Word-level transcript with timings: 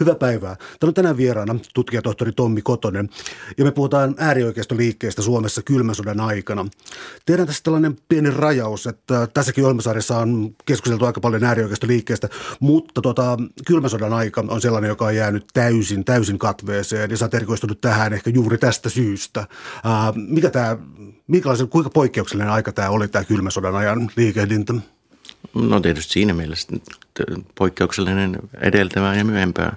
Hyvää 0.00 0.14
päivää. 0.14 0.54
Täällä 0.54 0.90
on 0.90 0.94
tänään 0.94 1.16
vieraana 1.16 1.56
tutkijatohtori 1.74 2.32
Tommi 2.32 2.62
Kotonen 2.62 3.08
ja 3.58 3.64
me 3.64 3.70
puhutaan 3.70 4.14
äärioikeistoliikkeestä 4.18 5.22
Suomessa 5.22 5.62
kylmän 5.62 5.94
sodan 5.94 6.20
aikana. 6.20 6.66
Tehdään 7.26 7.46
tässä 7.46 7.62
tällainen 7.62 7.96
pieni 8.08 8.30
rajaus, 8.30 8.86
että 8.86 9.28
tässäkin 9.34 9.64
ohjelmasarjassa 9.64 10.18
on 10.18 10.54
keskusteltu 10.64 11.04
aika 11.04 11.20
paljon 11.20 11.44
äärioikeistoliikkeestä, 11.44 12.28
mutta 12.60 13.02
tota, 13.02 13.36
kylmän 13.66 13.90
sodan 13.90 14.12
aika 14.12 14.44
on 14.48 14.60
sellainen, 14.60 14.88
joka 14.88 15.04
on 15.04 15.16
jäänyt 15.16 15.46
täysin, 15.54 16.04
täysin 16.04 16.38
katveeseen 16.38 17.10
ja 17.10 17.16
sä 17.16 17.24
oot 17.24 17.34
erikoistunut 17.34 17.80
tähän 17.80 18.12
ehkä 18.12 18.30
juuri 18.30 18.58
tästä 18.58 18.88
syystä. 18.88 19.46
Ää, 19.84 20.12
mikä 20.16 20.50
tämä, 20.50 20.78
kuinka 21.70 21.90
poikkeuksellinen 21.90 22.52
aika 22.52 22.72
tämä 22.72 22.90
oli 22.90 23.08
tämä 23.08 23.24
kylmän 23.24 23.52
sodan 23.52 23.76
ajan 23.76 24.10
liikehdintä? 24.16 24.74
No 25.54 25.80
tietysti 25.80 26.12
siinä 26.12 26.34
mielessä 26.34 26.68
poikkeuksellinen 27.54 28.38
edeltävää 28.60 29.14
ja 29.14 29.24
myöhempää, 29.24 29.76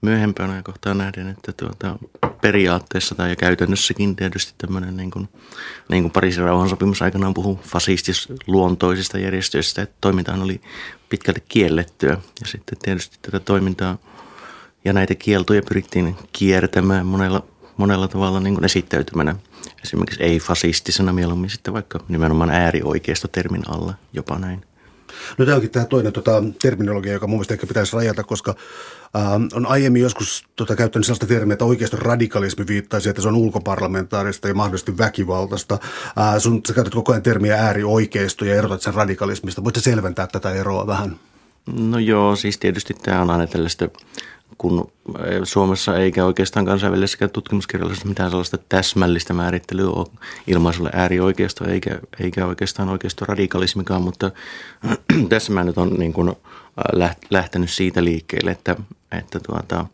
myöhempään 0.00 0.64
kohtaan 0.64 0.98
nähden, 0.98 1.28
että 1.28 1.52
tuota, 1.52 1.98
periaatteessa 2.40 3.14
tai 3.14 3.36
käytännössäkin 3.36 4.16
tietysti 4.16 4.54
tämmöinen 4.58 4.96
niin 4.96 5.10
kuin, 5.10 5.28
niin 5.88 6.02
kuin 6.02 6.12
Pariisin 6.12 6.44
rauhansopimus 6.44 7.02
aikanaan 7.02 7.34
puhui 7.34 7.58
fasistis-luontoisista 7.62 9.18
järjestöistä, 9.18 9.82
että 9.82 9.96
toimintahan 10.00 10.42
oli 10.42 10.60
pitkälti 11.08 11.42
kiellettyä 11.48 12.18
ja 12.40 12.46
sitten 12.46 12.78
tietysti 12.78 13.18
tätä 13.22 13.40
toimintaa 13.40 13.98
ja 14.84 14.92
näitä 14.92 15.14
kieltoja 15.14 15.62
pyrittiin 15.62 16.16
kiertämään 16.32 17.06
monella, 17.06 17.44
monella 17.76 18.08
tavalla 18.08 18.40
niin 18.40 18.54
kuin 18.54 18.64
esittäytymänä. 18.64 19.36
Esimerkiksi 19.84 20.22
ei-fasistisena 20.22 21.12
mieluummin 21.12 21.50
sitten 21.50 21.74
vaikka 21.74 22.00
nimenomaan 22.08 22.50
äärioikeistotermin 22.50 23.70
alla 23.70 23.94
jopa 24.12 24.38
näin. 24.38 24.67
No 25.38 25.44
tämä 25.44 25.54
onkin 25.54 25.70
tämä 25.70 25.84
toinen 25.84 26.12
tota, 26.12 26.42
terminologia, 26.62 27.12
joka 27.12 27.26
mun 27.26 27.36
mielestä 27.36 27.54
ehkä 27.54 27.66
pitäisi 27.66 27.96
rajata, 27.96 28.24
koska 28.24 28.54
äh, 29.16 29.32
on 29.54 29.66
aiemmin 29.66 30.02
joskus 30.02 30.44
tota, 30.56 30.76
käyttänyt 30.76 31.06
sellaista 31.06 31.26
termiä, 31.26 31.52
että 31.52 31.64
oikeasta 31.64 31.96
radikalismi 32.00 32.66
viittaisi, 32.66 33.08
että 33.08 33.22
se 33.22 33.28
on 33.28 33.36
ulkoparlamentaarista 33.36 34.48
ja 34.48 34.54
mahdollisesti 34.54 34.98
väkivaltaista. 34.98 35.78
Äh, 36.18 36.38
sun, 36.38 36.60
sä 36.68 36.74
käytät 36.74 36.94
koko 36.94 37.12
ajan 37.12 37.22
termiä 37.22 37.56
äärioikeisto 37.56 38.44
ja 38.44 38.54
erotat 38.54 38.82
sen 38.82 38.94
radikalismista. 38.94 39.64
Voitko 39.64 39.80
selventää 39.80 40.26
tätä 40.26 40.50
eroa 40.50 40.86
vähän? 40.86 41.16
No 41.76 41.98
joo, 41.98 42.36
siis 42.36 42.58
tietysti 42.58 42.94
tämä 42.94 43.22
on 43.22 43.30
aina 43.30 43.46
tällaista 43.46 43.88
kun 44.58 44.92
Suomessa 45.44 45.98
eikä 45.98 46.24
oikeastaan 46.24 46.66
kansainvälisessä 46.66 47.28
tutkimuskirjallisuudessa 47.28 48.08
mitään 48.08 48.30
sellaista 48.30 48.58
täsmällistä 48.68 49.34
määrittelyä 49.34 49.90
ole 49.90 50.06
ilmaisulle 50.46 50.90
äärioikeisto 50.92 51.68
eikä, 51.68 51.98
eikä 52.20 52.46
oikeastaan 52.46 52.88
oikeisto 52.88 53.24
radikalismikaan, 53.24 54.02
mutta 54.02 54.30
tässä 55.28 55.52
mä 55.52 55.64
nyt 55.64 55.78
on 55.78 55.94
niin 55.98 56.12
kuin 56.12 56.32
lähtenyt 57.30 57.70
siitä 57.70 58.04
liikkeelle, 58.04 58.50
että, 58.50 58.76
että 59.12 59.40
tuota, 59.40 59.86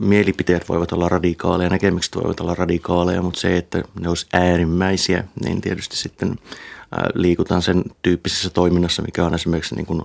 mielipiteet 0.00 0.68
voivat 0.68 0.92
olla 0.92 1.08
radikaaleja, 1.08 1.70
näkemykset 1.70 2.16
voivat 2.16 2.40
olla 2.40 2.54
radikaaleja, 2.54 3.22
mutta 3.22 3.40
se, 3.40 3.56
että 3.56 3.82
ne 4.00 4.08
olisi 4.08 4.26
äärimmäisiä, 4.32 5.24
niin 5.44 5.60
tietysti 5.60 5.96
sitten 5.96 6.36
liikutaan 7.14 7.62
sen 7.62 7.84
tyyppisessä 8.02 8.50
toiminnassa, 8.50 9.02
mikä 9.02 9.24
on 9.24 9.34
esimerkiksi 9.34 9.74
niin 9.74 9.86
kuin, 9.86 10.02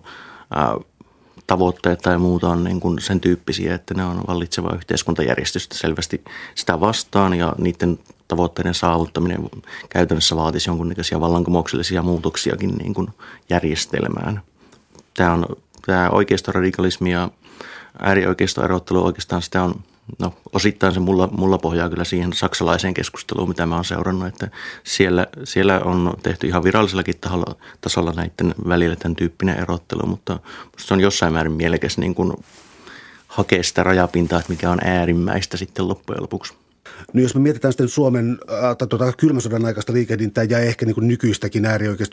tavoitteet 1.52 2.00
tai 2.00 2.18
muuta 2.18 2.50
on 2.50 2.64
niin 2.64 2.80
kuin 2.80 3.02
sen 3.02 3.20
tyyppisiä, 3.22 3.76
että 3.76 3.94
ne 3.94 4.06
on 4.06 4.24
vallitseva 4.28 4.76
yhteiskuntajärjestystä 4.76 5.78
selvästi 5.78 6.24
sitä 6.56 6.80
vastaan 6.80 7.34
ja 7.34 7.54
niiden 7.58 8.00
tavoitteiden 8.28 8.74
saavuttaminen 8.74 9.50
käytännössä 9.90 10.36
vaatisi 10.36 10.70
jonkunnäköisiä 10.70 11.20
vallankumouksellisia 11.20 12.02
muutoksiakin 12.02 12.76
niin 12.78 12.94
kuin 12.94 13.08
järjestelmään. 13.50 14.42
Tämä 15.18 15.34
on 15.34 15.46
tämä 15.86 16.10
oikeistoradikalismi 16.10 17.12
ja 17.12 17.30
äärioikeistoerottelu 18.02 19.06
oikeastaan 19.06 19.42
sitä 19.42 19.64
on 19.64 19.76
no 20.20 20.34
osittain 20.54 20.94
se 20.94 21.00
mulla, 21.00 21.30
mulla 21.32 21.58
pohjaa 21.58 21.90
kyllä 21.90 22.04
siihen 22.04 22.34
saksalaiseen 22.34 22.94
keskusteluun, 22.94 23.50
mitä 23.50 23.66
mä 23.66 23.76
oon 23.76 23.86
seurannut, 23.86 24.28
että 24.28 24.50
siellä, 24.84 25.28
siellä 25.44 25.80
on 25.80 26.14
tehty 26.23 26.48
ihan 26.48 26.64
virallisellakin 26.64 27.17
tasolla, 27.22 27.56
tasolla 27.82 28.11
näiden 28.11 28.56
välillä 28.67 28.95
tämän 28.95 29.16
tyyppinen 29.16 29.60
erottelu, 29.60 30.08
mutta 30.08 30.40
se 30.78 30.94
on 30.94 31.00
jossain 31.00 31.34
määrin 31.34 31.52
mielekäs 31.52 31.98
niin 31.98 32.16
kuin 32.16 32.34
hakea 33.28 33.64
sitä 33.64 33.84
rajapintaa, 33.84 34.40
että 34.40 34.52
mikä 34.52 34.72
on 34.72 34.80
äärimmäistä 34.84 35.58
sitten 35.58 35.88
loppujen 35.88 36.22
lopuksi. 36.22 36.61
No 37.14 37.22
jos 37.22 37.36
me 37.36 37.42
mietitään 37.42 37.72
sitten 37.72 37.89
Suomen 37.89 38.38
äh, 38.52 38.88
tuota, 38.89 39.14
kylmän 39.14 39.42
sodan 39.42 39.66
aikaista 39.66 39.94
liikehdintää 39.94 40.44
ja 40.44 40.60
ehkä 40.60 40.86
niin 40.86 40.95
kuin 40.95 41.08
nykyistäkin 41.08 41.64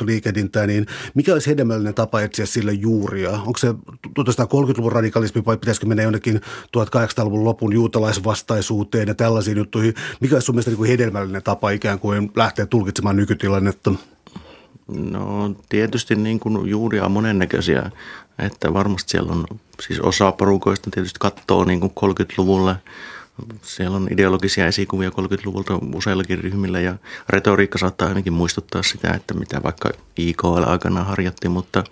liikehdintää, 0.05 0.67
niin 0.67 0.87
mikä 1.15 1.33
olisi 1.33 1.51
hedelmällinen 1.51 1.95
tapa 1.95 2.21
etsiä 2.21 2.47
sille 2.47 2.73
juuria? 2.73 3.31
Onko 3.31 3.59
se 3.59 3.71
1930-luvun 4.07 4.93
radikalismi 4.93 5.43
vai 5.47 5.57
pitäisikö 5.57 5.87
mennä 5.87 6.03
jonnekin 6.03 6.41
1800-luvun 6.77 7.45
lopun 7.45 7.73
juutalaisvastaisuuteen 7.73 9.09
ja 9.09 9.15
tällaisiin 9.15 9.59
juttuihin? 9.59 9.95
Mikä 10.21 10.37
olisi 10.37 10.47
sun 10.47 10.55
mielestä 10.55 10.71
niin 10.71 10.79
kuin 10.79 10.91
hedelmällinen 10.91 11.43
tapa 11.43 11.71
ikään 11.71 11.99
kuin 11.99 12.31
lähteä 12.37 12.67
tulkitsemaan 12.67 13.17
nykytilannetta? 13.17 13.93
No 14.89 15.55
tietysti 15.69 16.15
niin 16.15 16.41
kuin 16.41 16.69
juuria 16.69 17.05
on 17.05 17.13
monennäköisiä, 17.13 17.91
että 18.39 18.75
varmasti 18.75 19.11
siellä 19.11 19.33
on, 19.33 19.45
siis 19.83 20.01
osa 20.01 20.33
porukoista 20.33 20.91
tietysti 20.91 21.19
katsoo 21.21 21.65
niin 21.65 21.81
kuin 21.81 21.93
30-luvulle– 22.05 22.77
siellä 23.63 23.97
on 23.97 24.09
ideologisia 24.11 24.67
esikuvia 24.67 25.11
30-luvulta 25.11 25.79
useillakin 25.95 26.39
ryhmillä 26.39 26.81
ja 26.81 26.95
retoriikka 27.29 27.79
saattaa 27.79 28.09
ainakin 28.09 28.33
muistuttaa 28.33 28.83
sitä, 28.83 29.11
että 29.11 29.35
mitä 29.35 29.63
vaikka 29.63 29.91
IKL 30.17 30.63
aikana 30.67 31.05
harjoitti, 31.05 31.49
mutta 31.49 31.85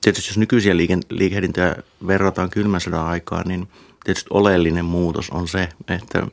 tietysti 0.00 0.30
jos 0.30 0.38
nykyisiä 0.38 0.76
liikehdintöjä 1.10 1.76
verrataan 2.06 2.50
kylmän 2.50 2.80
sodan 2.80 3.06
aikaan, 3.06 3.48
niin 3.48 3.68
tietysti 4.04 4.28
oleellinen 4.30 4.84
muutos 4.84 5.30
on 5.30 5.48
se, 5.48 5.68
että, 5.88 6.26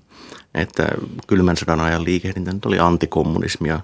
että 0.56 0.88
kylmän 1.28 1.58
sodan 1.58 1.80
ajan 1.80 2.04
liikehdintä 2.04 2.54
nyt 2.54 2.66
oli 2.66 2.80
antikommunismia 2.80 3.80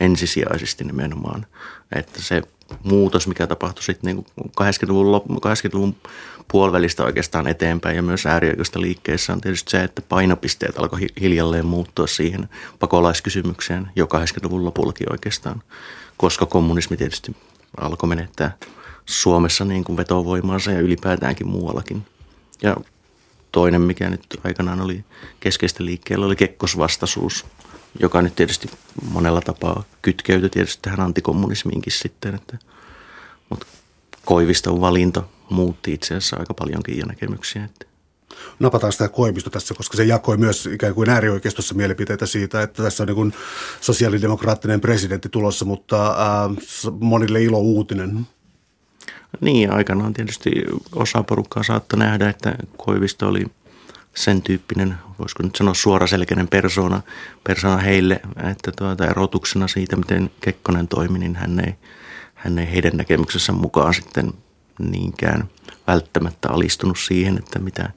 ensisijaisesti 0.00 0.84
nimenomaan. 0.84 1.46
Että 1.94 2.22
se 2.22 2.42
muutos, 2.82 3.26
mikä 3.26 3.46
tapahtui 3.46 3.82
sitten 3.82 4.16
niin 4.16 4.26
80-luvun, 4.60 5.22
80-luvun 5.22 5.96
puolivälistä 6.52 7.04
oikeastaan 7.04 7.46
eteenpäin 7.46 7.96
ja 7.96 8.02
myös 8.02 8.26
äärioikeista 8.26 8.80
liikkeessä 8.80 9.32
on 9.32 9.40
tietysti 9.40 9.70
se, 9.70 9.84
että 9.84 10.02
painopisteet 10.02 10.78
alkoi 10.78 11.00
hiljalleen 11.20 11.66
muuttua 11.66 12.06
siihen 12.06 12.48
pakolaiskysymykseen 12.78 13.90
jo 13.96 14.04
80-luvun 14.04 14.64
lopullakin 14.64 15.12
oikeastaan, 15.12 15.62
koska 16.16 16.46
kommunismi 16.46 16.96
tietysti 16.96 17.36
alkoi 17.80 18.08
menettää 18.08 18.56
Suomessa 19.06 19.64
niin 19.64 19.84
kuin 19.84 19.96
vetovoimaansa 19.96 20.70
ja 20.70 20.80
ylipäätäänkin 20.80 21.48
muuallakin. 21.48 22.06
Ja 22.62 22.76
toinen, 23.52 23.80
mikä 23.80 24.10
nyt 24.10 24.40
aikanaan 24.44 24.80
oli 24.80 25.04
keskeistä 25.40 25.84
liikkeellä, 25.84 26.26
oli 26.26 26.36
kekkosvastaisuus, 26.36 27.46
joka 28.00 28.22
nyt 28.22 28.34
tietysti 28.34 28.70
monella 29.10 29.40
tapaa 29.40 29.84
kytkeytyi 30.02 30.50
tietysti 30.50 30.82
tähän 30.82 31.00
antikommunismiinkin 31.00 31.92
sitten. 31.92 32.34
Että, 32.34 32.58
mutta 33.50 33.66
Koiviston 34.24 34.80
valinta 34.80 35.22
muutti 35.50 35.92
itse 35.92 36.14
asiassa 36.14 36.36
aika 36.36 36.54
paljonkin 36.54 36.98
jo 36.98 37.06
näkemyksiä. 37.06 37.64
Että. 37.64 37.86
Napataan 38.58 38.92
sitä 38.92 39.08
Koivisto 39.08 39.50
tässä, 39.50 39.74
koska 39.74 39.96
se 39.96 40.04
jakoi 40.04 40.36
myös 40.36 40.66
ikään 40.66 40.94
kuin 40.94 41.10
äärioikeistossa 41.10 41.74
mielipiteitä 41.74 42.26
siitä, 42.26 42.62
että 42.62 42.82
tässä 42.82 43.02
on 43.02 43.06
niin 43.06 43.14
kuin 43.14 43.34
sosiaalidemokraattinen 43.80 44.80
presidentti 44.80 45.28
tulossa, 45.28 45.64
mutta 45.64 46.06
äh, 46.10 46.56
monille 47.00 47.42
ilo 47.42 47.58
uutinen. 47.58 48.26
Niin, 49.40 49.72
aikanaan 49.72 50.14
tietysti 50.14 50.50
osa 50.94 51.22
porukkaa 51.22 51.62
saattoi 51.62 51.98
nähdä, 51.98 52.28
että 52.28 52.54
Koivisto 52.76 53.28
oli 53.28 53.44
sen 54.14 54.42
tyyppinen, 54.42 54.94
voisiko 55.18 55.42
nyt 55.42 55.56
sanoa 55.56 55.74
suoraselkäinen 55.74 56.48
persona, 56.48 57.02
persona 57.44 57.76
heille, 57.76 58.20
että 58.50 58.72
tuota, 58.78 59.06
erotuksena 59.06 59.68
siitä, 59.68 59.96
miten 59.96 60.30
Kekkonen 60.40 60.88
toimi, 60.88 61.18
niin 61.18 61.36
hän 61.36 61.60
ei, 61.60 61.74
hän 62.44 62.58
ei 62.58 62.72
heidän 62.72 62.96
näkemyksensä 62.96 63.52
mukaan 63.52 63.94
sitten 63.94 64.32
niinkään 64.78 65.48
välttämättä 65.86 66.48
alistunut 66.50 66.98
siihen, 66.98 67.38
että 67.38 67.58
mitä, 67.58 67.90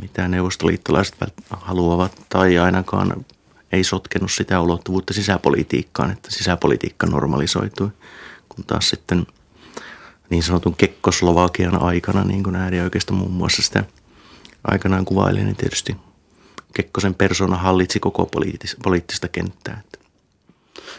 mitä 0.00 0.28
neuvostoliittolaiset 0.28 1.16
haluavat 1.50 2.26
tai 2.28 2.58
ainakaan 2.58 3.24
ei 3.72 3.84
sotkenut 3.84 4.32
sitä 4.32 4.60
ulottuvuutta 4.60 5.14
sisäpolitiikkaan, 5.14 6.10
että 6.10 6.30
sisäpolitiikka 6.30 7.06
normalisoitui, 7.06 7.88
kun 8.48 8.64
taas 8.64 8.88
sitten 8.88 9.26
niin 10.30 10.42
sanotun 10.42 10.76
Kekkoslovakian 10.76 11.82
aikana, 11.82 12.24
niin 12.24 12.42
kuin 12.42 12.56
äärioikeista 12.56 13.12
muun 13.12 13.32
muassa 13.32 13.62
sitä 13.62 13.84
aikanaan 14.64 15.04
kuvaili, 15.04 15.44
niin 15.44 15.56
tietysti 15.56 15.96
Kekkosen 16.74 17.14
persona 17.14 17.56
hallitsi 17.56 18.00
koko 18.00 18.30
poliittista 18.82 19.28
kenttää. 19.28 19.82
Että 19.84 19.98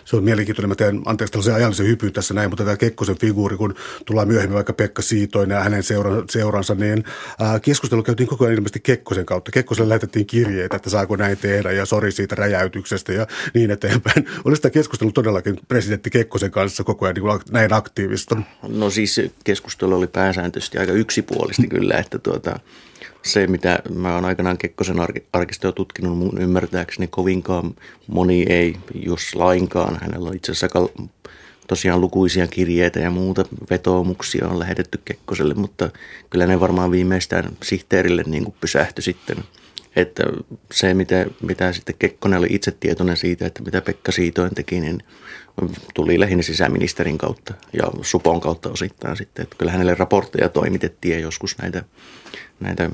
se 0.05 0.15
on 0.15 0.23
mielenkiintoinen. 0.23 0.69
Mä 0.69 0.75
teen, 0.75 1.01
anteeksi 1.05 1.31
tällaisen 1.31 1.55
ajallisen 1.55 1.87
hypyn 1.87 2.13
tässä 2.13 2.33
näin, 2.33 2.49
mutta 2.49 2.63
tämä 2.63 2.77
Kekkosen 2.77 3.17
figuuri, 3.17 3.57
kun 3.57 3.75
tullaan 4.05 4.27
myöhemmin 4.27 4.55
vaikka 4.55 4.73
Pekka 4.73 5.01
Siitoinen 5.01 5.55
ja 5.55 5.63
hänen 5.63 5.83
seura, 5.83 6.23
seuransa, 6.29 6.75
niin 6.75 7.03
ää, 7.39 7.59
keskustelu 7.59 8.03
käytiin 8.03 8.27
koko 8.27 8.45
ajan 8.45 8.53
ilmeisesti 8.53 8.79
Kekkosen 8.79 9.25
kautta. 9.25 9.51
Kekkoselle 9.51 9.89
lähetettiin 9.89 10.25
kirjeitä, 10.25 10.75
että 10.75 10.89
saako 10.89 11.15
näin 11.15 11.37
tehdä 11.37 11.71
ja 11.71 11.85
sori 11.85 12.11
siitä 12.11 12.35
räjäytyksestä 12.35 13.13
ja 13.13 13.27
niin 13.53 13.71
eteenpäin. 13.71 14.27
Olisi 14.45 14.61
tämä 14.61 14.71
keskustelu 14.71 15.11
todellakin 15.11 15.59
presidentti 15.67 16.09
Kekkosen 16.09 16.51
kanssa 16.51 16.83
koko 16.83 17.05
ajan 17.05 17.15
niin 17.15 17.41
näin 17.51 17.73
aktiivista? 17.73 18.37
No 18.67 18.89
siis 18.89 19.21
keskustelu 19.43 19.95
oli 19.95 20.07
pääsääntöisesti 20.07 20.77
aika 20.77 20.91
yksipuolisesti 20.91 21.67
kyllä, 21.67 21.97
että 21.97 22.19
tuota, 22.19 22.59
se, 23.23 23.47
mitä 23.47 23.79
mä 23.95 24.15
oon 24.15 24.25
aikanaan 24.25 24.57
Kekkosen 24.57 24.97
arkistoa 25.33 25.71
tutkinut, 25.71 26.17
mun 26.17 26.41
ymmärtääkseni 26.41 27.07
kovinkaan 27.07 27.73
moni 28.07 28.45
ei, 28.49 28.77
jos 29.05 29.35
lainkaan. 29.35 29.92
Hänellä 30.01 30.29
on 30.29 30.35
itse 30.35 30.51
asiassa 30.51 30.79
tosiaan 31.67 32.01
lukuisia 32.01 32.47
kirjeitä 32.47 32.99
ja 32.99 33.09
muuta 33.09 33.45
vetoomuksia 33.69 34.47
on 34.47 34.59
lähetetty 34.59 34.99
Kekkoselle, 35.05 35.53
mutta 35.53 35.89
kyllä 36.29 36.47
ne 36.47 36.59
varmaan 36.59 36.91
viimeistään 36.91 37.49
sihteerille 37.63 38.23
niin 38.25 38.43
kuin 38.43 38.55
pysähtyi 38.61 39.03
sitten. 39.03 39.37
Että 39.95 40.23
se, 40.71 40.93
mitä, 40.93 41.25
mitä 41.41 41.73
sitten 41.73 41.95
Kekkonen 41.99 42.39
oli 42.39 42.47
itse 42.49 42.71
tietoinen 42.71 43.17
siitä, 43.17 43.45
että 43.45 43.63
mitä 43.63 43.81
Pekka 43.81 44.11
Siitoin 44.11 44.55
teki, 44.55 44.79
niin 44.79 45.03
tuli 45.93 46.19
lähinnä 46.19 46.43
sisäministerin 46.43 47.17
kautta 47.17 47.53
ja 47.73 47.83
Supon 48.01 48.41
kautta 48.41 48.69
osittain 48.69 49.17
sitten. 49.17 49.43
Että 49.43 49.55
kyllä 49.57 49.71
hänelle 49.71 49.95
raportteja 49.95 50.49
toimitettiin 50.49 51.13
ja 51.13 51.19
joskus 51.19 51.57
näitä, 51.57 51.83
näitä 52.59 52.89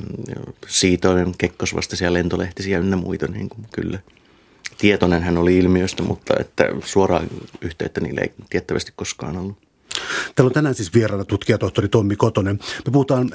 Siitoin 0.68 1.34
kekkosvastaisia 1.38 2.14
lentolehtisiä 2.14 2.80
ynnä 2.80 2.96
muita, 2.96 3.28
niin 3.28 3.50
kuin 3.50 3.66
kyllä– 3.72 4.00
tietoinen 4.80 5.24
hän 5.24 5.38
oli 5.38 5.58
ilmiöstä, 5.58 6.04
mutta 6.04 6.34
että 6.40 6.66
suoraa 6.86 7.24
yhteyttä 7.62 8.02
niille 8.02 8.22
ei 8.22 8.34
tiettävästi 8.50 8.94
koskaan 8.96 9.38
ollut. 9.38 9.58
Täällä 10.36 10.50
on 10.50 10.54
tänään 10.54 10.76
siis 10.76 10.94
vieraana 10.94 11.26
tutkijatohtori 11.26 11.88
Tommi 11.88 12.16
Kotonen. 12.16 12.60
Me 12.86 12.92
puhutaan 12.92 13.30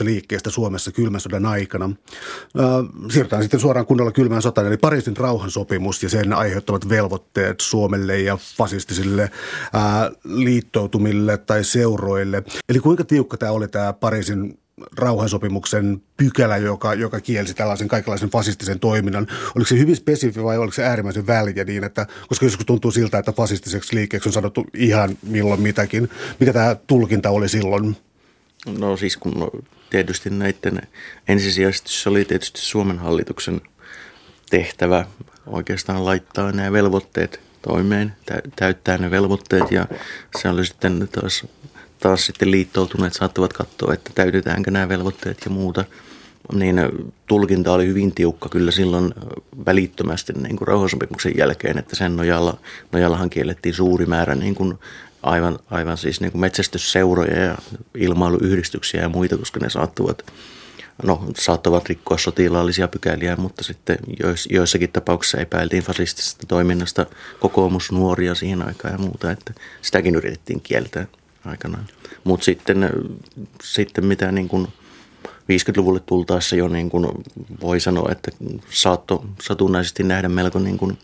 liikkeestä 0.00 0.50
Suomessa 0.50 0.92
kylmän 0.92 1.20
sodan 1.20 1.46
aikana. 1.46 1.90
Siirrytään 3.10 3.42
sitten 3.42 3.60
suoraan 3.60 3.86
kunnolla 3.86 4.12
kylmään 4.12 4.42
sotaan, 4.42 4.66
eli 4.66 4.76
Pariisin 4.76 5.16
rauhansopimus 5.16 6.02
ja 6.02 6.08
sen 6.08 6.32
aiheuttamat 6.32 6.88
velvoitteet 6.88 7.60
Suomelle 7.60 8.20
ja 8.20 8.38
fasistisille 8.56 9.30
liittoutumille 10.24 11.36
tai 11.36 11.64
seuroille. 11.64 12.42
Eli 12.68 12.78
kuinka 12.80 13.04
tiukka 13.04 13.36
tämä 13.36 13.52
oli 13.52 13.68
tämä 13.68 13.92
Pariisin 13.92 14.58
rauhansopimuksen 14.96 16.02
pykälä, 16.16 16.56
joka, 16.56 16.94
joka 16.94 17.20
kielsi 17.20 17.54
tällaisen 17.54 17.88
kaikenlaisen 17.88 18.30
fasistisen 18.30 18.80
toiminnan. 18.80 19.26
Oliko 19.56 19.68
se 19.68 19.78
hyvin 19.78 19.96
spesifi 19.96 20.42
vai 20.42 20.58
oliko 20.58 20.72
se 20.72 20.84
äärimmäisen 20.84 21.26
väliä 21.26 21.64
niin, 21.64 21.84
että, 21.84 22.06
koska 22.28 22.46
joskus 22.46 22.66
tuntuu 22.66 22.90
siltä, 22.90 23.18
että 23.18 23.32
fasistiseksi 23.32 23.96
liikkeeksi 23.96 24.28
on 24.28 24.32
sanottu 24.32 24.66
ihan 24.74 25.18
milloin 25.22 25.60
mitäkin. 25.60 26.10
Mikä 26.40 26.52
tämä 26.52 26.76
tulkinta 26.86 27.30
oli 27.30 27.48
silloin? 27.48 27.96
No 28.78 28.96
siis 28.96 29.16
kun 29.16 29.50
tietysti 29.90 30.30
näiden 30.30 30.82
ensisijaisesti 31.28 31.92
se 31.92 32.08
oli 32.08 32.24
tietysti 32.24 32.60
Suomen 32.60 32.98
hallituksen 32.98 33.60
tehtävä 34.50 35.04
oikeastaan 35.46 36.04
laittaa 36.04 36.52
nämä 36.52 36.72
velvoitteet 36.72 37.40
toimeen, 37.62 38.16
täyttää 38.56 38.98
ne 38.98 39.10
velvoitteet 39.10 39.70
ja 39.70 39.86
se 40.38 40.48
oli 40.48 40.66
sitten 40.66 41.08
taas 41.12 41.46
taas 42.04 42.26
sitten 42.26 42.50
liittoutuneet 42.50 43.12
saattavat 43.12 43.52
katsoa, 43.52 43.94
että 43.94 44.10
täytetäänkö 44.14 44.70
nämä 44.70 44.88
velvoitteet 44.88 45.38
ja 45.44 45.50
muuta. 45.50 45.84
Niin 46.52 46.76
tulkinta 47.26 47.72
oli 47.72 47.86
hyvin 47.86 48.14
tiukka 48.14 48.48
kyllä 48.48 48.70
silloin 48.70 49.14
välittömästi 49.66 50.32
niin 50.32 50.56
kuin 50.56 50.68
rauhansopimuksen 50.68 51.32
jälkeen, 51.38 51.78
että 51.78 51.96
sen 51.96 52.16
nojalla, 52.16 52.58
nojallahan 52.92 53.30
kiellettiin 53.30 53.74
suuri 53.74 54.06
määrä 54.06 54.34
niin 54.34 54.54
kuin 54.54 54.74
aivan, 55.22 55.58
aivan 55.70 55.96
siis 55.96 56.20
niin 56.20 56.32
kuin 56.32 56.40
metsästysseuroja 56.40 57.44
ja 57.44 57.58
ilmailuyhdistyksiä 57.94 59.02
ja 59.02 59.08
muita, 59.08 59.36
koska 59.36 59.60
ne 59.60 59.70
saattuvat, 59.70 60.22
no, 61.02 61.24
saattavat 61.36 61.88
rikkoa 61.88 62.18
sotilaallisia 62.18 62.88
pykäliä, 62.88 63.36
mutta 63.36 63.64
sitten 63.64 63.98
jois, 64.22 64.48
joissakin 64.50 64.92
tapauksissa 64.92 65.38
epäiltiin 65.38 65.82
fasistisesta 65.82 66.46
toiminnasta 66.46 67.06
kokoomusnuoria 67.40 68.34
siihen 68.34 68.66
aikaan 68.66 68.94
ja 68.94 68.98
muuta, 68.98 69.30
että 69.30 69.54
sitäkin 69.82 70.14
yritettiin 70.14 70.60
kieltää 70.60 71.06
aikanaan. 71.46 71.86
Mutta 72.24 72.44
sitten, 72.44 72.90
sitten 73.62 74.04
mitä 74.04 74.32
niin 74.32 74.48
kuin 74.48 74.68
50-luvulle 75.26 76.00
tultaessa 76.00 76.56
jo 76.56 76.68
niin 76.68 76.90
kuin 76.90 77.06
voi 77.60 77.80
sanoa, 77.80 78.08
että 78.12 78.30
saatto 78.70 79.24
satunnaisesti 79.42 80.02
nähdä 80.02 80.28
melko 80.28 80.58
niin 80.58 80.78
kuin, 80.78 80.98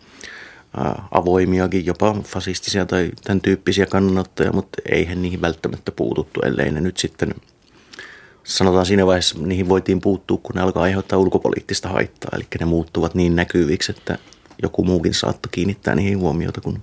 avoimiakin, 1.11 1.87
jopa 1.87 2.17
fasistisia 2.25 2.87
tai 2.87 3.11
tämän 3.25 3.41
tyyppisiä 3.41 3.87
kannanottoja, 3.87 4.53
mutta 4.53 4.83
eihän 4.91 5.23
niihin 5.23 5.41
välttämättä 5.41 5.93
puututtu, 5.93 6.41
ellei 6.41 6.71
ne 6.71 6.81
nyt 6.81 6.97
sitten 6.97 7.35
sanotaan 8.45 8.87
siinä 8.87 9.07
vaiheessa, 9.07 9.39
niihin 9.39 9.69
voitiin 9.69 10.01
puuttua, 10.01 10.39
kun 10.43 10.55
ne 10.55 10.61
alkaa 10.61 10.83
aiheuttaa 10.83 11.19
ulkopoliittista 11.19 11.89
haittaa, 11.89 12.31
eli 12.35 12.47
ne 12.61 12.67
muuttuvat 12.67 13.15
niin 13.15 13.37
näkyviksi, 13.37 13.93
että 13.93 14.19
joku 14.63 14.85
muukin 14.85 15.15
saattoi 15.15 15.51
kiinnittää 15.53 15.95
niihin 15.95 16.19
huomiota 16.19 16.61
kuin 16.61 16.83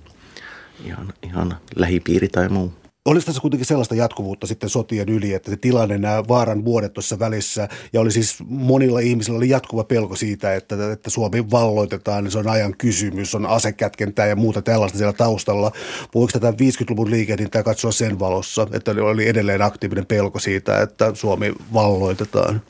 ihan, 0.84 1.12
ihan 1.22 1.56
lähipiiri 1.76 2.28
tai 2.28 2.48
muu. 2.48 2.72
Olisi 3.04 3.26
tässä 3.26 3.40
kuitenkin 3.40 3.66
sellaista 3.66 3.94
jatkuvuutta 3.94 4.46
sitten 4.46 4.68
sotien 4.68 5.08
yli, 5.08 5.34
että 5.34 5.50
se 5.50 5.56
tilanne, 5.56 5.98
nämä 5.98 6.22
vaaran 6.28 6.64
vuodet 6.64 6.92
tuossa 6.92 7.18
välissä, 7.18 7.68
ja 7.92 8.00
oli 8.00 8.12
siis 8.12 8.36
monilla 8.46 9.00
ihmisillä 9.00 9.36
oli 9.36 9.48
jatkuva 9.48 9.84
pelko 9.84 10.16
siitä, 10.16 10.54
että, 10.54 10.92
että 10.92 11.10
Suomi 11.10 11.50
valloitetaan, 11.50 12.24
niin 12.24 12.32
se 12.32 12.38
on 12.38 12.48
ajan 12.48 12.76
kysymys, 12.78 13.34
on 13.34 13.46
asekätkentää 13.46 14.26
ja 14.26 14.36
muuta 14.36 14.62
tällaista 14.62 14.98
siellä 14.98 15.12
taustalla. 15.12 15.72
Voiko 16.14 16.32
tätä 16.32 16.50
50-luvun 16.50 17.10
liikehdintää 17.10 17.62
katsoa 17.62 17.92
sen 17.92 18.18
valossa, 18.18 18.66
että 18.72 18.90
oli 18.90 19.28
edelleen 19.28 19.62
aktiivinen 19.62 20.06
pelko 20.06 20.38
siitä, 20.38 20.82
että 20.82 21.14
Suomi 21.14 21.54
valloitetaan? 21.72 22.62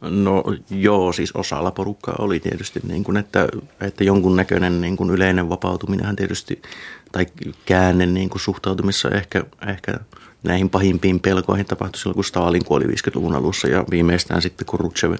No 0.00 0.44
joo, 0.70 1.12
siis 1.12 1.32
osalla 1.32 1.70
porukkaa 1.70 2.14
oli 2.18 2.40
tietysti, 2.40 2.80
niin 2.88 3.04
kuin, 3.04 3.16
että, 3.16 3.48
että 3.80 4.04
jonkunnäköinen 4.04 4.80
niin 4.80 4.96
kuin 4.96 5.10
yleinen 5.10 5.48
vapautuminenhan 5.48 6.16
tietysti, 6.16 6.62
tai 7.12 7.26
käänne 7.66 8.06
niin 8.06 8.30
kuin 8.30 8.40
suhtautumissa 8.40 9.08
ehkä, 9.10 9.44
ehkä 9.66 9.94
näihin 10.42 10.70
pahimpiin 10.70 11.20
pelkoihin 11.20 11.66
tapahtui 11.66 11.98
silloin, 11.98 12.14
kun 12.14 12.24
Stalin 12.24 12.64
kuoli 12.64 12.84
50-luvun 12.84 13.34
alussa 13.34 13.68
ja 13.68 13.84
viimeistään 13.90 14.42
sitten, 14.42 14.66
kun 14.66 14.80
Rutschev 14.80 15.14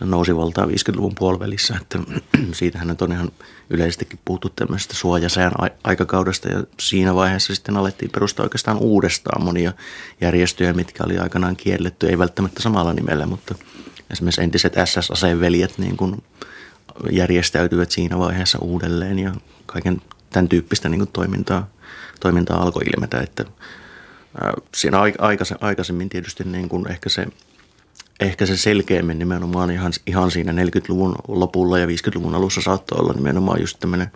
nousi 0.00 0.36
valtaan 0.36 0.68
50-luvun 0.68 1.14
puolivälissä, 1.18 1.78
että 1.80 1.98
siitähän 2.52 2.96
on 3.00 3.12
ihan 3.12 3.30
yleisestikin 3.70 4.18
puhuttu 4.24 4.48
tämmöisestä 4.48 4.94
suojasään 4.94 5.52
aikakaudesta 5.84 6.48
ja 6.48 6.64
siinä 6.80 7.14
vaiheessa 7.14 7.54
sitten 7.54 7.76
alettiin 7.76 8.10
perustaa 8.10 8.44
oikeastaan 8.44 8.78
uudestaan 8.78 9.44
monia 9.44 9.72
järjestöjä, 10.20 10.72
mitkä 10.72 11.04
oli 11.04 11.18
aikanaan 11.18 11.56
kielletty, 11.56 12.08
ei 12.08 12.18
välttämättä 12.18 12.62
samalla 12.62 12.92
nimellä, 12.92 13.26
mutta– 13.26 13.54
esimerkiksi 14.10 14.42
entiset 14.42 14.74
SS-aseveljet 14.84 15.78
niin 15.78 15.96
kuin 15.96 16.22
järjestäytyivät 17.10 17.90
siinä 17.90 18.18
vaiheessa 18.18 18.58
uudelleen 18.58 19.18
ja 19.18 19.32
kaiken 19.66 20.02
tämän 20.30 20.48
tyyppistä 20.48 20.88
niin 20.88 20.98
kuin 20.98 21.10
toimintaa, 21.12 21.68
toimintaa 22.20 22.62
alkoi 22.62 22.82
ilmetä, 22.96 23.20
että 23.20 23.44
ää, 24.40 24.52
siinä 24.74 24.98
aikaisemmin 25.60 26.08
tietysti 26.08 26.44
niin 26.44 26.68
kuin 26.68 26.90
ehkä 26.90 27.08
se 27.08 27.26
ehkä 28.20 28.46
se 28.46 28.56
selkeämmin 28.56 29.18
nimenomaan 29.18 29.70
ihan, 29.70 29.92
ihan 30.06 30.30
siinä 30.30 30.52
40-luvun 30.52 31.14
lopulla 31.28 31.78
ja 31.78 31.86
50-luvun 31.86 32.34
alussa 32.34 32.60
saattoi 32.60 32.98
olla 33.00 33.12
nimenomaan 33.12 33.60
just 33.60 33.80
tämmöinen 33.80 34.10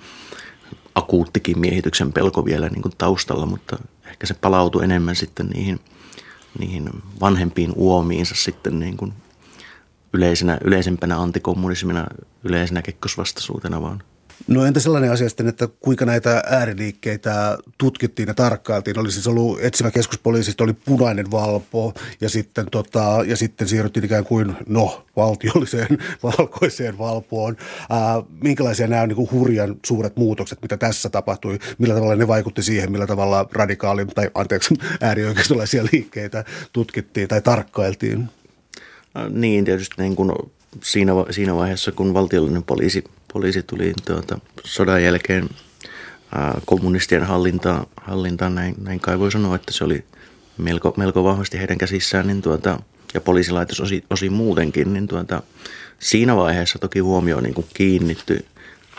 akuuttikin 0.95 1.59
miehityksen 1.59 2.13
pelko 2.13 2.45
vielä 2.45 2.69
niin 2.69 2.83
kuin 2.83 2.95
taustalla, 2.99 3.47
mutta 3.47 3.79
ehkä 4.05 4.27
se 4.27 4.35
palautui 4.35 4.85
enemmän 4.85 5.17
sitten 5.17 5.47
niihin, 5.47 5.81
niihin 6.59 6.91
vanhempiin 7.21 7.73
uomiinsa 7.77 8.35
sitten 8.35 8.79
niin 8.79 8.97
kuin 8.97 9.13
yleisenä, 10.13 10.59
yleisempänä 10.65 11.21
antikommunismina, 11.21 12.07
yleisenä 12.45 12.83
kekkosvastaisuutena 12.83 13.83
vaan. 13.83 14.03
No 14.49 14.65
entä 14.65 14.81
sellainen 14.81 15.13
asia 15.13 15.29
sitten, 15.29 15.49
että 15.49 15.69
kuinka 15.81 16.05
näitä 16.05 16.43
ääriliikkeitä 16.51 17.59
tutkittiin 17.79 18.27
ja 18.29 18.35
tarkkailtiin? 18.35 18.99
Oli 18.99 19.13
siis 19.13 19.27
ollut 19.27 19.59
etsivä 19.61 19.91
keskuspoliisista, 19.91 20.65
oli 20.65 20.73
punainen 20.73 21.31
valpo 21.31 21.95
ja 22.21 22.29
sitten, 22.29 22.67
tota, 22.71 23.19
ja 23.27 23.37
sitten 23.37 23.69
siirryttiin 23.69 24.05
ikään 24.05 24.25
kuin 24.25 24.57
no, 24.69 25.07
valtiolliseen 25.17 25.99
valkoiseen 26.23 26.99
valpoon. 26.99 27.57
Ää, 27.91 28.23
minkälaisia 28.43 28.87
nämä 28.87 29.03
on 29.03 29.09
niin 29.09 29.17
kuin 29.17 29.31
hurjan 29.31 29.77
suuret 29.87 30.17
muutokset, 30.17 30.63
mitä 30.63 30.77
tässä 30.77 31.09
tapahtui? 31.09 31.59
Millä 31.79 31.95
tavalla 31.95 32.17
ne 32.17 32.29
vaikutti 32.29 32.63
siihen, 32.63 32.93
millä 32.93 33.07
tavalla 33.07 33.49
radikaalin 33.53 34.09
tai 34.09 34.31
anteeksi 34.35 34.75
äärioikeistolaisia 35.01 35.85
liikkeitä 35.93 36.45
tutkittiin 36.73 37.29
tai 37.29 37.43
tarkkailtiin? 37.43 38.29
Äh, 39.17 39.31
niin, 39.31 39.65
tietysti 39.65 39.95
niin 39.99 40.17
kuin 40.17 40.33
siinä, 40.83 41.13
siinä 41.31 41.55
vaiheessa, 41.55 41.93
kun 41.93 42.15
valtiollinen 42.15 42.63
poliisi, 42.63 43.05
poliisi 43.33 43.63
tuli 43.63 43.93
tuota, 44.07 44.39
sodan 44.65 45.03
jälkeen 45.03 45.49
ää, 46.35 46.49
äh, 46.49 46.55
kommunistien 46.67 47.25
hallintaan, 47.25 47.87
hallintaan 47.97 48.55
näin, 48.55 48.75
näin 48.81 49.01
kai 49.01 49.19
voi 49.19 49.33
sanoa, 49.33 49.57
että 49.57 49.73
se 49.73 49.85
oli 49.85 50.05
melko, 50.59 50.95
melko 50.97 51.25
vahvasti 51.25 51.59
heidän 51.59 51.79
käsissään, 51.79 52.27
niin 52.27 52.43
tuota, 52.43 52.81
ja 53.15 53.21
poliisilaitos 53.21 53.81
osi, 53.81 54.05
osi 54.11 54.31
muutenkin, 54.31 54.93
niin 54.93 55.09
tuota, 55.09 55.43
siinä 55.99 56.37
vaiheessa 56.37 56.79
toki 56.79 56.99
huomio 56.99 57.41
niin 57.41 57.55
kuin 57.55 57.67
kiinnitty 57.75 58.45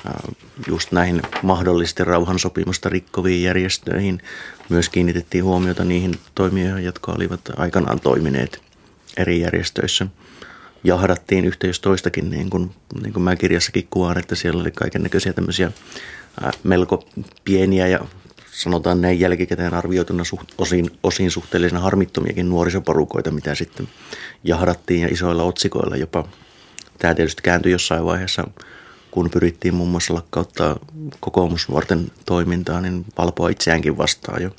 ää, 0.06 0.14
äh, 0.14 0.36
just 0.68 0.92
näihin 0.92 1.22
mahdollisesti 1.42 2.04
rauhansopimusta 2.04 2.90
rikkoviin 2.90 3.44
järjestöihin. 3.44 4.22
Myös 4.70 4.90
kiinnitettiin 4.90 5.44
huomiota 5.44 5.84
niihin 5.84 6.20
toimijoihin, 6.36 6.86
jotka 6.86 7.12
olivat 7.12 7.42
aikanaan 7.58 8.00
toimineet– 8.00 8.62
eri 9.18 9.40
järjestöissä 9.40 10.08
jahdattiin 10.84 11.46
yhtä 11.46 11.68
jos 11.68 11.80
toistakin, 11.80 12.30
niin 12.30 12.50
kuin, 12.50 12.72
niin 13.02 13.14
kuin 13.14 13.24
mä 13.24 13.36
kirjassakin 13.36 13.88
kuvaan, 13.90 14.18
että 14.18 14.36
siellä 14.36 14.62
oli 14.62 14.72
kaiken 14.72 15.04
näköisiä 15.04 15.34
tämmöisiä 15.34 15.72
melko 16.64 17.06
pieniä 17.44 17.88
ja 17.88 18.00
sanotaan 18.52 19.02
näin 19.02 19.20
jälkikäteen 19.20 19.74
arvioituna 19.74 20.24
suht, 20.24 20.50
osin, 20.58 20.92
osin 21.04 21.32
suhteellisen 21.32 21.82
harmittomiakin 21.82 22.50
nuorisoporukoita, 22.50 23.32
mitä 23.32 23.56
sitten 23.56 23.88
jahdattiin 24.44 25.02
ja 25.02 25.08
isoilla 25.12 25.44
otsikoilla 25.44 25.98
jopa. 25.98 26.28
Tämä 26.98 27.14
tietysti 27.14 27.42
kääntyi 27.42 27.72
jossain 27.72 28.06
vaiheessa, 28.06 28.48
kun 29.12 29.30
pyrittiin 29.30 29.74
muun 29.74 29.90
muassa 29.90 30.14
lakkauttaa 30.14 30.80
kokoomusnuorten 31.20 32.12
toimintaa, 32.26 32.82
niin 32.82 33.06
Valpoa 33.18 33.50
itseäänkin 33.50 33.98
vastaan 33.98 34.42
jo. 34.42 34.50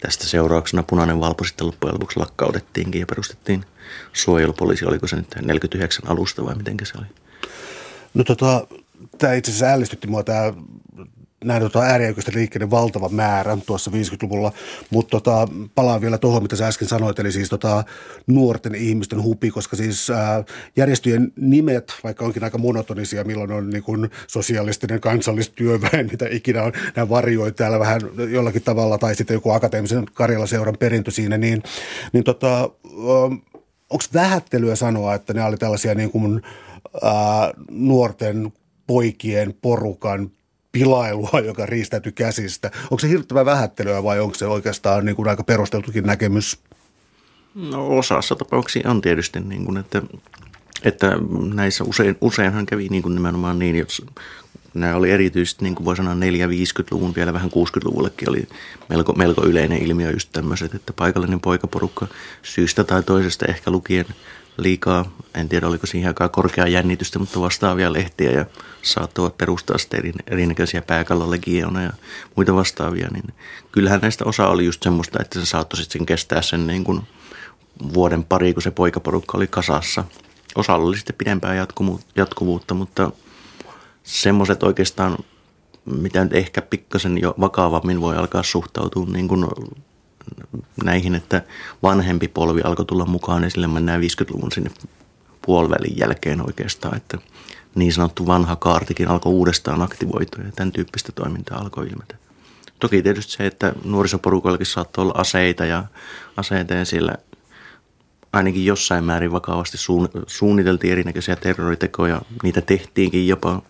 Tästä 0.00 0.24
seurauksena 0.24 0.82
punainen 0.82 1.20
Valpo 1.20 1.44
sitten 1.44 1.66
loppujen 1.66 1.94
lopuksi 1.94 2.18
lakkautettiinkin 2.18 3.00
ja 3.00 3.06
perustettiin 3.06 3.64
suojelupoliisi, 4.12 4.84
oliko 4.84 5.06
se 5.06 5.16
nyt 5.16 5.34
49 5.42 6.08
alusta 6.08 6.44
vai 6.44 6.54
miten 6.54 6.76
se 6.82 6.98
oli? 6.98 7.06
No 8.14 8.24
tota, 8.24 8.66
tämä 9.18 9.32
itse 9.32 9.50
asiassa 9.50 9.66
ällistytti 9.66 10.06
mua 10.06 10.22
tämä 10.24 10.52
näin 11.44 11.62
tota 11.62 11.80
äärioikeisten 11.80 12.34
liikkeiden 12.34 12.70
valtava 12.70 13.08
määrä 13.08 13.58
tuossa 13.66 13.90
50-luvulla, 13.90 14.52
mutta 14.90 15.10
tota, 15.10 15.48
palaan 15.74 16.00
vielä 16.00 16.18
tuohon, 16.18 16.42
mitä 16.42 16.56
sä 16.56 16.66
äsken 16.66 16.88
sanoit, 16.88 17.18
eli 17.18 17.32
siis 17.32 17.48
tota, 17.48 17.84
nuorten 18.26 18.74
ihmisten 18.74 19.22
hupi, 19.22 19.50
koska 19.50 19.76
siis 19.76 20.10
ää, 20.10 20.44
järjestöjen 20.76 21.32
nimet, 21.36 21.92
vaikka 22.04 22.24
onkin 22.24 22.44
aika 22.44 22.58
monotonisia, 22.58 23.24
milloin 23.24 23.52
on 23.52 23.70
niin 23.70 23.82
kuin 23.82 24.10
sosialistinen 24.26 25.00
kansallistyöväen, 25.00 26.08
mitä 26.10 26.26
ikinä 26.30 26.62
on, 26.62 26.72
nämä 26.96 27.08
varjoi 27.08 27.52
täällä 27.52 27.78
vähän 27.78 28.00
jollakin 28.30 28.62
tavalla, 28.62 28.98
tai 28.98 29.14
sitten 29.14 29.34
joku 29.34 29.50
akateemisen 29.50 30.04
Karjala-seuran 30.14 30.76
perintö 30.78 31.10
siinä, 31.10 31.38
niin, 31.38 31.62
niin 32.12 32.24
tota, 32.24 32.70
onko 33.90 34.04
vähättelyä 34.14 34.76
sanoa, 34.76 35.14
että 35.14 35.34
ne 35.34 35.44
oli 35.44 35.56
tällaisia 35.56 35.94
niin 35.94 36.10
kuin, 36.10 36.42
ää, 37.02 37.52
nuorten 37.70 38.52
poikien 38.86 39.54
porukan 39.62 40.30
pilailua, 40.72 41.40
joka 41.44 41.66
riistäytyi 41.66 42.12
käsistä. 42.12 42.70
Onko 42.82 42.98
se 42.98 43.08
hirttävä 43.08 43.44
vähättelyä 43.44 44.02
vai 44.02 44.20
onko 44.20 44.34
se 44.34 44.46
oikeastaan 44.46 45.04
niin 45.04 45.16
kuin 45.16 45.28
aika 45.28 45.44
perusteltukin 45.44 46.04
näkemys? 46.04 46.58
No 47.54 47.98
osassa 47.98 48.34
tapauksia 48.34 48.90
on 48.90 49.00
tietysti, 49.00 49.40
niin 49.40 49.64
kuin, 49.64 49.76
että, 49.76 50.02
että 50.84 51.12
näissä 51.54 51.84
usein, 51.84 52.16
useinhan 52.20 52.66
kävi 52.66 52.88
niin 52.88 53.02
kuin 53.02 53.14
nimenomaan 53.14 53.58
niin, 53.58 53.76
jos 53.76 54.02
nämä 54.74 54.96
oli 54.96 55.10
erityisesti, 55.10 55.64
niin 55.64 55.74
kuin 55.74 55.84
voi 55.84 55.96
sanoa 55.96 56.14
4-50-luvun, 56.14 57.14
vielä 57.14 57.32
vähän 57.32 57.50
60-luvullekin 57.50 58.28
oli 58.28 58.48
melko, 58.88 59.12
melko 59.12 59.44
yleinen 59.44 59.82
ilmiö 59.82 60.10
just 60.10 60.28
tämmöiset, 60.32 60.74
että 60.74 60.92
paikallinen 60.92 61.40
poikaporukka 61.40 62.06
syystä 62.42 62.84
tai 62.84 63.02
toisesta 63.02 63.46
ehkä 63.46 63.70
lukien– 63.70 64.06
liikaa, 64.56 65.04
en 65.34 65.48
tiedä 65.48 65.68
oliko 65.68 65.86
siihen 65.86 66.08
aikaan 66.08 66.30
korkeaa 66.30 66.68
jännitystä, 66.68 67.18
mutta 67.18 67.40
vastaavia 67.40 67.92
lehtiä 67.92 68.30
ja 68.30 68.46
saattoivat 68.82 69.38
perustaa 69.38 69.78
sitten 69.78 70.12
erinäköisiä 70.26 70.82
pääkallolegioona 70.82 71.82
ja 71.82 71.92
muita 72.36 72.54
vastaavia, 72.54 73.08
niin 73.12 73.34
kyllähän 73.72 74.00
näistä 74.00 74.24
osa 74.24 74.48
oli 74.48 74.64
just 74.64 74.82
semmoista, 74.82 75.18
että 75.22 75.40
se 75.40 75.46
saattoi 75.46 75.82
sitten 75.82 76.06
kestää 76.06 76.42
sen 76.42 76.66
niin 76.66 76.84
kuin 76.84 77.02
vuoden 77.94 78.24
pari, 78.24 78.52
kun 78.52 78.62
se 78.62 78.70
poikaporukka 78.70 79.38
oli 79.38 79.46
kasassa. 79.46 80.04
Osa 80.54 80.74
oli 80.74 80.96
sitten 80.96 81.16
pidempää 81.18 81.66
jatkuvuutta, 82.16 82.74
mutta 82.74 83.10
semmoiset 84.02 84.62
oikeastaan, 84.62 85.18
mitä 85.84 86.24
nyt 86.24 86.32
ehkä 86.34 86.62
pikkasen 86.62 87.18
jo 87.18 87.34
vakavammin 87.40 88.00
voi 88.00 88.16
alkaa 88.16 88.42
suhtautua 88.42 89.06
niin 89.06 89.28
kuin 89.28 89.46
näihin, 90.84 91.14
että 91.14 91.42
vanhempi 91.82 92.28
polvi 92.28 92.60
alkoi 92.62 92.84
tulla 92.84 93.06
mukaan 93.06 93.44
esille 93.44 93.66
mennään 93.66 94.00
50-luvun 94.00 94.52
sinne 94.52 94.70
puolivälin 95.46 95.98
jälkeen 95.98 96.46
oikeastaan, 96.46 96.96
että 96.96 97.18
niin 97.74 97.92
sanottu 97.92 98.26
vanha 98.26 98.56
kaartikin 98.56 99.08
alkoi 99.08 99.32
uudestaan 99.32 99.82
aktivoitua 99.82 100.44
ja 100.44 100.52
tämän 100.56 100.72
tyyppistä 100.72 101.12
toimintaa 101.12 101.58
alkoi 101.58 101.86
ilmetä. 101.86 102.16
Toki 102.80 103.02
tietysti 103.02 103.32
se, 103.32 103.46
että 103.46 103.72
nuorisoporukoillakin 103.84 104.66
saattoi 104.66 105.02
olla 105.02 105.14
aseita 105.16 105.64
ja 105.64 105.84
aseita 106.36 106.74
ja 106.74 106.84
siellä 106.84 107.14
ainakin 108.32 108.64
jossain 108.64 109.04
määrin 109.04 109.32
vakavasti 109.32 109.78
suunniteltiin 110.26 110.92
erinäköisiä 110.92 111.36
terroritekoja. 111.36 112.22
Niitä 112.42 112.60
tehtiinkin 112.60 113.28
jopa 113.28 113.62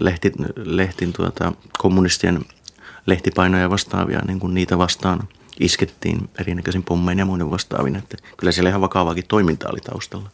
lehti, 0.00 0.32
lehtin 0.56 1.12
tuota, 1.12 1.52
kommunistien 1.78 2.44
lehtipainoja 3.06 3.70
vastaavia 3.70 4.20
niin 4.26 4.40
kuin 4.40 4.54
niitä 4.54 4.78
vastaan– 4.78 5.20
iskettiin 5.60 6.30
erinäköisin 6.40 6.82
pommein 6.82 7.18
ja 7.18 7.24
muiden 7.24 7.50
vastaavin. 7.50 7.96
Että 7.96 8.16
kyllä 8.36 8.52
siellä 8.52 8.68
ihan 8.68 8.80
vakavaakin 8.80 9.24
toimintaa 9.28 9.70
oli 9.72 9.80
taustalla. 9.80 10.30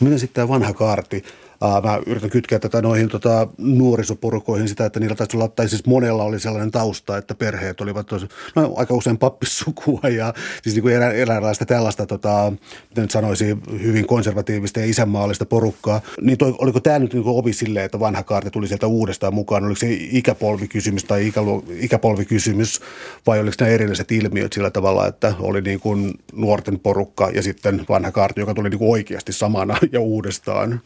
No 0.00 0.04
miten 0.04 0.18
sitten 0.18 0.34
tämä 0.34 0.48
vanha 0.48 0.72
kaarti? 0.72 1.24
Ää, 1.60 1.80
mä 1.80 2.00
yritän 2.06 2.30
kytkeä 2.30 2.58
tätä 2.58 2.82
noihin 2.82 3.08
tota, 3.08 3.48
nuorisoporukoihin 3.58 4.68
sitä, 4.68 4.86
että 4.86 5.00
niillä 5.00 5.16
taisi 5.16 5.36
olla, 5.36 5.48
tai 5.48 5.68
siis 5.68 5.86
monella 5.86 6.24
oli 6.24 6.40
sellainen 6.40 6.70
tausta, 6.70 7.16
että 7.16 7.34
perheet 7.34 7.80
olivat 7.80 8.06
tosi, 8.06 8.28
no, 8.54 8.74
aika 8.76 8.94
usein 8.94 9.18
pappissukua 9.18 10.00
ja 10.16 10.34
siis 10.62 10.74
niin 10.74 10.82
kuin 10.82 10.94
erä, 10.94 11.10
eräänlaista 11.10 11.66
tällaista, 11.66 12.06
tota, 12.06 12.52
miten 12.88 13.02
nyt 13.02 13.10
sanoisin, 13.10 13.62
hyvin 13.82 14.06
konservatiivista 14.06 14.80
ja 14.80 14.86
isänmaallista 14.86 15.46
porukkaa. 15.46 16.00
Niin 16.20 16.38
toi, 16.38 16.54
oliko 16.58 16.80
tämä 16.80 16.98
nyt 16.98 17.14
niin 17.14 17.22
ovi 17.26 17.52
silleen, 17.52 17.84
että 17.84 18.00
vanha 18.00 18.22
kaarti 18.22 18.50
tuli 18.50 18.68
sieltä 18.68 18.86
uudestaan 18.86 19.34
mukaan? 19.34 19.64
Oliko 19.64 19.80
se 19.80 19.86
ikäpolvikysymys 19.90 21.04
tai 21.04 21.26
ikälu, 21.26 21.64
ikäpolvikysymys 21.68 22.80
vai 23.26 23.40
oliko 23.40 23.56
nämä 23.60 23.72
erilaiset 23.72 24.12
ilmiöt 24.12 24.52
sillä 24.52 24.70
tavalla, 24.70 25.06
että 25.06 25.34
oli 25.40 25.62
niin 25.62 25.80
kuin 25.80 26.14
nuorten 26.32 26.78
porukka 26.78 27.30
ja 27.30 27.42
sitten 27.42 27.84
vanha 27.88 28.12
kaarti, 28.12 28.40
joka 28.40 28.54
tuli 28.54 28.70
niin 28.70 28.78
kuin 28.78 28.90
oikeasti 28.90 29.32
samana 29.32 29.76
ja 29.92 30.00
uudestaan? 30.00 30.80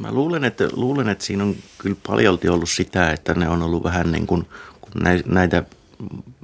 Mä 0.00 0.12
luulen 0.12 0.44
että, 0.44 0.68
luulen, 0.72 1.08
että 1.08 1.24
siinä 1.24 1.44
on 1.44 1.56
kyllä 1.78 1.96
paljolti 2.06 2.48
ollut 2.48 2.70
sitä, 2.70 3.10
että 3.12 3.34
ne 3.34 3.48
on 3.48 3.62
ollut 3.62 3.84
vähän 3.84 4.12
niin 4.12 4.26
kuin, 4.26 4.46
näitä, 5.26 5.64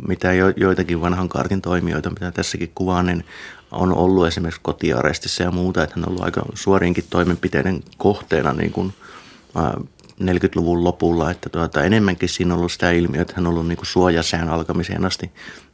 mitä 0.09 0.33
jo, 0.33 0.49
joitakin 0.57 1.01
vanhan 1.01 1.29
kaartin 1.29 1.63
toimijoita, 1.63 2.11
mitä 2.11 2.33
tässäkin 2.33 2.73
kuvaan, 2.75 3.07
niin 3.07 3.25
on 3.71 3.95
ollut 3.95 4.27
esimerkiksi 4.27 4.61
kotiarestissa 4.63 5.43
ja 5.43 5.51
muuta, 5.51 5.83
että 5.83 5.95
on 6.01 6.09
ollut 6.09 6.25
aika 6.25 6.43
suoriinkin 6.55 7.05
toimenpiteiden 7.11 7.83
kohteena 7.97 8.53
niin 8.53 8.73
kuin, 8.73 8.93
40-luvun 10.21 10.85
lopulla, 10.85 11.31
että 11.31 11.49
tuota, 11.49 11.85
enemmänkin 11.85 12.29
siinä 12.29 12.55
on 12.55 12.59
ollut 12.59 12.73
sitä 12.73 12.91
ilmiötä, 12.91 13.23
että 13.23 13.35
hän 13.37 13.47
on 13.47 13.53
ollut 13.53 13.69
niin 13.69 13.77
kuin 13.77 13.87
suojasään 13.87 14.49
alkamiseen 14.49 15.05
asti 15.05 15.31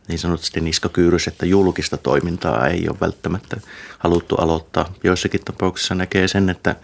niin 0.08 0.18
sanotusti 0.18 0.60
niskakyyrys, 0.60 1.28
että 1.28 1.46
julkista 1.46 1.96
toimintaa 1.96 2.68
ei 2.68 2.88
ole 2.88 3.00
välttämättä 3.00 3.56
haluttu 3.98 4.34
aloittaa. 4.34 4.92
Joissakin 5.04 5.40
tapauksissa 5.44 5.94
näkee 5.94 6.28
sen, 6.28 6.50
että 6.50 6.76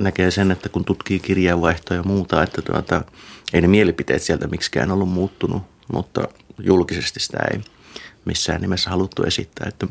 näkee 0.00 0.30
sen, 0.30 0.50
että 0.50 0.68
kun 0.68 0.84
tutkii 0.84 1.20
kirjeenvaihtoa 1.20 1.96
ja 1.96 2.02
muuta, 2.02 2.42
että 2.42 2.62
tuota, 2.62 3.04
ei 3.52 3.60
ne 3.60 3.68
mielipiteet 3.68 4.22
sieltä 4.22 4.46
miksikään 4.46 4.90
ollut 4.90 5.08
muuttunut, 5.08 5.62
mutta 5.92 6.28
julkisesti 6.58 7.20
sitä 7.20 7.38
ei 7.52 7.60
missään 8.24 8.60
nimessä 8.60 8.90
haluttu 8.90 9.22
esittää. 9.22 9.68
Että 9.68 9.86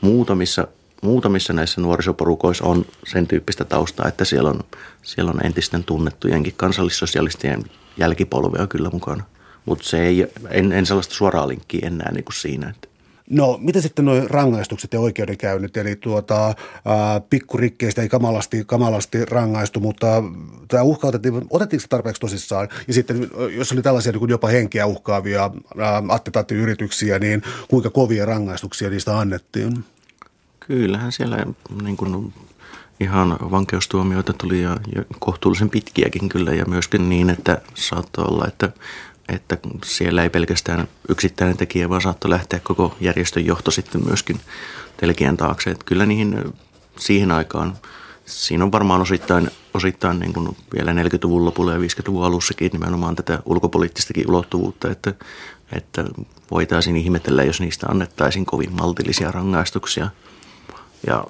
muutamissa, 0.00 0.68
muutamissa 1.02 1.52
näissä 1.52 1.80
nuorisoporukoissa 1.80 2.64
on 2.64 2.84
sen 3.06 3.26
tyyppistä 3.26 3.64
taustaa, 3.64 4.08
että 4.08 4.24
siellä 4.24 4.50
on, 4.50 4.60
siellä 5.02 5.30
on 5.30 5.46
entisten 5.46 5.84
tunnettujenkin 5.84 6.54
kansallissosialistien 6.56 7.64
jälkipolvea 7.96 8.66
kyllä 8.66 8.90
mukana. 8.92 9.24
Mutta 9.64 9.84
se 9.84 10.02
ei, 10.02 10.26
en, 10.50 10.72
en 10.72 10.86
sellaista 10.86 11.14
suoraa 11.14 11.48
linkkiä 11.48 11.86
enää 11.86 12.12
niin 12.12 12.24
kuin 12.24 12.34
siinä, 12.34 12.68
että 12.68 12.88
No, 13.30 13.58
mitä 13.60 13.80
sitten 13.80 14.04
nuo 14.04 14.20
rangaistukset 14.26 14.92
ja 14.92 15.00
oikeudenkäynnit? 15.00 15.76
Eli 15.76 15.96
tuota, 15.96 16.54
ää, 16.84 17.20
pikkurikkeistä 17.30 18.02
ei 18.02 18.08
kamalasti, 18.08 18.64
kamalasti 18.66 19.24
rangaistu, 19.24 19.80
mutta 19.80 20.06
tämä 20.68 20.82
uhka 20.82 21.08
otettiin, 21.08 21.34
otettiinko 21.50 21.82
se 21.82 21.88
tarpeeksi 21.88 22.20
tosissaan? 22.20 22.68
Ja 22.88 22.94
sitten, 22.94 23.30
jos 23.56 23.72
oli 23.72 23.82
tällaisia 23.82 24.12
niin 24.12 24.28
jopa 24.28 24.48
henkeä 24.48 24.86
uhkaavia 24.86 25.50
attitaattiyrityksiä, 26.08 27.18
niin 27.18 27.42
kuinka 27.68 27.90
kovia 27.90 28.26
rangaistuksia 28.26 28.90
niistä 28.90 29.18
annettiin? 29.18 29.84
Kyllähän 30.60 31.12
siellä 31.12 31.46
niin 31.82 31.96
kuin 31.96 32.32
ihan 33.00 33.38
vankeustuomioita 33.50 34.32
tuli 34.32 34.62
ja, 34.62 34.76
ja 34.94 35.04
kohtuullisen 35.18 35.70
pitkiäkin 35.70 36.28
kyllä 36.28 36.54
ja 36.54 36.64
myöskin 36.64 37.08
niin, 37.08 37.30
että 37.30 37.60
saattoi 37.74 38.24
olla, 38.24 38.46
että 38.46 38.72
että 39.28 39.58
siellä 39.84 40.22
ei 40.22 40.30
pelkästään 40.30 40.88
yksittäinen 41.08 41.56
tekijä, 41.56 41.88
vaan 41.88 42.00
saattoi 42.00 42.30
lähteä 42.30 42.60
koko 42.60 42.96
järjestön 43.00 43.46
johto 43.46 43.70
sitten 43.70 44.04
myöskin 44.04 44.40
telkien 44.96 45.36
taakse. 45.36 45.70
Että 45.70 45.84
kyllä 45.84 46.06
niihin 46.06 46.54
siihen 46.98 47.30
aikaan, 47.30 47.76
siinä 48.26 48.64
on 48.64 48.72
varmaan 48.72 49.00
osittain, 49.00 49.50
osittain 49.74 50.18
niin 50.18 50.32
kuin 50.32 50.56
vielä 50.74 50.92
40-luvun 50.92 51.44
lopulla 51.44 51.72
ja 51.72 51.78
50-luvun 51.78 52.24
alussakin 52.24 52.70
nimenomaan 52.72 53.16
tätä 53.16 53.42
ulkopoliittistakin 53.44 54.30
ulottuvuutta, 54.30 54.90
että, 54.90 55.14
että 55.72 56.04
voitaisiin 56.50 56.96
ihmetellä, 56.96 57.44
jos 57.44 57.60
niistä 57.60 57.86
annettaisiin 57.86 58.46
kovin 58.46 58.72
maltillisia 58.72 59.30
rangaistuksia. 59.30 60.10
Ja 61.06 61.24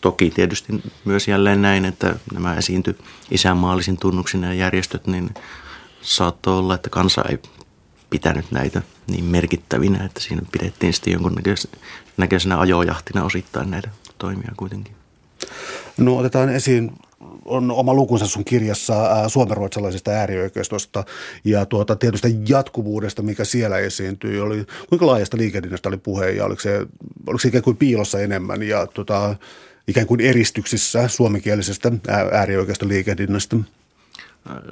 toki 0.00 0.30
tietysti 0.30 0.82
myös 1.04 1.28
jälleen 1.28 1.62
näin, 1.62 1.84
että 1.84 2.14
nämä 2.32 2.54
esiinty 2.54 2.98
isänmaallisin 3.30 3.96
tunnuksin 3.96 4.42
ja 4.42 4.54
järjestöt, 4.54 5.06
niin– 5.06 5.30
saattoi 6.02 6.58
olla, 6.58 6.74
että 6.74 6.90
kansa 6.90 7.22
ei 7.28 7.38
pitänyt 8.10 8.44
näitä 8.50 8.82
niin 9.06 9.24
merkittävinä, 9.24 10.04
että 10.04 10.20
siinä 10.20 10.42
pidettiin 10.52 10.92
sitten 10.92 11.12
jonkun 11.12 11.36
näköisenä 12.16 12.60
ajojahtina 12.60 13.24
osittain 13.24 13.70
näitä 13.70 13.88
toimia 14.18 14.52
kuitenkin. 14.56 14.94
No 15.96 16.16
otetaan 16.16 16.48
esiin 16.48 16.92
on 17.44 17.70
oma 17.70 17.94
lukunsa 17.94 18.26
sun 18.26 18.44
kirjassa 18.44 19.28
suomenruotsalaisesta 19.28 20.10
äärioikeistosta 20.10 21.04
ja 21.44 21.66
tuota, 21.66 21.96
tietystä 21.96 22.28
jatkuvuudesta, 22.48 23.22
mikä 23.22 23.44
siellä 23.44 23.78
esiintyi. 23.78 24.40
Oli, 24.40 24.66
kuinka 24.88 25.06
laajasta 25.06 25.36
liikehdinnästä 25.36 25.88
oli 25.88 25.96
puhe 25.96 26.30
ja 26.30 26.44
oliko 26.44 26.60
se, 26.60 26.78
oliko 27.26 27.38
se 27.38 27.48
ikään 27.48 27.64
kuin 27.64 27.76
piilossa 27.76 28.20
enemmän 28.20 28.62
ja 28.62 28.86
tuota, 28.86 29.36
ikään 29.88 30.06
kuin 30.06 30.20
eristyksissä 30.20 31.08
suomenkielisestä 31.08 31.92
äärioikeista 32.32 32.88
liikehdinnästä? 32.88 33.56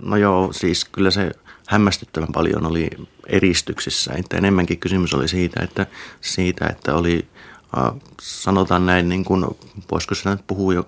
No 0.02 0.16
joo, 0.16 0.52
siis 0.52 0.84
kyllä 0.84 1.10
se 1.10 1.30
hämmästyttävän 1.66 2.32
paljon 2.34 2.66
oli 2.66 2.90
eristyksissä. 3.26 4.12
Että 4.12 4.36
enemmänkin 4.36 4.78
kysymys 4.78 5.14
oli 5.14 5.28
siitä, 5.28 5.62
että, 5.62 5.86
siitä, 6.20 6.66
että 6.66 6.94
oli 6.94 7.26
sanotaan 8.20 8.86
näin, 8.86 9.08
niin 9.08 9.24
kuin, 9.24 9.44
voisiko 9.92 10.14
se 10.14 10.30
nyt 10.30 10.46
puhua 10.46 10.74
jo 10.74 10.86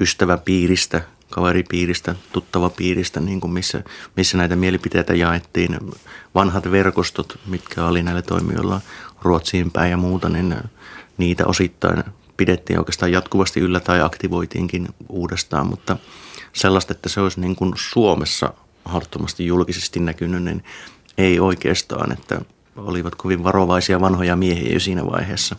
ystäväpiiristä, 0.00 1.02
kaveripiiristä, 1.30 2.14
tuttavapiiristä, 2.32 3.20
niin 3.20 3.40
kuin 3.40 3.52
missä, 3.52 3.84
missä 4.16 4.38
näitä 4.38 4.56
mielipiteitä 4.56 5.14
jaettiin. 5.14 5.78
Vanhat 6.34 6.70
verkostot, 6.70 7.38
mitkä 7.46 7.84
oli 7.84 8.02
näillä 8.02 8.22
toimijoilla 8.22 8.80
Ruotsiin 9.22 9.70
päin 9.70 9.90
ja 9.90 9.96
muuta, 9.96 10.28
niin 10.28 10.56
niitä 11.18 11.46
osittain 11.46 12.04
pidettiin 12.36 12.78
oikeastaan 12.78 13.12
jatkuvasti 13.12 13.60
yllä 13.60 13.80
tai 13.80 14.00
aktivoitiinkin 14.00 14.88
uudestaan, 15.08 15.66
mutta 15.66 15.96
sellaista, 16.52 16.92
että 16.92 17.08
se 17.08 17.20
olisi 17.20 17.40
niin 17.40 17.56
kuin 17.56 17.72
Suomessa 17.76 18.54
harttomasti 18.84 19.46
julkisesti 19.46 20.00
näkynyt, 20.00 20.42
niin 20.42 20.64
ei 21.18 21.40
oikeastaan, 21.40 22.12
että 22.12 22.40
olivat 22.76 23.14
kovin 23.14 23.44
varovaisia 23.44 24.00
vanhoja 24.00 24.36
miehiä 24.36 24.72
jo 24.72 24.80
siinä 24.80 25.06
vaiheessa. 25.06 25.56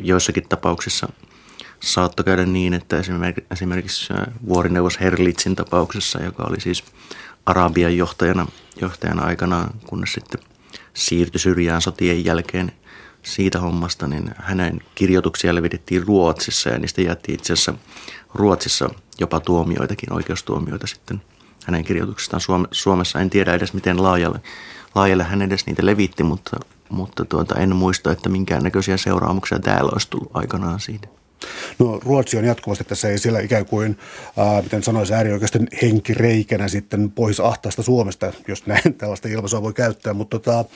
Joissakin 0.00 0.48
tapauksissa 0.48 1.08
saattoi 1.80 2.24
käydä 2.24 2.46
niin, 2.46 2.74
että 2.74 2.96
esimerkiksi 3.50 4.14
vuorineuvos 4.48 5.00
Herlitzin 5.00 5.56
tapauksessa, 5.56 6.22
joka 6.22 6.42
oli 6.42 6.60
siis 6.60 6.84
Arabian 7.46 7.96
johtajana, 7.96 8.46
johtajana 8.80 9.22
aikanaan, 9.22 9.70
kunnes 9.86 10.12
sitten 10.12 10.40
siirtyi 10.94 11.40
syrjään 11.40 11.82
sotien 11.82 12.24
jälkeen 12.24 12.72
siitä 13.22 13.60
hommasta, 13.60 14.08
niin 14.08 14.30
hänen 14.36 14.80
kirjoituksia 14.94 15.54
levitettiin 15.54 16.06
Ruotsissa 16.06 16.70
ja 16.70 16.78
niistä 16.78 17.02
jätti 17.02 17.32
itse 17.32 17.52
asiassa 17.52 17.74
Ruotsissa 18.34 18.90
jopa 19.20 19.40
tuomioitakin, 19.40 20.12
oikeustuomioita 20.12 20.86
sitten 20.86 21.22
hänen 21.66 21.84
kirjoituksestaan 21.84 22.40
Suomessa. 22.72 23.20
En 23.20 23.30
tiedä 23.30 23.54
edes 23.54 23.72
miten 23.72 24.02
laajalle, 24.02 24.40
laajalle 24.94 25.24
hän 25.24 25.42
edes 25.42 25.66
niitä 25.66 25.86
levitti, 25.86 26.22
mutta, 26.22 26.60
mutta 26.88 27.24
tuota, 27.24 27.54
en 27.54 27.76
muista, 27.76 28.12
että 28.12 28.28
minkäännäköisiä 28.28 28.96
seuraamuksia 28.96 29.58
täällä 29.58 29.90
olisi 29.92 30.10
tullut 30.10 30.30
aikanaan 30.34 30.80
siitä. 30.80 31.08
No 31.78 32.00
Ruotsi 32.04 32.36
on 32.36 32.44
jatkuvasti 32.44 32.84
tässä 32.84 33.08
ei 33.08 33.18
siellä 33.18 33.40
ikään 33.40 33.66
kuin, 33.66 33.98
äh, 34.38 34.62
miten 34.62 34.82
sanoisi, 34.82 35.14
äärioikeisten 35.14 35.68
henkireikänä 35.82 36.68
sitten 36.68 37.10
pois 37.10 37.40
ahtaasta 37.40 37.82
Suomesta, 37.82 38.32
jos 38.48 38.66
näin 38.66 38.94
tällaista 38.98 39.28
ilmaisua 39.28 39.62
voi 39.62 39.72
käyttää. 39.72 40.14
Mutta 40.14 40.38
tota, 40.38 40.58
äh, 40.58 40.66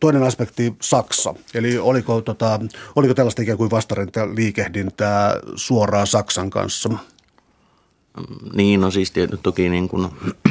toinen 0.00 0.22
aspekti 0.22 0.74
Saksa. 0.80 1.34
Eli 1.54 1.78
oliko, 1.78 2.20
tota, 2.20 2.60
oliko 2.96 3.14
tällaista 3.14 3.42
ikään 3.42 3.58
kuin 3.58 3.70
vastarinta 3.70 4.34
liikehdintää 4.34 5.36
suoraan 5.56 6.06
Saksan 6.06 6.50
kanssa? 6.50 6.90
Niin, 8.52 8.80
no 8.80 8.90
siis 8.90 9.10
tietysti 9.10 9.42
toki 9.42 9.68
niin 9.68 9.88
kuin, 9.88 10.08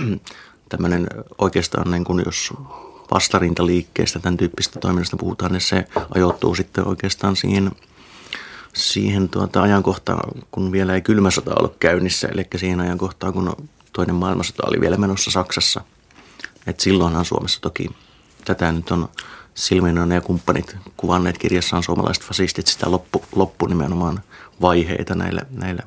tämmöinen 0.69 1.07
oikeastaan 1.37 1.91
niin 1.91 2.03
kuin 2.03 2.23
jos 2.25 2.53
vastarintaliikkeestä, 3.11 4.19
tämän 4.19 4.37
tyyppistä 4.37 4.79
toiminnasta 4.79 5.17
puhutaan, 5.17 5.51
niin 5.51 5.61
se 5.61 5.87
ajoittuu 6.15 6.55
sitten 6.55 6.87
oikeastaan 6.87 7.35
siihen– 7.35 7.71
siihen 8.73 9.29
tuota 9.29 9.61
ajankohtaan, 9.61 10.41
kun 10.51 10.71
vielä 10.71 10.93
ei 10.93 11.01
kylmä 11.01 11.31
sota 11.31 11.55
ollut 11.59 11.75
käynnissä, 11.79 12.27
eli 12.27 12.47
siihen 12.55 12.79
ajankohtaan, 12.79 13.33
kun 13.33 13.55
toinen 13.93 14.15
maailmansota 14.15 14.63
oli 14.67 14.81
vielä 14.81 14.97
menossa 14.97 15.31
Saksassa. 15.31 15.81
Et 16.67 16.79
silloinhan 16.79 17.25
Suomessa 17.25 17.61
toki 17.61 17.89
tätä 18.45 18.71
nyt 18.71 18.91
on 18.91 19.09
Silminen 19.53 20.11
ja 20.11 20.21
kumppanit 20.21 20.77
kuvanneet 20.97 21.37
kirjassaan 21.37 21.83
suomalaiset 21.83 22.23
fasistit 22.23 22.67
sitä 22.67 22.91
loppu, 22.91 23.25
loppu 23.35 23.65
nimenomaan 23.65 24.19
vaiheita 24.61 25.15
näillä, 25.15 25.41
näillä 25.51 25.83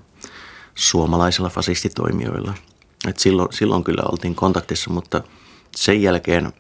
suomalaisilla 0.74 1.48
fasistitoimijoilla. 1.48 2.54
Et 3.08 3.18
silloin, 3.18 3.52
silloin 3.52 3.84
kyllä 3.84 4.02
oltiin 4.12 4.34
kontaktissa, 4.34 4.90
mutta 4.90 5.22
sen 5.76 6.02
jälkeen 6.02 6.52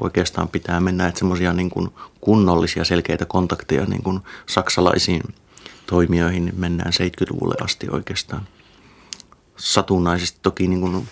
oikeastaan 0.00 0.48
pitää 0.48 0.80
mennä, 0.80 1.06
että 1.06 1.18
semmoisia 1.18 1.52
niin 1.52 1.70
kuin 1.70 1.88
kunnollisia 2.20 2.84
selkeitä 2.84 3.24
kontakteja 3.24 3.84
niin 3.84 4.02
kuin 4.02 4.20
saksalaisiin 4.46 5.22
toimijoihin 5.86 6.52
mennään 6.56 6.92
70-luvulle 6.92 7.54
asti 7.64 7.86
oikeastaan. 7.90 8.48
Satunnaisesti 9.56 10.38
toki 10.42 10.68
niin 10.68 10.80
kuin 10.80 11.08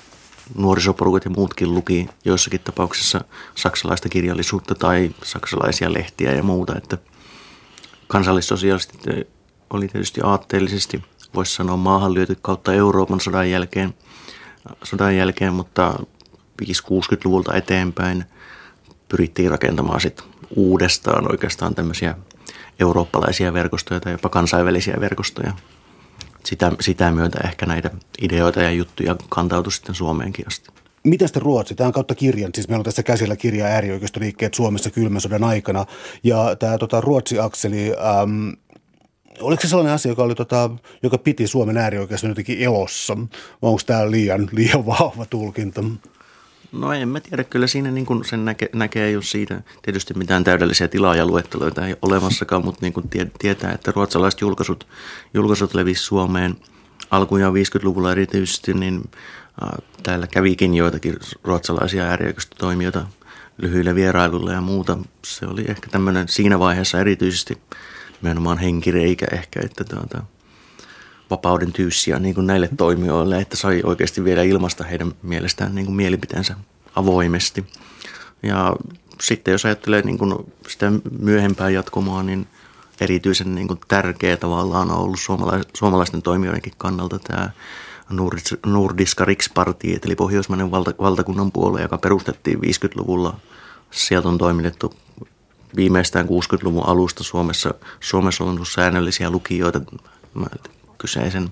nuorisoporukat 0.57 1.25
ja 1.25 1.31
muutkin 1.31 1.75
luki 1.75 2.09
joissakin 2.25 2.61
tapauksissa 2.61 3.25
saksalaista 3.55 4.09
kirjallisuutta 4.09 4.75
tai 4.75 5.11
saksalaisia 5.23 5.93
lehtiä 5.93 6.33
ja 6.33 6.43
muuta, 6.43 6.77
että 6.77 6.99
kansallissosiaalistit 8.09 9.01
oli 9.71 9.89
tietysti 9.89 10.21
aatteellisesti, 10.25 11.05
voisi 11.35 11.55
sanoa 11.55 11.77
maahan 11.77 12.15
lyöty 12.15 12.37
kautta 12.43 12.75
Euroopan 12.75 13.21
sodan 13.21 13.51
jälkeen, 13.51 13.95
sodan 14.83 15.17
jälkeen 15.17 15.55
mutta 15.55 15.99
5-60-luvulta 16.61 17.57
eteenpäin 17.57 18.25
pyrittiin 19.09 19.51
rakentamaan 19.51 20.01
sit 20.01 20.23
uudestaan 20.57 21.31
oikeastaan 21.31 21.75
tämmöisiä 21.75 22.15
eurooppalaisia 22.81 23.53
verkostoja 23.53 24.01
tai 24.01 24.13
jopa 24.13 24.29
kansainvälisiä 24.29 24.97
verkostoja. 25.01 25.53
Sitä, 26.45 26.73
sitä 26.81 27.11
myötä 27.11 27.39
ehkä 27.45 27.67
näitä 27.67 27.91
ideoita 28.23 28.63
ja 28.63 28.71
juttuja 28.71 29.17
kantautui 29.29 29.73
sitten 29.73 29.95
Suomeenkin 29.95 30.47
asti. 30.47 30.71
Miten 31.05 31.29
sitten 31.29 31.43
Ruotsi? 31.43 31.75
Tämä 31.75 31.87
on 31.87 31.93
kautta 31.93 32.15
kirjan, 32.15 32.51
siis 32.55 32.69
meillä 32.69 32.81
on 32.81 32.85
tässä 32.85 33.03
käsillä 33.03 33.37
kirja 33.37 33.67
äärioikeistoliikkeet 33.67 34.55
Suomessa 34.55 34.91
kylmän 34.91 35.21
sodan 35.21 35.45
aikana. 35.45 35.87
Ja 36.25 36.57
tämä 36.57 36.79
tota, 36.79 37.01
Ruotsi-akseli, 37.01 37.93
äm, 38.23 38.57
oliko 39.41 39.63
se 39.63 39.69
sellainen 39.69 39.95
asia, 39.95 40.13
joka, 40.13 40.23
oli, 40.23 40.35
tota, 40.35 40.71
joka 41.03 41.19
piti 41.19 41.47
Suomen 41.47 41.77
äärioikeiston 41.77 42.31
jotenkin 42.31 42.59
elossa? 42.59 43.17
Onko 43.63 43.81
tämä 43.87 44.11
liian, 44.11 44.49
liian 44.53 44.87
vahva 44.87 45.27
tulkinta? 45.31 45.85
No 46.73 46.93
en 46.93 47.09
mä 47.09 47.21
tiedä, 47.21 47.45
kyllä 47.45 47.67
siinä 47.67 47.91
niin 47.91 48.07
kuin 48.07 48.25
sen 48.25 48.45
näke, 48.45 48.71
näkee 48.73 49.11
jo 49.11 49.23
siitä. 49.23 49.63
Tietysti 49.83 50.15
mitään 50.15 50.45
täydellisiä 50.45 50.89
tilaajaluetteloita 50.89 51.87
ei 51.87 51.93
ole 51.93 51.99
olemassakaan, 52.03 52.65
mutta 52.65 52.79
niin 52.83 52.93
kuin 52.93 53.09
tie, 53.09 53.31
tietää, 53.39 53.73
että 53.73 53.93
ruotsalaiset 53.97 54.41
julkaisut, 54.41 54.87
julkaisut 55.35 55.75
levisi 55.75 56.03
Suomeen 56.03 56.57
alkujaan 57.11 57.55
50-luvulla 57.55 58.13
erityisesti, 58.13 58.75
niin 58.75 59.11
äh, 59.63 59.69
täällä 60.03 60.27
kävikin 60.27 60.75
joitakin 60.75 61.17
ruotsalaisia 61.45 62.05
ääriököstötoimijoita 62.05 63.07
lyhyillä 63.59 63.95
vierailuilla 63.95 64.53
ja 64.53 64.61
muuta. 64.61 64.99
Se 65.25 65.47
oli 65.47 65.65
ehkä 65.69 65.91
tämmöinen 65.91 66.29
siinä 66.29 66.59
vaiheessa 66.59 67.01
erityisesti 67.01 67.59
nimenomaan 68.23 68.59
henkireikä 68.59 69.27
ehkä, 69.33 69.61
että 69.65 69.85
tuota, 69.85 70.23
vapauden 71.31 71.73
tyyssiä 71.73 72.19
niin 72.19 72.35
kuin 72.35 72.47
näille 72.47 72.69
toimijoille, 72.77 73.41
että 73.41 73.57
sai 73.57 73.81
oikeasti 73.85 74.25
vielä 74.25 74.43
ilmasta 74.43 74.85
heidän 74.85 75.13
mielestään 75.23 75.75
niin 75.75 75.87
kuin 75.87 75.97
mielipiteensä 75.97 76.55
avoimesti. 76.97 77.67
Ja 78.43 78.77
sitten 79.23 79.53
jos 79.53 79.65
ajattelee 79.65 80.03
niin 80.03 80.19
kuin 80.19 80.35
sitä 80.69 80.93
myöhempää 81.19 81.71
jatkumoa, 81.71 82.23
niin 82.23 82.47
erityisen 83.01 83.55
niin 83.55 83.69
kuin 83.69 83.81
tärkeä 83.89 84.37
tavallaan 84.37 84.91
on 84.91 84.99
ollut 84.99 85.21
suomalaisten 85.75 86.23
toimijoidenkin 86.23 86.73
kannalta 86.79 87.19
tämä 87.19 87.51
Nordiska 88.67 89.25
Riksparti, 89.25 90.01
eli 90.05 90.17
Pohjoismainen 90.17 90.71
valta, 90.71 90.95
valtakunnan 91.01 91.53
puolue, 91.53 91.83
joka 91.83 91.99
perustettiin 91.99 92.59
50-luvulla. 92.59 93.37
Sieltä 93.91 94.29
on 94.29 94.39
toimitettu 94.39 94.95
viimeistään 95.77 96.27
60-luvun 96.27 96.87
alusta 96.87 97.25
Suomessa. 97.25 97.75
Suomessa 98.01 98.45
on 98.45 98.51
ollut 98.51 98.69
säännöllisiä 98.69 99.31
lukijoita 99.31 99.81
kyseisen 101.01 101.49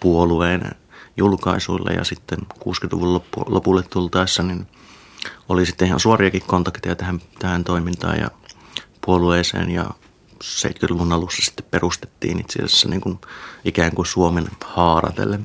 puolueen 0.00 0.70
julkaisuilla 1.16 1.90
ja 1.90 2.04
sitten 2.04 2.38
60-luvun 2.38 3.22
lopulle 3.46 3.82
tultaessa 3.82 4.42
niin 4.42 4.66
oli 5.48 5.66
sitten 5.66 5.88
ihan 5.88 6.00
suoriakin 6.00 6.42
kontakteja 6.46 6.96
tähän, 6.96 7.20
tähän 7.38 7.64
toimintaan 7.64 8.18
ja 8.18 8.30
puolueeseen 9.06 9.70
ja 9.70 9.90
70-luvun 10.44 11.12
alussa 11.12 11.42
sitten 11.42 11.66
perustettiin 11.70 12.40
itse 12.40 12.62
asiassa 12.62 12.88
niin 12.88 13.00
kuin 13.00 13.18
ikään 13.64 13.92
kuin 13.94 14.06
Suomen 14.06 14.46
haara 14.64 15.12
tälle, 15.12 15.40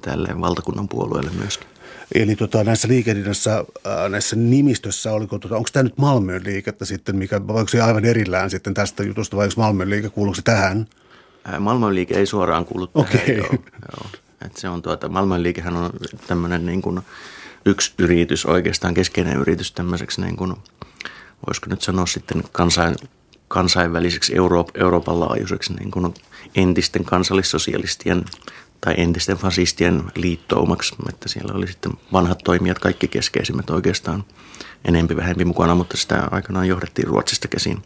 tälle 0.00 0.40
valtakunnan 0.40 0.88
puolueelle 0.88 1.30
myöskin. 1.30 1.68
Eli 2.14 2.36
tota, 2.36 2.64
näissä 2.64 2.88
liikehdinnässä, 2.88 3.64
näissä 4.08 4.36
nimistössä, 4.36 5.12
oliko, 5.12 5.38
tota, 5.38 5.56
onko 5.56 5.68
tämä 5.72 5.82
nyt 5.82 5.98
Malmön 5.98 6.44
liikettä 6.44 6.84
sitten, 6.84 7.16
mikä, 7.16 7.36
onko 7.36 7.68
se 7.68 7.82
aivan 7.82 8.04
erillään 8.04 8.50
sitten 8.50 8.74
tästä 8.74 9.02
jutusta, 9.02 9.36
vai 9.36 9.44
onko 9.44 9.54
Malmön 9.56 9.90
liike, 9.90 10.08
kuuluuko 10.08 10.36
se 10.36 10.42
tähän? 10.42 10.86
Malmön 11.60 11.94
liike 11.94 12.14
ei 12.14 12.26
suoraan 12.26 12.64
kuulu 12.64 12.86
tähän. 12.86 13.08
Okay. 13.10 13.34
Joo, 13.34 13.48
joo. 13.52 14.10
Et 14.46 14.56
se 14.56 14.68
on 14.68 14.82
tuota, 14.82 15.08
Malmön 15.08 15.42
liikehän 15.42 15.76
on 15.76 15.90
tämmöinen 16.26 16.66
niin 16.66 16.82
kuin 16.82 17.00
yksi 17.66 17.94
yritys, 17.98 18.46
oikeastaan 18.46 18.94
keskeinen 18.94 19.36
yritys 19.36 19.72
tämmöiseksi 19.72 20.20
niin 20.20 20.36
kuin, 20.36 20.54
voisiko 21.46 21.66
nyt 21.70 21.82
sanoa 21.82 22.06
sitten 22.06 22.44
kansain, 22.52 22.96
kansainväliseksi 23.48 24.36
Euro- 24.36 24.66
Euroopan 24.74 25.20
laajuiseksi 25.20 25.74
niin 25.74 25.90
kuin 25.90 26.14
entisten 26.54 27.04
kansallissosialistien 27.04 28.24
tai 28.80 28.94
entisten 28.96 29.36
fasistien 29.36 30.02
liittoumaksi, 30.14 30.94
että 31.08 31.28
siellä 31.28 31.54
oli 31.54 31.66
sitten 31.66 31.92
vanhat 32.12 32.38
toimijat, 32.44 32.78
kaikki 32.78 33.08
keskeisimmät 33.08 33.70
oikeastaan 33.70 34.24
enempi 34.84 35.16
vähempi 35.16 35.44
mukana, 35.44 35.74
mutta 35.74 35.96
sitä 35.96 36.28
aikanaan 36.30 36.68
johdettiin 36.68 37.08
Ruotsista 37.08 37.48
käsin. 37.48 37.82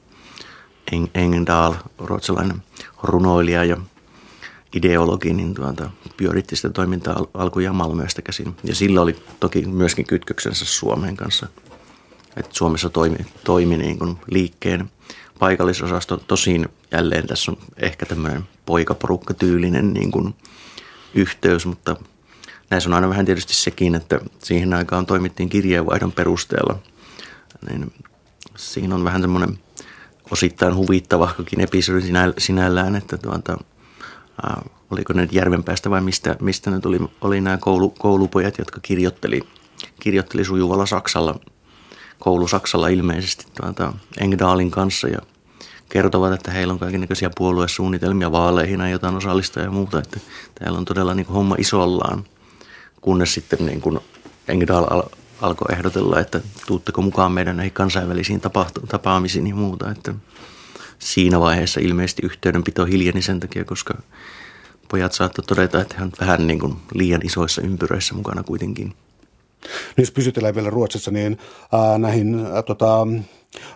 Engendal, 1.14 1.74
ruotsalainen 1.98 2.62
runoilija 3.02 3.64
ja 3.64 3.76
ideologi, 4.74 5.32
niin 5.32 5.54
tuota, 5.54 5.90
pyöritti 6.16 6.56
sitä 6.56 6.70
toimintaa 6.70 7.26
alkujaan 7.34 7.76
Malmöstä 7.76 8.22
käsin. 8.22 8.56
Ja 8.64 8.74
sillä 8.74 9.00
oli 9.00 9.16
toki 9.40 9.66
myöskin 9.66 10.06
kytköksensä 10.06 10.64
Suomen 10.64 11.16
kanssa. 11.16 11.46
Että 12.36 12.50
Suomessa 12.54 12.90
toimi, 12.90 13.18
toimi 13.44 13.76
niin 13.76 13.98
kuin 13.98 14.18
liikkeen 14.30 14.90
paikallisosasto. 15.38 16.16
Tosin 16.16 16.68
jälleen 16.92 17.26
tässä 17.26 17.50
on 17.50 17.58
ehkä 17.76 18.06
tämmöinen 18.06 18.42
poikaporukka-tyylinen 18.66 19.92
niin 19.92 20.10
kuin 20.10 20.34
yhteys, 21.14 21.66
mutta 21.66 21.96
näissä 22.70 22.90
on 22.90 22.94
aina 22.94 23.08
vähän 23.08 23.26
tietysti 23.26 23.54
sekin, 23.54 23.94
että 23.94 24.20
siihen 24.38 24.74
aikaan 24.74 25.06
toimittiin 25.06 25.48
kirjeenvaihdon 25.48 26.12
perusteella. 26.12 26.78
Niin 27.70 27.92
siinä 28.56 28.94
on 28.94 29.04
vähän 29.04 29.20
semmoinen 29.20 29.58
osittain 30.30 30.76
huvittavakin 30.76 31.60
episodi 31.60 32.02
sinällään, 32.38 32.96
että 32.96 33.18
tuota, 33.18 33.58
oliko 34.90 35.12
ne 35.12 35.28
Järvenpäästä 35.32 35.90
vai 35.90 36.00
mistä, 36.00 36.36
mistä 36.40 36.70
ne 36.70 36.80
tuli, 36.80 36.98
oli 37.20 37.40
nämä 37.40 37.58
koulu, 37.58 37.90
koulupojat, 37.90 38.58
jotka 38.58 38.80
kirjoitteli, 38.82 39.40
kirjoitteli 40.00 40.44
sujuvalla 40.44 40.86
Saksalla, 40.86 41.40
koulusaksalla 42.18 42.88
ilmeisesti 42.88 43.46
tuota, 43.60 43.92
Engdalin 44.20 44.70
kanssa 44.70 45.08
ja 45.08 45.18
kertovat, 45.88 46.32
että 46.32 46.50
heillä 46.50 46.72
on 46.72 46.78
kaikenlaisia 46.78 47.30
puoluesuunnitelmia 47.38 48.32
vaaleihin, 48.32 48.90
jotain 48.90 49.16
osallistaa 49.16 49.62
ja 49.62 49.70
muuta, 49.70 49.98
että 49.98 50.20
täällä 50.58 50.78
on 50.78 50.84
todella 50.84 51.14
niin 51.14 51.26
kuin 51.26 51.34
homma 51.34 51.54
isollaan, 51.58 52.24
kunnes 53.00 53.34
sitten 53.34 53.66
niin 53.66 53.80
kuin 53.80 53.98
Engdahl 54.48 55.02
alkoi 55.40 55.74
ehdotella, 55.74 56.20
että 56.20 56.40
tuutteko 56.66 57.02
mukaan 57.02 57.32
meidän 57.32 57.56
näihin 57.56 57.72
kansainvälisiin 57.72 58.40
tapahtu- 58.40 58.86
tapaamisiin 58.88 59.46
ja 59.46 59.54
muuta, 59.54 59.90
että 59.90 60.14
siinä 60.98 61.40
vaiheessa 61.40 61.80
ilmeisesti 61.80 62.26
yhteydenpito 62.26 62.84
hiljeni 62.84 63.22
sen 63.22 63.40
takia, 63.40 63.64
koska 63.64 63.94
pojat 64.88 65.12
saattoi 65.12 65.44
todeta, 65.44 65.80
että 65.80 65.94
he 65.98 66.02
on 66.02 66.12
vähän 66.20 66.46
niin 66.46 66.60
kuin 66.60 66.76
liian 66.94 67.20
isoissa 67.24 67.62
ympyröissä 67.62 68.14
mukana 68.14 68.42
kuitenkin. 68.42 68.94
No 69.96 70.02
jos 70.02 70.10
pysytellään 70.10 70.54
vielä 70.54 70.70
Ruotsissa, 70.70 71.10
niin 71.10 71.38
ää, 71.72 71.98
näihin 71.98 72.46
ää, 72.52 72.62
tota, 72.62 73.06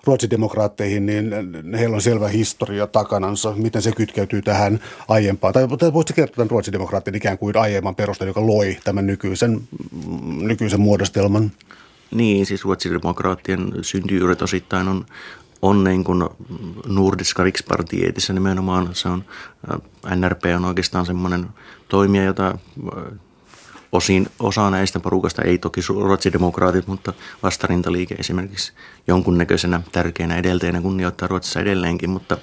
ruotsidemokraatteihin, 0.05 1.07
niin 1.07 1.31
heillä 1.79 1.95
on 1.95 2.03
selvä 2.03 2.29
historia 2.29 2.87
takanansa. 2.87 3.53
Miten 3.57 3.83
se 3.83 3.93
kytkeytyy 3.93 4.43
tähän 4.43 4.81
aiempaan? 5.09 5.53
Tai 5.53 5.69
voisitko 5.69 6.17
kertoa 6.17 6.37
tämän 6.37 6.51
ruotsidemokraattien 6.51 7.15
ikään 7.15 7.39
kuin 7.39 7.57
aiemman 7.57 7.95
perustan, 7.95 8.29
joka 8.29 8.47
loi 8.47 8.77
tämän 8.85 9.07
nykyisen, 9.07 9.61
nykyisen 10.41 10.81
muodostelman? 10.81 11.53
Niin, 12.11 12.47
siis 12.47 12.65
ruotsidemokraattien 12.65 13.73
syntyjuuret 13.83 14.43
osittain 14.43 14.89
on, 14.89 15.07
on 15.63 15.85
niin 15.85 16.05
kuin 16.05 16.25
Nordiska 16.87 17.43
Rikspartietissä 17.43 18.33
nimenomaan. 18.33 18.89
Se 18.93 19.09
on, 19.09 19.25
NRP 20.17 20.45
on 20.57 20.65
oikeastaan 20.65 21.07
semmoinen 21.07 21.47
toimija, 21.89 22.25
jota 22.25 22.59
Osin, 23.93 24.31
osa 24.39 24.71
näistä 24.71 25.01
porukasta 25.01 25.43
ei 25.43 25.59
toki 25.59 25.81
ruotsidemokraatit, 25.89 26.87
mutta 26.87 27.13
vastarintaliike 27.43 28.15
esimerkiksi 28.15 28.73
jonkunnäköisenä 29.07 29.81
tärkeänä 29.93 30.37
edelteenä 30.37 30.81
kunnioittaa 30.81 31.29
Ruotsissa 31.29 31.61
edelleenkin, 31.61 32.11
mutta, 32.11 32.39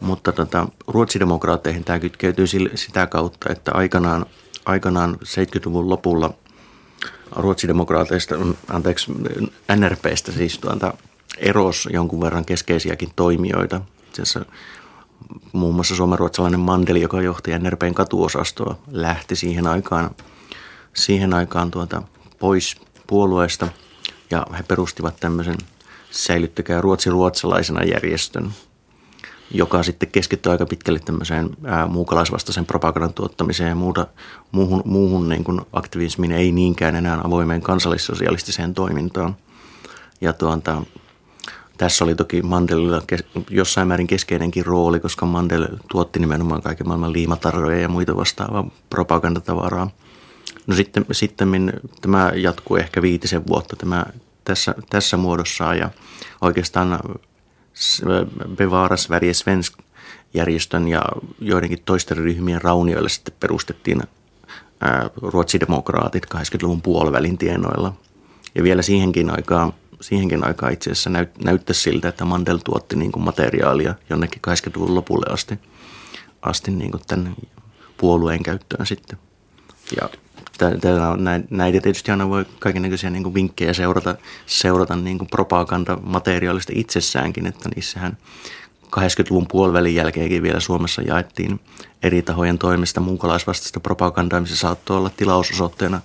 mutta 0.00 0.32
tota, 0.32 0.68
ruotsidemokraatteihin 0.86 1.84
tämä 1.84 1.98
kytkeytyy 1.98 2.46
sitä 2.74 3.06
kautta, 3.06 3.52
että 3.52 3.72
aikanaan, 3.72 4.26
aikanaan 4.66 5.18
70-luvun 5.24 5.90
lopulla 5.90 6.34
ruotsidemokraateista, 7.36 8.34
anteeksi, 8.68 9.12
NRPstä 9.76 10.32
siis 10.32 10.58
tuota, 10.58 10.94
eros 11.38 11.88
jonkun 11.92 12.20
verran 12.20 12.44
keskeisiäkin 12.44 13.12
toimijoita. 13.16 13.80
Itse 14.08 14.22
asiassa 14.22 14.52
muun 15.52 15.74
muassa 15.74 15.96
suomenruotsalainen 15.96 16.60
Mandeli, 16.60 17.00
joka 17.00 17.22
johti 17.22 17.58
NRPn 17.58 17.94
katuosastoa, 17.94 18.78
lähti 18.90 19.36
siihen 19.36 19.66
aikaan– 19.66 20.10
siihen 20.96 21.34
aikaan 21.34 21.70
tuota 21.70 22.02
pois 22.38 22.76
puolueesta 23.06 23.68
ja 24.30 24.46
he 24.58 24.62
perustivat 24.62 25.16
tämmöisen 25.20 25.56
säilyttäkää 26.10 26.80
ruotsi-ruotsalaisena 26.80 27.84
järjestön, 27.84 28.50
joka 29.50 29.82
sitten 29.82 30.10
keskittyi 30.10 30.52
aika 30.52 30.66
pitkälle 30.66 30.98
tämmöiseen 30.98 31.50
ää, 31.64 31.86
muukalaisvastaisen 31.86 32.66
propagandan 32.66 33.14
tuottamiseen 33.14 33.68
ja 33.68 33.74
muuta, 33.74 34.06
muuhun, 34.52 34.82
muuhun 34.84 35.28
niin 35.28 35.44
kuin 35.44 35.60
aktivismiin, 35.72 36.32
ei 36.32 36.52
niinkään 36.52 36.96
enää 36.96 37.20
avoimeen 37.24 37.62
kansallissosialistiseen 37.62 38.74
toimintaan. 38.74 39.36
Ja 40.20 40.32
tuota, 40.32 40.82
tässä 41.78 42.04
oli 42.04 42.14
toki 42.14 42.42
Mandelilla 42.42 43.02
jossain 43.50 43.88
määrin 43.88 44.06
keskeinenkin 44.06 44.66
rooli, 44.66 45.00
koska 45.00 45.26
Mandel 45.26 45.68
tuotti 45.90 46.18
nimenomaan 46.18 46.62
kaiken 46.62 46.88
maailman 46.88 47.12
liimatarroja 47.12 47.80
ja 47.80 47.88
muita 47.88 48.16
vastaavaa 48.16 48.70
propagandatavaraa– 48.90 49.90
No 50.66 50.74
sitten, 50.74 51.06
sitten 51.12 51.72
tämä 52.00 52.32
jatkuu 52.34 52.76
ehkä 52.76 53.02
viitisen 53.02 53.46
vuotta 53.46 53.76
tämä, 53.76 54.06
tässä, 54.44 54.74
tässä 54.90 55.16
muodossaan 55.16 55.78
ja 55.78 55.90
oikeastaan 56.40 56.98
Bevara 58.56 58.96
Sverige 58.96 59.34
Svensk 59.34 59.78
järjestön 60.34 60.88
ja 60.88 61.02
joidenkin 61.40 61.82
toisten 61.84 62.16
ryhmien 62.16 62.62
raunioille 62.62 63.08
sitten 63.08 63.34
perustettiin 63.40 64.02
ruotsidemokraatit 65.16 66.26
80-luvun 66.34 66.82
puolivälin 66.82 67.38
tienoilla. 67.38 67.92
Ja 68.54 68.62
vielä 68.62 68.82
siihenkin 68.82 69.30
aikaan, 69.30 69.72
siihenkin 70.00 70.46
aikaan 70.46 70.72
itse 70.72 70.90
asiassa 70.90 71.10
näyt, 71.10 71.44
näyttäisi 71.44 71.80
siltä, 71.80 72.08
että 72.08 72.24
Mandel 72.24 72.58
tuotti 72.64 72.96
niin 72.96 73.12
kuin 73.12 73.24
materiaalia 73.24 73.94
jonnekin 74.10 74.42
80-luvun 74.48 74.94
lopulle 74.94 75.26
asti, 75.32 75.58
asti 76.42 76.70
niin 76.70 76.90
kuin 76.90 77.02
tämän 77.06 77.36
puolueen 77.96 78.42
käyttöön 78.42 78.86
sitten. 78.86 79.18
Ja 80.00 80.08
Täällä 80.80 81.10
on 81.10 81.24
näitä 81.50 81.80
tietysti 81.80 82.10
aina 82.10 82.28
voi 82.28 82.46
kaikenlaisia 82.58 83.10
niin 83.10 83.34
vinkkejä 83.34 83.72
seurata, 83.72 84.16
seurata 84.46 84.96
niin 84.96 85.18
kuin 85.18 85.28
propagandamateriaalista 85.28 86.72
itsessäänkin, 86.74 87.46
että 87.46 87.68
niissähän 87.74 88.16
80-luvun 88.86 89.46
puolivälin 89.48 89.94
jälkeenkin 89.94 90.42
vielä 90.42 90.60
Suomessa 90.60 91.02
jaettiin 91.02 91.60
eri 92.02 92.22
tahojen 92.22 92.58
toimesta 92.58 93.00
muukalaisvastaista 93.00 93.80
propagandaa, 93.80 94.40
missä 94.40 94.56
saattoi 94.56 94.96
olla 94.96 95.10
tilausosoitteena 95.10 96.00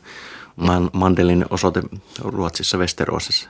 Mandelin 0.94 1.46
osoite 1.50 1.82
Ruotsissa 2.24 2.78
Westerosissa. 2.78 3.50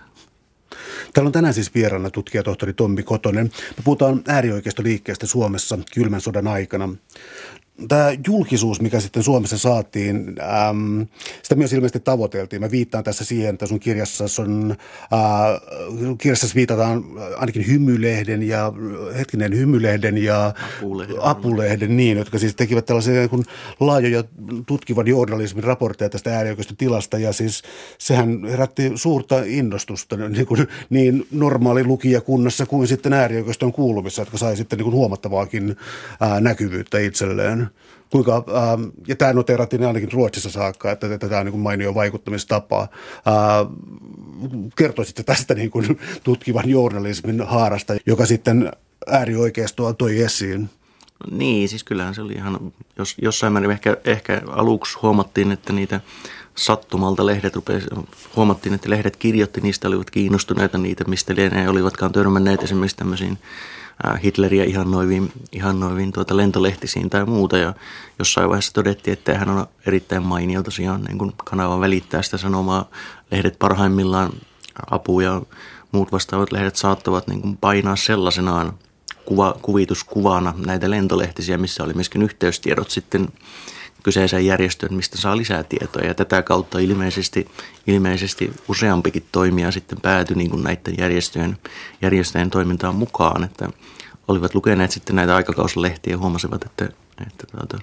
Täällä 1.14 1.28
on 1.28 1.32
tänään 1.32 1.54
siis 1.54 1.76
vieraana 1.76 2.10
tutkija 2.10 2.44
tohtori 2.44 2.74
Tommi 2.74 3.04
Kotonen. 3.04 3.52
Me 3.78 3.84
puhutaan 3.84 4.22
äärioikeistoliikkeestä 4.28 5.28
Suomessa 5.28 5.80
kylmän 5.94 6.22
sodan 6.22 6.48
aikana 6.48 6.90
tämä 7.88 8.12
julkisuus, 8.28 8.82
mikä 8.82 9.00
sitten 9.00 9.24
Suomessa 9.24 9.58
saatiin, 9.58 10.36
äm, 10.70 11.08
sitä 11.44 11.56
myös 11.56 11.74
ilmeisesti 11.74 12.00
tavoiteltiin. 12.00 12.62
Mä 12.62 12.72
viittaan 12.72 13.04
tässä 13.04 13.26
siihen, 13.26 13.54
että 13.54 13.66
sun 13.66 13.80
kirjassa 13.80 14.26
on, 14.40 14.76
äh, 15.14 16.18
kirjassa 16.18 16.48
viitataan 16.56 17.04
ainakin 17.38 17.68
hymylehden 17.68 18.44
ja 18.44 18.74
hetkinen 19.18 19.58
hymylehden 19.58 20.18
ja 20.18 20.54
apulehden, 20.78 21.18
apulehden 21.22 21.98
niin, 21.98 22.18
jotka 22.18 22.40
siis 22.40 22.56
tekivät 22.56 22.86
tällaisia 22.86 23.28
kuin 23.28 23.44
laajoja 23.80 24.24
tutkivan 24.66 25.08
journalismin 25.08 25.64
raportteja 25.64 26.10
tästä 26.10 26.38
äärioikeiston 26.38 26.78
tilasta 26.78 27.18
ja 27.18 27.34
siis 27.34 27.62
sehän 27.98 28.46
herätti 28.46 28.92
suurta 28.96 29.42
innostusta 29.46 30.18
niin, 30.18 30.46
kuin, 30.46 30.68
niin 30.90 31.28
normaali 31.32 31.84
lukijakunnassa 31.84 32.66
kuin 32.66 32.88
sitten 32.88 33.14
äärioikeiston 33.14 33.74
kuulumissa, 33.74 34.22
jotka 34.22 34.38
sai 34.38 34.58
sitten 34.58 34.78
niin 34.78 34.84
kuin 34.84 34.96
huomattavaakin 34.96 35.78
ää, 36.20 36.42
näkyvyyttä 36.42 37.00
itselleen 37.00 37.68
kuinka, 38.12 38.36
äh, 38.36 38.92
ja 39.08 39.16
tämä 39.16 39.34
noteerattiin 39.34 39.84
ainakin 39.84 40.12
Ruotsissa 40.12 40.50
saakka, 40.50 40.92
että, 40.92 41.18
tämä 41.18 41.40
on 41.40 41.46
niin 41.46 41.52
kuin 41.52 41.62
mainio 41.62 41.96
vaikuttamistapa. 41.96 42.82
Äh, 42.82 42.88
kertoisitte 44.76 45.24
tästä 45.24 45.54
niin 45.54 45.72
kuin 45.72 46.00
tutkivan 46.24 46.70
journalismin 46.70 47.42
haarasta, 47.42 47.94
joka 48.06 48.26
sitten 48.26 48.72
äärioikeistoa 49.08 49.94
toi 49.94 50.22
esiin? 50.22 50.70
Niin, 51.32 51.70
siis 51.70 51.84
kyllähän 51.84 52.16
se 52.16 52.22
oli 52.22 52.34
ihan, 52.34 52.74
jos, 52.98 53.16
jossain 53.22 53.54
määrin 53.54 53.72
ehkä, 53.72 53.98
ehkä 54.06 54.42
aluksi 54.48 54.98
huomattiin, 55.02 55.52
että 55.52 55.74
niitä 55.74 56.02
sattumalta 56.56 57.26
lehdet 57.26 57.56
rupesi, 57.56 57.88
huomattiin, 58.36 58.76
että 58.76 58.90
lehdet 58.90 59.16
kirjoitti, 59.16 59.62
niistä 59.62 59.88
olivat 59.88 60.10
kiinnostuneita 60.10 60.78
niitä, 60.78 61.04
mistä 61.04 61.36
lienee 61.36 61.70
olivatkaan 61.70 62.12
törmänneet 62.12 62.64
esimerkiksi 62.64 62.98
tämmöisiin 62.98 63.38
Hitleriä 64.24 64.64
ihannoiviin, 64.64 65.32
ihannoiviin 65.52 66.12
tuota 66.12 66.38
lentolehtisiin 66.38 67.10
tai 67.10 67.26
muuta. 67.26 67.58
Ja 67.58 67.74
jossain 68.20 68.50
vaiheessa 68.50 68.74
todettiin, 68.74 69.14
että 69.14 69.38
hän 69.38 69.50
on 69.50 69.66
erittäin 69.88 70.24
mainio 70.24 70.64
tosiaan 70.64 71.02
niin 71.04 71.18
kuin 71.18 71.32
kanava 71.36 71.80
välittää 71.80 72.22
sitä 72.22 72.38
sanomaa. 72.38 72.90
Lehdet 73.32 73.60
parhaimmillaan 73.60 74.32
apu 74.92 75.20
ja 75.20 75.42
muut 75.92 76.12
vastaavat 76.12 76.52
lehdet 76.52 76.76
saattavat 76.76 77.28
niin 77.28 77.42
kuin 77.42 77.58
painaa 77.58 77.96
sellaisenaan 77.96 78.74
kuva, 79.26 79.56
kuvituskuvana 79.62 80.54
näitä 80.66 80.90
lentolehtisiä, 80.90 81.58
missä 81.58 81.84
oli 81.84 81.94
myöskin 81.94 82.22
yhteystiedot 82.22 82.90
sitten 82.90 83.28
kyseiseen 84.04 84.46
järjestöön, 84.46 84.94
mistä 84.94 85.18
saa 85.18 85.38
lisää 85.38 85.64
tietoa. 85.64 86.02
Ja 86.02 86.14
tätä 86.14 86.42
kautta 86.42 86.80
ilmeisesti, 86.80 87.48
ilmeisesti 87.88 88.54
useampikin 88.68 89.26
toimija 89.32 89.72
sitten 89.72 90.02
päätyi 90.02 90.36
niin 90.36 90.50
kuin 90.50 90.64
näiden 90.64 90.96
järjestöjen, 90.98 91.58
järjestöjen 92.02 92.50
toimintaan 92.50 92.96
mukaan, 92.96 93.44
että 93.44 93.70
olivat 94.28 94.56
lukeneet 94.56 94.92
sitten 94.92 95.16
näitä 95.16 95.36
aikakauslehtiä 95.36 96.14
ja 96.14 96.18
huomasivat, 96.18 96.66
että, 96.66 96.86
että 97.28 97.48
tuota, 97.52 97.80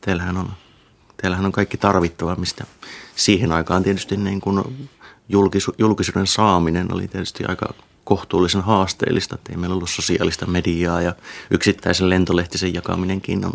teillähän, 0.00 0.36
on, 0.36 0.50
teillähän 1.22 1.46
on 1.46 1.52
kaikki 1.52 1.76
tarvittava, 1.76 2.36
mistä 2.36 2.64
siihen 3.16 3.52
aikaan 3.52 3.82
tietysti 3.82 4.16
niin 4.16 4.40
kuin 4.40 4.88
julkisu, 5.28 5.74
julkisuuden 5.78 6.26
saaminen 6.26 6.94
oli 6.94 7.08
tietysti 7.08 7.44
aika 7.44 7.74
kohtuullisen 8.04 8.62
haasteellista, 8.62 9.34
että 9.34 9.52
ei 9.52 9.58
meillä 9.58 9.74
ollut 9.74 9.90
sosiaalista 9.90 10.46
mediaa 10.46 11.02
ja 11.02 11.14
yksittäisen 11.50 12.10
lentolehtisen 12.10 12.74
jakaminenkin 12.74 13.44
on 13.44 13.52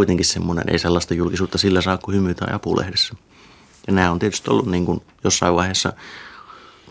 kuitenkin 0.00 0.26
semmoinen, 0.26 0.64
ei 0.70 0.78
sellaista 0.78 1.14
julkisuutta 1.14 1.58
sillä 1.58 1.80
saa 1.80 1.98
kuin 1.98 2.16
hymy 2.16 2.34
tai 2.34 2.48
apulehdessä. 2.52 3.14
Ja 3.86 3.92
nämä 3.92 4.10
on 4.10 4.18
tietysti 4.18 4.50
ollut 4.50 4.66
niin 4.66 4.86
kuin 4.86 5.02
jossain 5.24 5.54
vaiheessa 5.54 5.92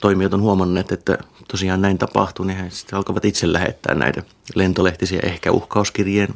toimijat 0.01 0.33
on 0.33 0.41
huomanneet, 0.41 0.91
että 0.91 1.17
tosiaan 1.47 1.81
näin 1.81 1.97
tapahtuu, 1.97 2.45
niin 2.45 2.57
he 2.57 2.69
sitten 2.69 2.97
alkavat 2.97 3.25
itse 3.25 3.53
lähettää 3.53 3.95
näitä 3.95 4.23
lentolehtisiä 4.55 5.19
ehkä 5.23 5.51
uhkauskirjeen, 5.51 6.29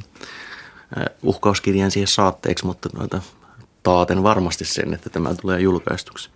äh, 0.98 1.06
uhkauskirjeen 1.24 1.92
siihen 1.92 2.08
saatteeksi, 2.08 2.66
mutta 2.66 2.90
noita 2.98 3.22
taaten 3.84 4.24
varmasti 4.24 4.66
sen, 4.66 4.94
että 4.94 5.10
tämä 5.10 5.36
tulee 5.36 5.60
julkaistuksi. 5.60 6.30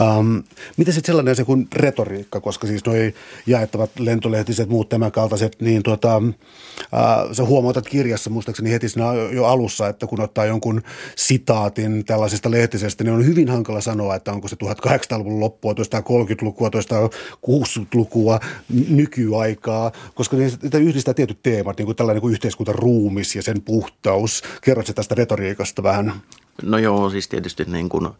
Um, 0.00 0.42
miten 0.76 0.94
sitten 0.94 1.06
sellainen 1.06 1.32
asia 1.32 1.44
kuin 1.44 1.68
retoriikka, 1.72 2.40
koska 2.40 2.66
siis 2.66 2.84
noi 2.84 3.14
jaettavat 3.46 3.90
lentolehtiset, 3.98 4.68
muut 4.68 4.88
tämän 4.88 5.12
kaltaiset, 5.12 5.56
niin 5.60 5.82
tuota, 5.82 6.16
uh, 6.16 7.32
sä 7.32 7.44
huomautat 7.44 7.88
kirjassa 7.88 8.30
muistaakseni 8.30 8.72
heti 8.72 8.88
siinä 8.88 9.14
jo 9.32 9.44
alussa, 9.44 9.88
että 9.88 10.06
kun 10.06 10.20
ottaa 10.20 10.44
jonkun 10.44 10.82
sitaatin 11.16 12.04
tällaisesta 12.04 12.50
lehtisestä, 12.50 13.04
niin 13.04 13.14
on 13.14 13.26
hyvin 13.26 13.48
hankala 13.48 13.80
sanoa, 13.80 14.14
että 14.14 14.32
onko 14.32 14.48
se 14.48 14.56
1800-luvun 14.64 15.40
loppua, 15.40 15.72
1930-lukua, 15.72 16.68
1960-lukua, 16.68 18.40
nykyaikaa, 18.88 19.92
koska 20.14 20.36
niitä 20.36 20.78
yhdistää 20.78 21.14
tietyt 21.14 21.42
teemat, 21.42 21.78
niin 21.78 21.86
kuin 21.86 21.96
tällainen 21.96 22.20
kuin 22.20 22.32
yhteiskuntaruumis 22.32 23.36
ja 23.36 23.42
sen 23.42 23.62
puhtaus. 23.62 24.42
Kerrotko 24.60 24.92
tästä 24.92 25.14
retoriikasta 25.14 25.82
vähän? 25.82 26.12
No 26.62 26.78
joo, 26.78 27.10
siis 27.10 27.28
tietysti 27.28 27.64
niin 27.64 27.88
kuin, 27.88 28.06
äh, 28.06 28.12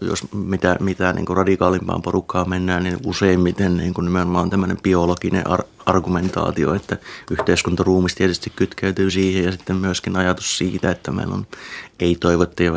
jos 0.00 0.32
mitä, 0.32 0.76
mitä 0.80 1.12
niin 1.12 1.26
kuin 1.26 1.36
radikaalimpaan 1.36 2.02
porukkaa 2.02 2.44
mennään, 2.44 2.84
niin 2.84 2.98
useimmiten 3.04 3.76
niin 3.76 3.94
kuin 3.94 4.04
nimenomaan 4.04 4.50
tämmöinen 4.50 4.78
biologinen 4.82 5.50
ar- 5.50 5.64
argumentaatio, 5.86 6.74
että 6.74 6.96
yhteiskuntaruumis 7.30 8.14
tietysti 8.14 8.52
kytkeytyy 8.56 9.10
siihen 9.10 9.44
ja 9.44 9.52
sitten 9.52 9.76
myöskin 9.76 10.16
ajatus 10.16 10.58
siitä, 10.58 10.90
että 10.90 11.10
meillä 11.10 11.34
on 11.34 11.46
ei-toivottuja 12.00 12.72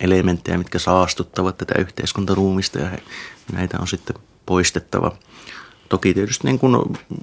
elementtejä, 0.00 0.58
mitkä 0.58 0.78
saastuttavat 0.78 1.58
tätä 1.58 1.74
yhteiskuntaruumista 1.78 2.78
ja 2.78 2.88
he, 2.88 3.02
näitä 3.52 3.78
on 3.80 3.88
sitten 3.88 4.16
poistettava. 4.46 5.12
Toki 5.88 6.14
tietysti 6.14 6.46
niin 6.46 6.58
kuin 6.58 6.76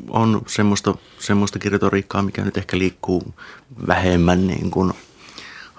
on 0.10 0.42
semmoista, 0.48 0.96
semmoista 1.20 1.60
retoriikkaa, 1.66 2.22
mikä 2.22 2.46
nyt 2.46 2.58
ehkä 2.58 2.78
liikkuu 2.78 3.34
vähemmän 3.88 4.48
niin 4.48 4.72
kuin– 4.72 4.94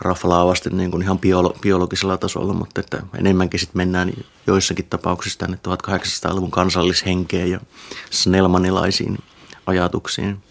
raflaavasti 0.03 0.71
niin 0.71 0.91
kuin 0.91 1.03
ihan 1.03 1.19
biolo- 1.19 1.59
biologisella 1.61 2.17
tasolla, 2.17 2.53
mutta 2.53 2.81
että 2.81 3.03
enemmänkin 3.19 3.61
sitten 3.61 3.77
mennään 3.79 4.13
joissakin 4.47 4.85
tapauksissa 4.85 5.39
tänne 5.39 5.59
1800-luvun 5.69 6.51
kansallishenkeen 6.51 7.51
ja 7.51 7.61
snellmanilaisiin 8.11 9.19
ajatuksiin. 9.67 10.43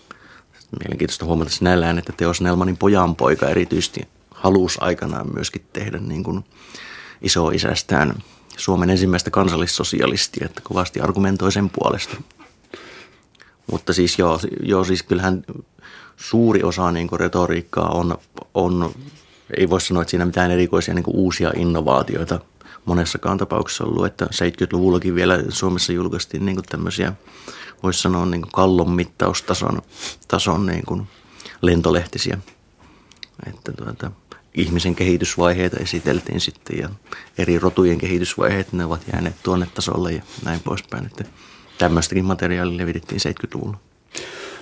Mielenkiintoista 0.79 1.25
huomata 1.25 1.51
sinällään, 1.51 1.97
että 1.97 2.13
Teo 2.17 2.33
Snellmanin 2.33 2.77
pojanpoika 2.77 3.49
erityisesti 3.49 4.07
halusi 4.31 4.77
aikanaan 4.81 5.33
myöskin 5.33 5.65
tehdä 5.73 5.97
niin 5.97 6.23
kuin 6.23 6.45
isoisästään 7.21 8.23
Suomen 8.57 8.89
ensimmäistä 8.89 9.29
kansallissosialistia, 9.31 10.45
että 10.45 10.61
kovasti 10.63 11.01
argumentoi 11.01 11.51
sen 11.51 11.69
puolesta. 11.69 12.17
Mutta 13.71 13.93
siis 13.93 14.19
joo, 14.19 14.39
joo 14.63 14.83
siis 14.83 15.03
kyllähän 15.03 15.43
suuri 16.17 16.63
osa 16.63 16.91
niin 16.91 17.09
retoriikkaa 17.19 17.89
on, 17.89 18.17
on 18.53 18.93
ei 19.57 19.69
voi 19.69 19.81
sanoa, 19.81 20.01
että 20.01 20.09
siinä 20.09 20.25
mitään 20.25 20.51
erikoisia 20.51 20.93
niin 20.93 21.03
uusia 21.07 21.53
innovaatioita 21.55 22.39
monessakaan 22.85 23.37
tapauksessa 23.37 23.83
ollut, 23.83 24.05
että 24.05 24.25
70-luvullakin 24.25 25.15
vielä 25.15 25.43
Suomessa 25.49 25.93
julkaistiin 25.93 26.45
niin 26.45 26.63
tämmöisiä, 26.69 27.13
voisi 27.83 28.01
sanoa 28.01 28.25
niin 28.25 28.41
kallon 28.41 28.91
mittaustason 28.91 29.81
tason 30.27 30.65
niin 30.65 30.85
kuin 30.85 31.07
lentolehtisiä. 31.61 32.37
Että 33.47 33.71
tuota, 33.71 34.11
ihmisen 34.53 34.95
kehitysvaiheita 34.95 35.77
esiteltiin 35.77 36.41
sitten 36.41 36.77
ja 36.77 36.89
eri 37.37 37.59
rotujen 37.59 37.97
kehitysvaiheet, 37.97 38.73
ne 38.73 38.85
ovat 38.85 39.01
jääneet 39.13 39.35
tuonne 39.43 39.67
tasolle 39.73 40.11
ja 40.11 40.21
näin 40.45 40.59
poispäin. 40.59 41.05
Että 41.05 41.23
tämmöistäkin 41.77 42.25
materiaalia 42.25 42.77
levitettiin 42.77 43.21
70-luvulla. 43.21 43.77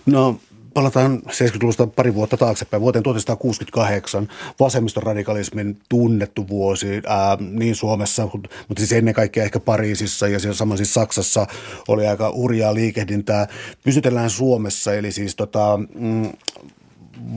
No 0.05 0.39
palataan 0.79 1.21
70-luvusta 1.27 1.87
pari 1.87 2.13
vuotta 2.13 2.37
taaksepäin, 2.37 2.81
vuoteen 2.81 3.03
1968, 3.03 4.27
vasemmistoradikalismin 4.59 5.77
tunnettu 5.89 6.47
vuosi 6.47 6.87
ää, 7.07 7.37
niin 7.39 7.75
Suomessa, 7.75 8.29
mutta 8.67 8.79
siis 8.79 8.91
ennen 8.91 9.13
kaikkea 9.13 9.43
ehkä 9.43 9.59
Pariisissa 9.59 10.27
ja 10.27 10.39
siellä 10.39 10.55
samoin 10.55 10.77
siis 10.77 10.93
Saksassa 10.93 11.47
oli 11.87 12.07
aika 12.07 12.31
hurjaa 12.35 12.73
liikehdintää. 12.73 13.47
Pysytellään 13.83 14.29
Suomessa, 14.29 14.93
eli 14.93 15.11
siis 15.11 15.35
tota, 15.35 15.79
mm, 15.95 16.31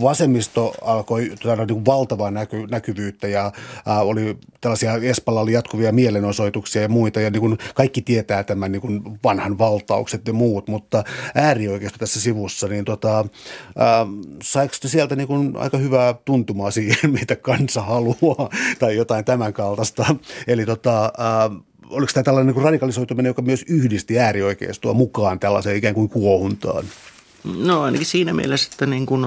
vasemmisto 0.01 0.75
alkoi 0.83 1.33
tuoda 1.43 1.67
niin 1.67 1.87
valtavaa 1.87 2.31
näky, 2.31 2.67
näkyvyyttä 2.67 3.29
ja 3.29 3.53
ää, 3.87 4.03
oli 4.03 4.39
tällaisia, 4.61 4.97
Espalla 4.97 5.41
oli 5.41 5.53
jatkuvia 5.53 5.93
mielenosoituksia 5.93 6.83
ja 6.83 6.89
muita 6.89 7.21
ja 7.21 7.31
niin 7.31 7.41
kuin 7.41 7.59
kaikki 7.75 8.03
tietää 8.03 8.43
tämän 8.43 8.73
niin 8.73 8.83
kuin 8.83 9.03
vanhan 9.25 9.59
valtaukset 9.59 10.27
ja 10.27 10.33
muut, 10.33 10.69
mutta 10.69 11.05
äärioikeisto 11.35 11.99
tässä 11.99 12.21
sivussa, 12.21 12.69
niin 12.69 12.85
tota, 12.85 13.25
ää, 13.77 14.07
saiko 14.43 14.75
sieltä 14.87 15.17
niin 15.17 15.29
kuin 15.29 15.57
aika 15.57 15.79
hyvää 15.79 16.15
tuntumaa 16.25 16.71
siihen, 16.71 17.11
mitä 17.21 17.37
kansa 17.37 17.83
haluaa 17.83 18.49
tai 18.79 18.97
jotain 18.97 19.25
tämän 19.25 19.53
kaltaista. 19.53 20.17
Eli 20.47 20.67
tota, 20.67 21.13
ää, 21.19 21.51
oliko 21.91 22.13
tämä 22.15 22.25
tällainen 22.25 22.55
niin 22.55 22.65
radikalisoituminen, 22.65 23.31
joka 23.31 23.43
myös 23.43 23.65
yhdisti 23.69 24.19
äärioikeistoa 24.19 24.95
mukaan 24.95 25.39
tällaiseen 25.39 25.77
ikään 25.77 25.95
kuin 25.95 26.09
kuohuntaan? 26.09 26.85
No 27.45 27.83
ainakin 27.83 28.07
siinä 28.07 28.33
mielessä, 28.33 28.69
että 28.73 28.87
niin 28.87 29.07
kuin 29.07 29.27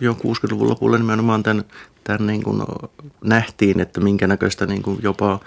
jo 0.00 0.12
60-luvun 0.12 0.68
lopulla 0.68 0.98
nimenomaan 0.98 1.42
tämän, 1.42 1.64
tämän 2.04 2.26
niin 2.26 2.42
kuin 2.42 2.62
nähtiin, 3.24 3.80
että 3.80 4.00
minkä 4.00 4.26
näköistä 4.26 4.66
niin 4.66 4.82
kuin 4.82 4.98
jopa, 5.02 5.40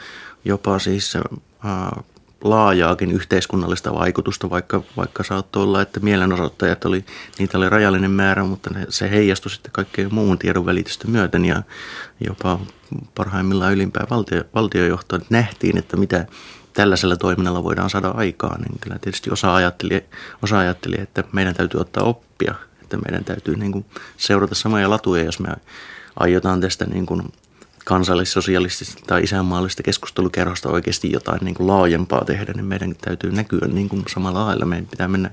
jopa 0.45 0.79
siis 0.79 1.15
ää, 1.63 2.01
laajaakin 2.43 3.11
yhteiskunnallista 3.11 3.93
vaikutusta, 3.93 4.49
vaikka, 4.49 4.83
vaikka 4.97 5.23
saattoi 5.23 5.63
olla, 5.63 5.81
että 5.81 5.99
mielenosoittajat 5.99 6.85
oli, 6.85 7.05
niitä 7.39 7.57
oli 7.57 7.69
rajallinen 7.69 8.11
määrä, 8.11 8.43
mutta 8.43 8.69
ne, 8.69 8.85
se 8.89 9.09
heijastui 9.09 9.51
sitten 9.51 9.71
kaikkeen 9.71 10.13
muun 10.13 10.37
tiedon 10.37 10.65
välitystä 10.65 11.07
myöten 11.07 11.45
ja 11.45 11.63
jopa 12.27 12.59
parhaimmillaan 13.15 13.73
ylimpää 13.73 14.07
valtio, 14.09 14.43
valtiojohtoa 14.55 15.19
nähtiin, 15.29 15.77
että 15.77 15.97
mitä, 15.97 16.25
tällaisella 16.77 17.15
toiminnalla 17.15 17.63
voidaan 17.63 17.89
saada 17.89 18.09
aikaan, 18.09 18.61
niin 18.61 18.79
kyllä 18.81 18.99
tietysti 18.99 19.31
osa 19.31 19.55
ajatteli, 19.55 20.05
osa 20.43 20.59
ajatteli, 20.59 20.95
että 20.99 21.23
meidän 21.31 21.55
täytyy 21.55 21.79
ottaa 21.79 22.03
oppia, 22.03 22.55
että 22.81 22.97
meidän 22.97 23.23
täytyy 23.23 23.55
niin 23.55 23.71
kuin 23.71 23.85
seurata 24.17 24.55
samoja 24.55 24.89
latuja, 24.89 25.23
jos 25.23 25.39
me 25.39 25.49
aiotaan 26.19 26.61
tästä 26.61 26.85
niin 26.85 27.05
kuin 27.05 27.23
kansallissosialistisesta 27.85 29.01
tai 29.07 29.23
isänmaallista 29.23 29.83
keskustelukerhosta 29.83 30.69
oikeasti 30.69 31.11
jotain 31.11 31.39
niin 31.41 31.55
kuin 31.55 31.67
laajempaa 31.67 32.25
tehdä, 32.25 32.53
niin 32.53 32.65
meidän 32.65 32.95
täytyy 33.01 33.31
näkyä 33.31 33.67
niin 33.67 33.89
kuin 33.89 34.03
samalla 34.13 34.45
lailla. 34.45 34.65
Meidän 34.65 34.87
pitää 34.87 35.07
mennä 35.07 35.31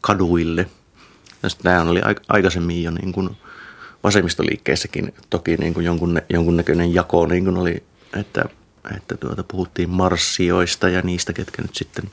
kaduille. 0.00 0.66
Tämä 1.62 1.82
oli 1.82 2.00
aikaisemmin 2.28 2.82
jo 2.82 2.90
niin 2.90 3.12
kuin 3.12 3.30
vasemmistoliikkeessäkin 4.04 5.14
toki 5.30 5.56
niin 5.56 5.74
kuin 5.74 5.86
jonkun, 5.86 6.22
jonkunnäköinen 6.28 6.94
jako 6.94 7.26
niin 7.26 7.44
kuin 7.44 7.56
oli, 7.56 7.82
että 8.16 8.44
että 8.96 9.16
tuota, 9.16 9.42
puhuttiin 9.42 9.90
marssioista 9.90 10.88
ja 10.88 11.02
niistä, 11.02 11.32
ketkä 11.32 11.62
nyt 11.62 11.74
sitten 11.74 12.04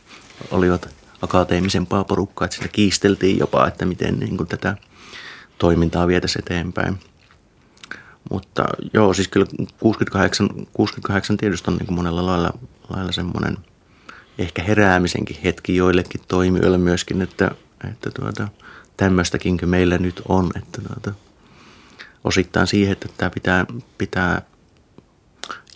olivat 0.51 0.89
akateemisempaa 1.21 2.03
porukkaa, 2.03 2.45
että 2.45 2.55
sitä 2.55 2.67
kiisteltiin 2.67 3.39
jopa, 3.39 3.67
että 3.67 3.85
miten 3.85 4.19
niin 4.19 4.37
kuin 4.37 4.47
tätä 4.47 4.77
toimintaa 5.57 6.07
vietäisiin 6.07 6.43
eteenpäin. 6.45 6.99
Mutta 8.31 8.65
joo, 8.93 9.13
siis 9.13 9.27
kyllä 9.27 9.45
68, 9.79 10.49
68 10.73 11.37
tietysti 11.37 11.71
on 11.71 11.77
niin 11.77 11.87
kuin 11.87 11.95
monella 11.95 12.25
lailla, 12.25 12.53
lailla 12.89 13.11
semmoinen 13.11 13.57
ehkä 14.37 14.63
heräämisenkin 14.63 15.37
hetki 15.43 15.75
joillekin 15.75 16.21
toimijoille 16.27 16.77
myöskin, 16.77 17.21
että, 17.21 17.51
että 17.89 18.11
tuota, 18.11 18.47
tämmöistäkin 18.97 19.59
meillä 19.65 19.97
nyt 19.97 20.21
on, 20.27 20.51
että 20.55 20.81
tuota, 20.81 21.19
osittain 22.23 22.67
siihen, 22.67 22.91
että 22.91 23.07
tämä 23.17 23.29
pitää, 23.29 23.65
pitää 23.97 24.41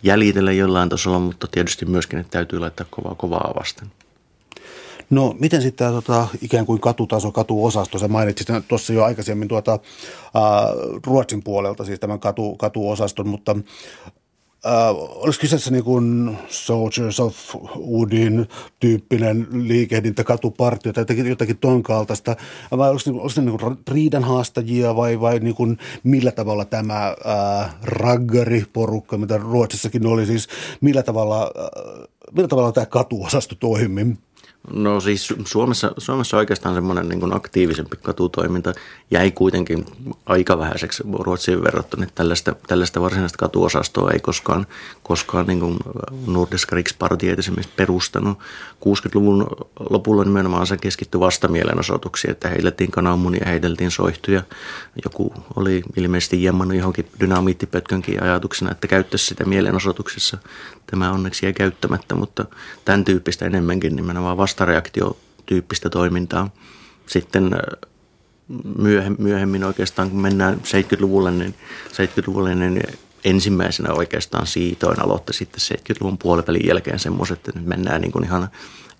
jäljitellä 0.04 0.52
jollain 0.52 0.90
tasolla, 0.90 1.20
mutta 1.20 1.48
tietysti 1.48 1.86
myöskin, 1.86 2.20
että 2.20 2.32
täytyy 2.32 2.60
laittaa 2.60 2.86
kovaa 2.90 3.16
kovaa 3.16 3.54
vasten. 3.60 3.92
No 5.10 5.36
miten 5.40 5.62
sitten 5.62 5.78
tämä 5.88 5.92
tota, 6.02 6.28
ikään 6.42 6.66
kuin 6.66 6.82
katutaso, 6.82 7.32
katuosasto, 7.32 8.00
sä 8.00 8.08
mainitsit 8.08 8.48
tuossa 8.68 8.94
jo 8.94 9.04
aikaisemmin 9.04 9.48
tuota, 9.48 9.72
ää, 9.72 10.42
Ruotsin 11.06 11.44
puolelta 11.44 11.86
siis 11.86 12.00
tämän 12.00 12.20
katu, 12.20 12.56
katuosaston, 12.56 13.28
mutta 13.28 13.56
Äh, 14.66 14.90
oliko 14.96 15.38
kyseessä 15.42 15.72
niin 15.72 15.84
kuin 15.84 16.38
Soldiers 16.48 17.20
of 17.20 17.56
Woodin 17.78 18.48
tyyppinen 18.80 19.48
liikehdintä, 19.52 20.24
katupartio 20.24 20.94
tai 20.94 21.02
jotakin, 21.02 21.28
jotakin 21.28 21.58
ton 21.58 21.84
kaltaista, 21.84 22.36
vai 22.78 22.90
oliko, 22.90 23.10
oliko 23.10 23.30
ne 23.38 23.42
niin 23.42 23.60
kuin 23.60 23.78
riidan 23.92 24.24
haastajia 24.24 24.96
vai, 24.96 25.20
vai 25.22 25.40
niin 25.40 25.56
kuin 25.56 25.78
millä 26.04 26.32
tavalla 26.32 26.66
tämä 26.66 27.08
äh, 27.08 27.76
raggariporukka, 27.84 29.18
mitä 29.18 29.38
Ruotsissakin 29.38 30.06
oli, 30.06 30.26
siis 30.26 30.48
millä 30.82 31.04
tavalla, 31.04 31.42
äh, 31.44 32.08
millä 32.32 32.48
tavalla 32.48 32.72
tämä 32.72 32.86
katuosasto 32.86 33.56
toimi? 33.56 34.18
No 34.70 35.00
siis 35.00 35.34
Suomessa, 35.46 35.92
Suomessa 35.98 36.38
oikeastaan 36.38 36.76
semmoinen 36.76 37.10
niin 37.10 37.36
aktiivisempi 37.36 37.98
katutoiminta 38.04 38.74
jäi 39.12 39.32
kuitenkin 39.32 39.86
aika 40.26 40.60
vähäiseksi 40.60 41.04
Ruotsiin 41.20 41.64
verrattuna. 41.64 42.08
Tällaista, 42.16 42.56
tällaista 42.68 43.02
varsinaista 43.02 43.38
katuosastoa 43.38 44.12
ei 44.12 44.20
koskaan, 44.20 44.68
koskaan 45.04 45.48
niin 45.48 45.60
kuin 45.60 45.78
Nordiska 46.28 46.76
Rikspartiet 46.76 47.40
esimerkiksi 47.40 47.74
perustanut. 47.76 48.40
60-luvun 48.86 49.48
lopulla 49.90 50.24
nimenomaan 50.24 50.68
se 50.68 50.78
keskittyi 50.78 51.20
vastamielenosoituksiin, 51.20 52.32
että 52.32 52.50
heilettiin 52.50 52.92
kananmunia, 52.92 53.46
heideltiin 53.46 53.92
soihtuja. 53.92 54.44
Joku 55.04 55.34
oli 55.56 55.84
ilmeisesti 55.98 56.44
jemmannut 56.44 56.78
johonkin 56.78 57.08
dynamiittipötkönkin 57.20 58.24
ajatuksena, 58.24 58.72
että 58.72 58.88
käyttäisi 58.88 59.26
sitä 59.26 59.46
mielenosoituksessa. 59.46 60.38
Tämä 60.88 61.12
onneksi 61.12 61.46
ei 61.46 61.54
käyttämättä, 61.54 62.16
mutta 62.16 62.46
tämän 62.86 63.06
tyyppistä 63.06 63.46
enemmänkin 63.46 63.96
nimenomaan 63.96 64.38
vastareaktiotyyppistä 64.52 65.90
toimintaa. 65.90 66.50
Sitten 67.08 67.52
myöhemmin 69.18 69.64
oikeastaan, 69.64 70.10
kun 70.10 70.22
mennään 70.22 70.62
70-luvulle, 70.64 71.32
niin, 71.32 71.56
70-luvulle, 71.88 72.56
niin 72.56 72.84
ensimmäisenä 73.24 73.94
oikeastaan 73.94 74.48
siitoin 74.48 75.04
aloitti 75.04 75.34
sitten 75.34 75.78
70-luvun 75.78 76.18
puolivälin 76.18 76.68
jälkeen 76.68 77.00
semmoiset, 77.00 77.38
että 77.38 77.60
nyt 77.60 77.68
mennään 77.68 78.02
niin 78.02 78.12
kuin 78.12 78.26
ihan, 78.26 78.50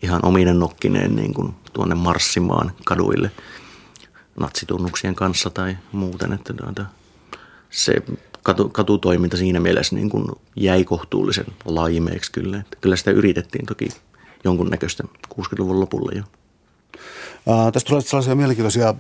ihan 0.02 0.26
ominen 0.26 0.60
nokkineen 0.60 1.16
niin 1.16 1.34
kuin 1.34 1.54
tuonne 1.74 1.96
marssimaan 1.96 2.72
kaduille 2.86 3.32
natsitunnuksien 4.40 5.16
kanssa 5.16 5.50
tai 5.50 5.78
muuten. 5.92 6.34
Että 6.34 6.54
tuota, 6.54 6.86
se 7.70 7.96
katu, 8.44 8.70
katutoiminta 8.70 9.38
siinä 9.38 9.60
mielessä 9.60 9.96
niin 9.96 10.10
kuin 10.10 10.26
jäi 10.56 10.84
kohtuullisen 10.84 11.46
laimeeksi 11.66 12.32
kyllä. 12.32 12.58
Että 12.58 12.78
kyllä 12.82 12.96
sitä 12.96 13.12
yritettiin 13.12 13.66
toki 13.66 13.90
jonkunnäköistä 14.44 15.04
60-luvun 15.34 15.80
lopulla 15.80 16.12
jo. 16.12 16.24
Äh, 17.50 17.72
tästä 17.72 17.88
tulee 17.88 18.02
sellaisia 18.02 18.36
mielenkiintoisia 18.36 18.96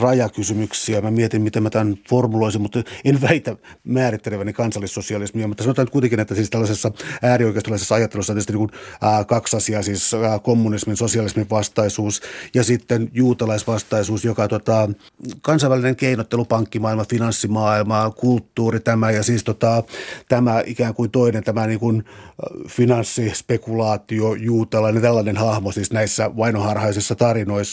rajakysymyksiä. 0.00 1.00
Mä 1.00 1.10
mietin, 1.10 1.42
miten 1.42 1.62
mä 1.62 1.70
tämän 1.70 1.96
formuloisin, 2.08 2.60
mutta 2.60 2.82
en 3.04 3.20
väitä 3.20 3.56
määritteleväni 3.84 4.52
kansallissosialismia, 4.52 5.48
mutta 5.48 5.64
sanotaan 5.64 5.84
nyt 5.84 5.92
kuitenkin, 5.92 6.20
että 6.20 6.34
siis 6.34 6.50
tällaisessa 6.50 6.92
äärioikeistolaisessa 7.22 7.94
ajattelussa 7.94 8.32
on 8.32 8.34
tietysti 8.34 8.52
niin 8.52 8.68
kuin, 8.68 8.80
ää, 9.00 9.24
kaksi 9.24 9.56
asiaa, 9.56 9.82
siis 9.82 10.14
ää, 10.14 10.38
kommunismin, 10.38 10.96
sosialismin 10.96 11.50
vastaisuus 11.50 12.22
ja 12.54 12.64
sitten 12.64 13.10
juutalaisvastaisuus, 13.12 14.24
joka 14.24 14.48
tota, 14.48 14.90
kansainvälinen 15.42 15.96
keinottelu, 15.96 16.44
pankkimaailma, 16.44 17.04
finanssimaailma, 17.10 18.10
kulttuuri 18.10 18.80
tämä 18.80 19.10
ja 19.10 19.22
siis 19.22 19.44
tota, 19.44 19.82
tämä 20.28 20.62
ikään 20.66 20.94
kuin 20.94 21.10
toinen 21.10 21.44
tämä 21.44 21.66
niin 21.66 21.80
kuin 21.80 22.04
finanssispekulaatio, 22.68 24.34
juutalainen, 24.34 25.02
tällainen 25.02 25.36
hahmo 25.36 25.72
siis 25.72 25.92
näissä 25.92 26.36
vainoharhaisissa 26.36 27.14
tarinoissa, 27.14 27.69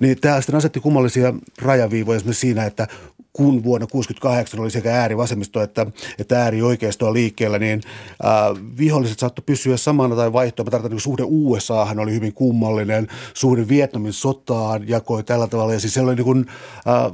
niin 0.00 0.20
tämä 0.20 0.40
sitten 0.40 0.56
asetti 0.56 0.80
kummallisia 0.80 1.34
rajaviivoja 1.62 2.16
esimerkiksi 2.16 2.40
siinä, 2.40 2.64
että 2.64 2.88
kun 3.36 3.64
vuonna 3.64 3.86
1968 3.86 4.60
oli 4.60 4.70
sekä 4.70 5.00
äärivasemmisto 5.00 5.62
että, 5.62 5.86
että 6.18 6.42
äärioikeistoa 6.42 7.12
liikkeellä, 7.12 7.58
niin 7.58 7.80
äh, 8.24 8.64
viholliset 8.78 9.18
saattoi 9.18 9.42
pysyä 9.46 9.76
samana 9.76 10.16
tai 10.16 10.32
vaihtoa. 10.32 10.64
Mä 10.64 10.70
tarkoitan, 10.70 10.96
että 10.96 11.04
suhde 11.04 11.22
USAhan 11.26 11.98
oli 11.98 12.12
hyvin 12.12 12.32
kummallinen, 12.32 13.08
suhde 13.34 13.68
Vietnamin 13.68 14.12
sotaan 14.12 14.88
jakoi 14.88 15.24
tällä 15.24 15.46
tavalla. 15.46 15.72
Ja 15.72 15.80
siis 15.80 15.94
se 15.94 16.00
oli 16.00 16.14
niin 16.14 16.24
kuin, 16.24 16.46
äh, 16.88 17.12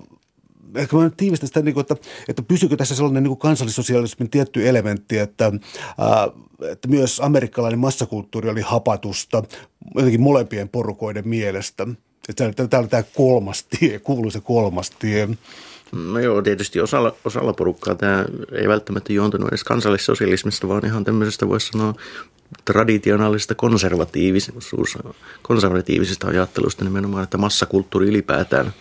ehkä 0.75 0.97
mä 0.97 1.11
tiivistän 1.17 1.47
sitä, 1.47 1.63
niin 1.63 1.75
kuin, 1.75 1.83
että, 1.83 1.97
että 2.29 2.43
pysyykö 2.43 2.77
tässä 2.77 2.95
sellainen 2.95 3.23
niin 3.23 3.39
kansallissosialismin 3.39 4.31
tietty 4.31 4.69
elementti, 4.69 5.19
että, 5.19 5.53
ää, 5.99 6.29
että 6.71 6.89
myös 6.89 7.21
amerikkalainen 7.21 7.79
massakulttuuri 7.79 8.49
oli 8.49 8.61
hapatusta 8.61 9.43
jotenkin 9.95 10.21
molempien 10.21 10.69
porukoiden 10.69 11.29
mielestä. 11.29 11.87
Että 12.29 12.69
tämä 12.71 12.81
oli 12.81 12.89
tämä 12.89 13.03
kolmas 13.03 13.65
tie, 13.65 13.99
kuuluisa 13.99 14.41
kolmas 14.41 14.91
tie. 14.91 15.29
No 15.93 16.19
joo, 16.19 16.43
tietysti 16.43 16.81
osalla, 16.81 17.15
osalla 17.25 17.53
porukkaa 17.53 17.95
tämä 17.95 18.25
ei 18.53 18.69
välttämättä 18.69 19.13
juontunut 19.13 19.49
edes 19.49 19.65
kansallissosialismista, 19.65 20.69
vaan 20.69 20.87
ihan 20.87 21.05
tämmöisestä 21.05 21.49
voisi 21.49 21.69
sanoa 21.69 21.95
traditionaalisesta 22.65 23.55
konservatiivisuus, 23.55 24.99
konservatiivisesta 25.43 26.27
ajattelusta 26.27 26.85
nimenomaan, 26.85 27.25
että 27.25 27.39
massakulttuuri 27.39 28.07
ylipäätään, 28.07 28.73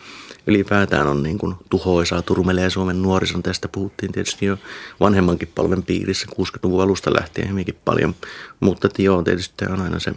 ylipäätään 0.48 1.08
on 1.08 1.24
niin 1.24 1.38
kuin 1.38 1.56
tuhoisaa, 1.70 2.22
turmelee 2.22 2.70
Suomen 2.70 3.02
nuorison. 3.02 3.44
Tästä 3.44 3.68
puhuttiin 3.68 4.12
tietysti 4.12 4.46
jo 4.46 4.58
vanhemmankin 5.00 5.52
palven 5.56 5.84
piirissä 5.84 6.28
60-luvun 6.36 6.82
alusta 6.82 7.14
lähtien 7.14 7.50
hyvinkin 7.50 7.78
paljon, 7.86 8.16
mutta 8.60 8.90
joo, 8.98 9.24
tietysti 9.24 9.54
tämä 9.58 9.74
on 9.74 9.82
aina 9.82 10.00
se 10.00 10.14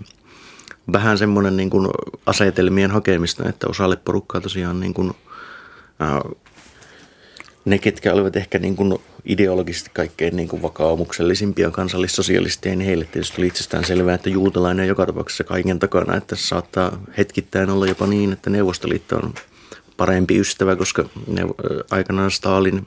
vähän 0.93 1.19
semmoinen 1.19 1.57
niin 1.57 1.71
kuin 1.71 1.89
asetelmien 2.27 2.91
hakemista, 2.91 3.49
että 3.49 3.67
osalle 3.69 3.97
porukkaa 3.97 4.41
tosiaan 4.41 4.81
niin 4.81 4.95
kuin, 4.95 5.13
ää, 5.99 6.21
ne, 7.65 7.79
ketkä 7.79 8.13
olivat 8.13 8.37
ehkä 8.37 8.59
niin 8.59 8.77
kuin 8.77 8.99
ideologisesti 9.25 9.91
kaikkein 9.95 10.37
niin 10.37 10.49
kuin 10.49 10.63
vakaumuksellisimpia 10.63 11.71
kansallissosialisteja, 11.71 12.77
niin 12.77 12.87
heille 12.87 13.05
tietysti 13.05 13.41
oli 13.41 13.47
itsestään 13.47 13.85
selvää, 13.85 14.15
että 14.15 14.31
juutalainen 14.31 14.83
on 14.83 14.89
joka 14.89 15.07
tapauksessa 15.07 15.45
kaiken 15.45 15.79
takana, 15.79 16.17
että 16.17 16.37
saattaa 16.37 17.01
hetkittäin 17.19 17.71
olla 17.71 17.87
jopa 17.87 18.07
niin, 18.07 18.33
että 18.33 18.51
Neuvostoliitto 18.51 19.17
on 19.17 19.35
parempi 19.97 20.41
ystävä, 20.41 20.77
koska 20.77 21.05
ne, 21.27 21.43
aikanaan 21.91 22.31
Stalin 22.31 22.87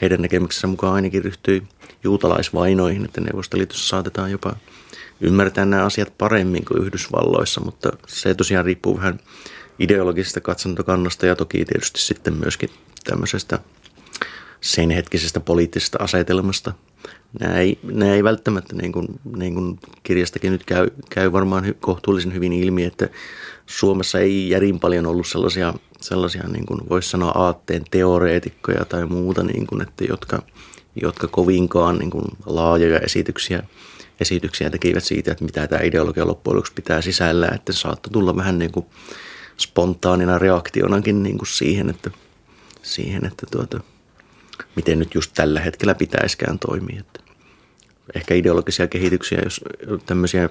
heidän 0.00 0.22
näkemyksensä 0.22 0.66
mukaan 0.66 0.94
ainakin 0.94 1.24
ryhtyi 1.24 1.62
juutalaisvainoihin, 2.04 3.04
että 3.04 3.20
Neuvostoliitossa 3.20 3.88
saatetaan 3.88 4.30
jopa 4.30 4.56
ymmärtää 5.20 5.64
nämä 5.64 5.84
asiat 5.84 6.18
paremmin 6.18 6.64
kuin 6.64 6.82
Yhdysvalloissa, 6.82 7.60
mutta 7.60 7.92
se 8.06 8.34
tosiaan 8.34 8.64
riippuu 8.64 8.96
vähän 8.96 9.20
ideologisesta 9.78 10.40
katsantokannasta 10.40 11.26
ja 11.26 11.36
toki 11.36 11.64
tietysti 11.64 12.00
sitten 12.00 12.34
myöskin 12.34 12.70
tämmöisestä 13.04 13.58
sen 14.60 14.90
hetkisestä 14.90 15.40
poliittisesta 15.40 15.98
asetelmasta. 16.00 16.72
Nämä 17.40 17.58
ei, 17.58 17.78
nämä 17.82 18.14
ei 18.14 18.24
välttämättä, 18.24 18.76
niin 18.76 18.92
kuin, 18.92 19.06
niin 19.36 19.54
kuin 19.54 19.80
kirjastakin 20.02 20.52
nyt 20.52 20.64
käy, 20.64 20.90
käy 21.10 21.32
varmaan 21.32 21.74
kohtuullisen 21.80 22.34
hyvin 22.34 22.52
ilmi, 22.52 22.84
että 22.84 23.08
Suomessa 23.66 24.18
ei 24.18 24.50
järin 24.50 24.80
paljon 24.80 25.06
ollut 25.06 25.26
sellaisia, 25.26 25.74
sellaisia 26.00 26.48
niin 26.48 26.66
kuin 26.66 26.80
voisi 26.88 27.10
sanoa 27.10 27.30
aatteen 27.30 27.84
teoreetikkoja 27.90 28.84
tai 28.84 29.06
muuta, 29.06 29.42
niin 29.42 29.66
kuin, 29.66 29.82
että 29.82 30.04
jotka, 30.04 30.42
jotka 31.02 31.28
kovinkaan 31.28 31.98
niin 31.98 32.10
kuin 32.10 32.24
laajoja 32.46 32.98
esityksiä, 32.98 33.62
esityksiä 34.20 34.70
tekivät 34.70 35.04
siitä, 35.04 35.32
että 35.32 35.44
mitä 35.44 35.66
tämä 35.66 35.82
ideologia 35.82 36.26
loppujen 36.26 36.56
lopuksi 36.56 36.72
pitää 36.72 37.02
sisällä, 37.02 37.48
että 37.54 37.72
se 37.72 37.78
saattoi 37.78 38.12
tulla 38.12 38.36
vähän 38.36 38.58
niin 38.58 38.72
kuin 38.72 38.86
spontaanina 39.58 40.38
reaktionakin 40.38 41.22
niin 41.22 41.38
kuin 41.38 41.48
siihen, 41.48 41.90
että, 41.90 42.10
siihen, 42.82 43.26
että 43.26 43.46
tuota, 43.50 43.80
miten 44.76 44.98
nyt 44.98 45.14
just 45.14 45.32
tällä 45.34 45.60
hetkellä 45.60 45.94
pitäisikään 45.94 46.58
toimia. 46.58 47.00
Että 47.00 47.20
ehkä 48.14 48.34
ideologisia 48.34 48.86
kehityksiä, 48.86 49.40
jos 49.44 49.60
tämmöisiä 50.06 50.48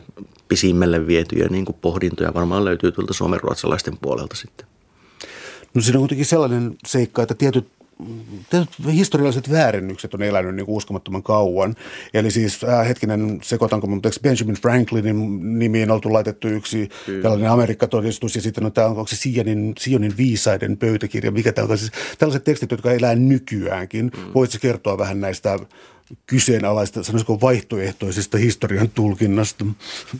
pisimmälle 0.47 1.07
vietyjä 1.07 1.47
niin 1.47 1.65
kuin 1.65 1.77
pohdintoja 1.81 2.33
varmaan 2.33 2.65
löytyy 2.65 2.91
tuolta 2.91 3.13
suomenruotsalaisten 3.13 3.97
puolelta 3.97 4.35
sitten. 4.35 4.67
No 5.77 5.81
siinä 5.81 5.97
on 5.97 6.01
kuitenkin 6.01 6.25
sellainen 6.25 6.75
seikka, 6.87 7.21
että 7.21 7.35
tietyt 7.35 7.67
historialliset 8.93 9.51
väärennykset 9.51 10.13
on 10.13 10.23
elänyt 10.23 10.55
niin 10.55 10.65
uskomattoman 10.67 11.23
kauan. 11.23 11.75
Eli 12.13 12.31
siis 12.31 12.63
äh, 12.63 12.87
hetkinen, 12.87 13.39
sekoitanko, 13.43 13.87
mutta 13.87 14.09
Benjamin 14.21 14.55
Franklinin 14.55 15.59
nimiin 15.59 15.91
on 15.91 15.95
oltu 15.95 16.13
laitettu 16.13 16.47
yksi 16.47 16.89
Kyllä. 17.05 17.21
tällainen 17.21 17.51
Amerikka-todistus 17.51 18.35
ja 18.35 18.41
sitten 18.41 18.65
on 18.65 18.71
tämä, 18.71 18.87
onko 18.87 19.07
se 19.07 19.15
Sionin, 19.15 19.73
Sionin 19.79 20.17
viisaiden 20.17 20.77
pöytäkirja, 20.77 21.31
mikä 21.31 21.53
tämä 21.53 21.77
siis 21.77 21.91
tällaiset 22.17 22.43
tekstit, 22.43 22.71
jotka 22.71 22.91
elää 22.91 23.15
nykyäänkin. 23.15 24.05
Mm. 24.05 24.33
Voitko 24.35 24.57
kertoa 24.61 24.97
vähän 24.97 25.21
näistä 25.21 25.59
kyseenalaista, 26.27 27.03
sanoisiko 27.03 27.41
vaihtoehtoisesta 27.41 28.37
historian 28.37 28.89
tulkinnasta. 28.89 29.65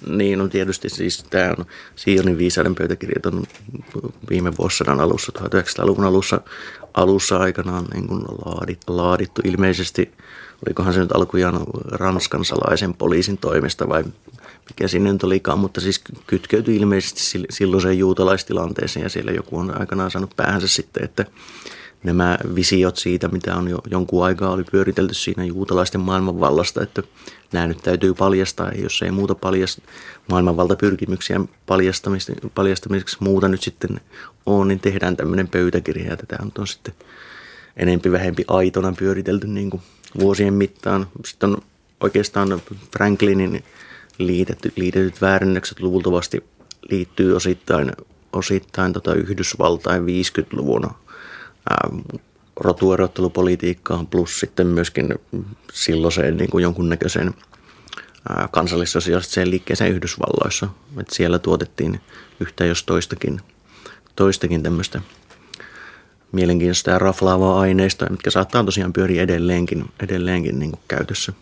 Niin, 0.08 0.42
on 0.42 0.50
tietysti 0.50 0.90
siis 0.90 1.24
tämä 1.30 1.54
on 1.58 1.66
Sionin 1.96 2.38
viisaiden 2.38 2.76
pöytäkirjat 2.76 3.26
on 3.26 3.44
viime 4.30 4.52
vuosisadan 4.58 5.00
alussa, 5.00 5.32
1900-luvun 5.40 6.06
alussa, 6.06 6.42
alussa 6.94 7.38
aikanaan 7.38 7.86
niin 7.94 8.08
kuin 8.08 8.22
laadittu, 8.46 8.98
laadittu 8.98 9.42
ilmeisesti 9.46 10.12
olikohan 10.68 10.94
se 10.94 11.00
nyt 11.00 11.12
alkujaan 11.12 11.64
Ranskan 11.92 12.46
salaisen 12.46 12.94
poliisin 12.94 13.38
toimesta 13.38 13.90
vai 13.90 14.04
mikä 14.70 14.88
sinne 14.88 15.14
nyt 15.14 15.24
olikaan, 15.24 15.60
mutta 15.60 15.82
siis 15.82 16.02
kytkeytyi 16.28 16.76
ilmeisesti 16.76 17.22
silloiseen 17.50 17.98
juutalaistilanteeseen 17.98 19.04
ja 19.04 19.10
siellä 19.10 19.32
joku 19.32 19.58
on 19.58 19.80
aikanaan 19.80 20.12
saanut 20.12 20.36
päähänsä 20.36 20.68
sitten, 20.68 21.04
että 21.04 21.26
nämä 22.04 22.38
visiot 22.56 22.98
siitä, 22.98 23.28
mitä 23.28 23.56
on 23.56 23.68
jo 23.68 23.80
jonkun 23.92 24.26
aikaa 24.26 24.52
oli 24.52 24.64
pyöritelty 24.64 25.14
siinä 25.14 25.46
juutalaisten 25.46 26.02
maailmanvallasta, 26.02 26.84
että 26.84 27.04
nämä 27.54 27.68
nyt 27.68 27.78
täytyy 27.84 28.14
paljastaa, 28.14 28.72
jos 28.72 29.02
ei 29.02 29.12
muuta 29.12 29.36
paljast, 29.36 29.80
maailmanvaltapyrkimyksiä 30.30 31.42
paljastamiseksi 32.56 33.18
muuta 33.20 33.48
nyt 33.48 33.62
sitten 33.62 34.02
on, 34.46 34.68
niin 34.68 34.80
tehdään 34.80 35.18
tämmöinen 35.18 35.48
pöytäkirja 35.48 36.10
ja 36.10 36.18
tätä 36.18 36.38
on 36.60 36.68
sitten 36.68 36.94
enempi 37.78 38.12
vähempi 38.12 38.46
aitona 38.48 38.94
pyöritelty 39.00 39.48
niin 39.48 39.70
kuin 39.70 39.82
vuosien 40.20 40.54
mittaan. 40.54 41.08
Sitten 41.26 41.50
on 41.50 41.62
oikeastaan 42.00 42.62
Franklinin 42.98 43.64
liitetty, 44.18 44.74
liitetyt 44.76 45.22
väärennökset 45.22 45.80
luultavasti 45.80 46.44
liittyy 46.90 47.36
osittain, 47.36 47.92
osittain 48.34 48.94
tota 48.94 49.14
Yhdysvaltain 49.16 50.04
50-luvun 50.04 50.90
rotuerottelupolitiikkaan 52.56 54.08
plus 54.08 54.40
sitten 54.40 54.68
myöskin 54.68 55.16
silloiseen 55.74 56.38
niin 56.38 56.50
kuin 56.50 56.62
jonkunnäköiseen 56.62 57.34
kansallissosiaaliseen 58.52 59.50
liikkeeseen 59.50 59.92
Yhdysvalloissa. 59.92 60.68
että 61.00 61.16
siellä 61.16 61.40
tuotettiin 61.40 62.02
yhtä 62.40 62.66
jos 62.66 62.84
toistakin, 62.84 63.42
toistakin 64.16 64.64
tämmöistä 64.64 65.02
mielenkiintoista 66.32 66.92
ja 66.92 67.00
raflaavaa 67.00 67.60
aineistoa, 67.60 68.10
mitkä 68.10 68.30
saattaa 68.30 68.64
tosiaan 68.64 68.94
pyöriä 68.94 69.24
edelleenkin, 69.24 69.86
edelleenkin 70.04 70.60
niin 70.60 70.72
kuin 70.72 70.82
käytössä. 70.88 71.34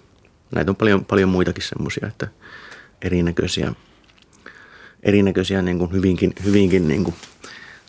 Näitä 0.56 0.72
on 0.72 0.76
paljon, 0.76 1.06
paljon 1.06 1.30
muitakin 1.30 1.64
semmoisia, 1.64 2.08
että 2.08 2.28
erinäköisiä, 3.02 3.74
erinäköisiä 5.04 5.62
niin 5.62 5.80
kuin 5.80 5.92
hyvinkin, 5.92 6.34
hyvinkin 6.44 6.88
niin 6.88 7.04
kuin 7.04 7.16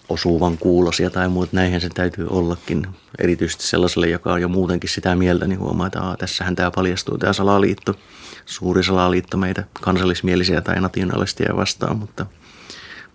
osuvan 0.08 0.58
kuulosia 0.58 1.10
tai 1.10 1.28
muut, 1.28 1.52
näinhän 1.52 1.80
se 1.80 1.88
täytyy 1.88 2.26
ollakin. 2.30 2.86
Erityisesti 3.18 3.66
sellaiselle, 3.66 4.08
joka 4.08 4.32
on 4.32 4.42
jo 4.42 4.48
muutenkin 4.48 4.90
sitä 4.90 5.16
mieltä, 5.16 5.46
niin 5.46 5.58
huomaa, 5.58 5.86
että 5.86 6.00
Aa, 6.00 6.16
tässähän 6.16 6.56
tämä 6.56 6.70
paljastuu, 6.70 7.18
tämä 7.18 7.32
salaliitto, 7.32 7.94
suuri 8.46 8.84
salaliitto 8.84 9.36
meitä 9.36 9.64
kansallismielisiä 9.72 10.60
tai 10.60 10.80
nationalistia 10.80 11.56
vastaan, 11.56 11.98
mutta, 11.98 12.26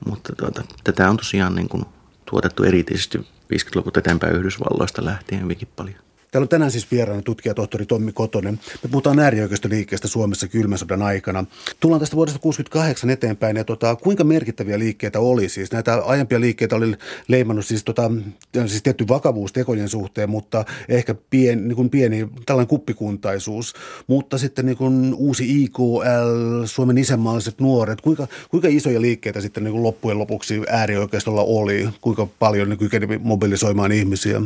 mutta 0.05 0.35
tuota, 0.35 0.63
tätä 0.83 1.09
on 1.09 1.17
tosiaan 1.17 1.55
niin 1.55 1.69
kuin 1.69 1.85
tuotettu 2.29 2.63
erityisesti 2.63 3.17
50-luvulta 3.53 3.99
eteenpäin 3.99 4.35
Yhdysvalloista 4.35 5.05
lähtien 5.05 5.43
hyvinkin 5.43 5.67
paljon. 5.75 6.10
Täällä 6.31 6.45
on 6.45 6.49
tänään 6.49 6.71
siis 6.71 6.91
vieraana 6.91 7.21
tutkija 7.21 7.53
tohtori 7.53 7.85
Tommi 7.85 8.11
Kotonen. 8.11 8.59
Me 8.83 8.89
puhutaan 8.89 9.19
äärioikeistoliikkeestä 9.19 10.07
Suomessa 10.07 10.47
kylmän 10.47 10.77
sodan 10.77 11.01
aikana. 11.01 11.45
Tullaan 11.79 11.99
tästä 11.99 12.15
vuodesta 12.15 12.39
68 12.39 13.09
eteenpäin 13.09 13.57
ja 13.57 13.63
tota, 13.63 13.95
kuinka 13.95 14.23
merkittäviä 14.23 14.79
liikkeitä 14.79 15.19
oli 15.19 15.49
siis? 15.49 15.71
Näitä 15.71 15.95
aiempia 15.95 16.39
liikkeitä 16.39 16.75
oli 16.75 16.95
leimannut 17.27 17.65
siis, 17.65 17.83
tota, 17.83 18.11
siis 18.67 18.83
tietty 18.83 19.07
vakavuus 19.07 19.53
tekojen 19.53 19.89
suhteen, 19.89 20.29
mutta 20.29 20.65
ehkä 20.89 21.15
pien, 21.29 21.67
niin 21.67 21.75
kuin 21.75 21.89
pieni 21.89 22.27
tällainen 22.45 22.69
kuppikuntaisuus. 22.69 23.73
Mutta 24.07 24.37
sitten 24.37 24.65
niin 24.65 24.77
kuin 24.77 25.13
uusi 25.13 25.63
IQL, 25.63 26.65
Suomen 26.65 26.97
isänmaalliset 26.97 27.59
nuoret, 27.59 28.01
kuinka, 28.01 28.27
kuinka 28.49 28.67
isoja 28.67 29.01
liikkeitä 29.01 29.41
sitten 29.41 29.63
niin 29.63 29.71
kuin 29.71 29.83
loppujen 29.83 30.19
lopuksi 30.19 30.61
äärioikeistolla 30.69 31.43
oli? 31.43 31.89
Kuinka 32.01 32.27
paljon 32.39 32.69
ne 32.69 32.77
kykeni 32.77 33.17
mobilisoimaan 33.17 33.91
ihmisiä? 33.91 34.41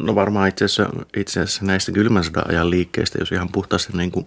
No 0.00 0.14
varmaan 0.14 0.48
itse 0.48 0.64
asiassa, 0.64 1.04
itse 1.16 1.40
asiassa 1.40 1.64
näistä 1.64 1.92
kylmän 1.92 2.24
sodan 2.24 2.50
ajan 2.50 2.70
liikkeistä, 2.70 3.18
jos 3.20 3.32
ihan 3.32 3.48
puhtaasti 3.52 3.96
niin 3.96 4.10
kuin, 4.10 4.26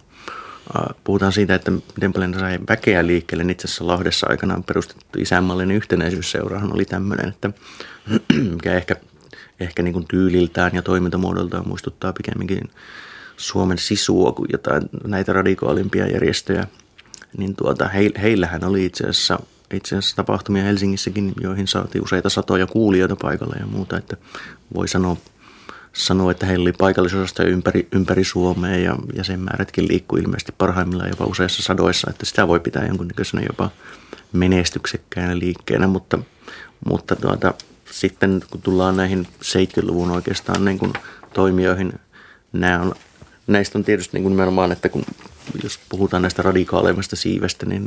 äh, 0.76 0.96
puhutaan 1.04 1.32
siitä, 1.32 1.54
että 1.54 1.70
miten 1.70 2.12
paljon 2.12 2.34
sai 2.34 2.58
väkeä 2.68 3.06
liikkeelle, 3.06 3.44
niin 3.44 3.52
itse 3.52 3.66
asiassa 3.66 3.86
Lahdessa 3.86 4.26
aikanaan 4.30 4.64
perustettu 4.64 5.18
isänmallinen 5.18 5.76
yhtenäisyysseurahan 5.76 6.74
oli 6.74 6.84
tämmöinen, 6.84 7.28
että 7.28 7.50
mikä 8.52 8.74
ehkä, 8.74 8.96
ehkä 9.60 9.82
niin 9.82 9.92
kuin 9.92 10.06
tyyliltään 10.08 10.74
ja 10.74 10.82
toimintamuodoltaan 10.82 11.68
muistuttaa 11.68 12.12
pikemminkin 12.12 12.70
Suomen 13.36 13.78
sisua 13.78 14.32
kuin 14.32 14.48
jotain 14.52 14.82
näitä 15.06 15.32
radikaalimpia 15.32 16.06
järjestöjä, 16.06 16.66
niin 17.38 17.56
tuota, 17.56 17.88
he, 17.88 18.10
heillähän 18.22 18.64
oli 18.64 18.84
itse 18.84 19.04
asiassa 19.04 19.38
itse 19.72 19.96
asiassa 19.96 20.16
tapahtumia 20.16 20.62
Helsingissäkin, 20.62 21.32
joihin 21.40 21.68
saatiin 21.68 22.04
useita 22.04 22.30
satoja 22.30 22.66
kuulijoita 22.66 23.16
paikalle 23.16 23.56
ja 23.60 23.66
muuta, 23.66 23.98
että 23.98 24.16
voi 24.74 24.88
sanoa 24.88 25.16
sanoi, 25.96 26.30
että 26.30 26.46
heillä 26.46 26.62
oli 26.62 26.72
paikallisosasta 26.72 27.44
ympäri, 27.44 27.88
ympäri 27.92 28.24
Suomea 28.24 28.76
ja 28.76 28.96
jäsenmäärätkin 29.16 29.88
liikkuu 29.88 30.18
ilmeisesti 30.18 30.52
parhaimmillaan 30.58 31.10
jopa 31.10 31.24
useissa 31.24 31.62
sadoissa, 31.62 32.10
että 32.10 32.26
sitä 32.26 32.48
voi 32.48 32.60
pitää 32.60 32.86
jonkunnäköisenä 32.86 33.42
jopa 33.42 33.70
menestyksekkäänä 34.32 35.38
liikkeenä, 35.38 35.86
mutta, 35.86 36.18
mutta 36.88 37.16
tuota, 37.16 37.54
sitten 37.90 38.42
kun 38.50 38.62
tullaan 38.62 38.96
näihin 38.96 39.26
70-luvun 39.42 40.10
oikeastaan 40.10 40.64
niin 40.64 40.78
kuin 40.78 40.92
toimijoihin, 41.34 41.92
nämä 42.52 42.80
on, 42.80 42.94
näistä 43.46 43.78
on 43.78 43.84
tietysti 43.84 44.16
niin 44.16 44.22
kuin 44.22 44.32
nimenomaan, 44.32 44.72
että 44.72 44.88
kun 44.88 45.04
jos 45.62 45.80
puhutaan 45.88 46.22
näistä 46.22 46.42
radikaaleimmasta 46.42 47.16
siivestä, 47.16 47.66
niin 47.66 47.86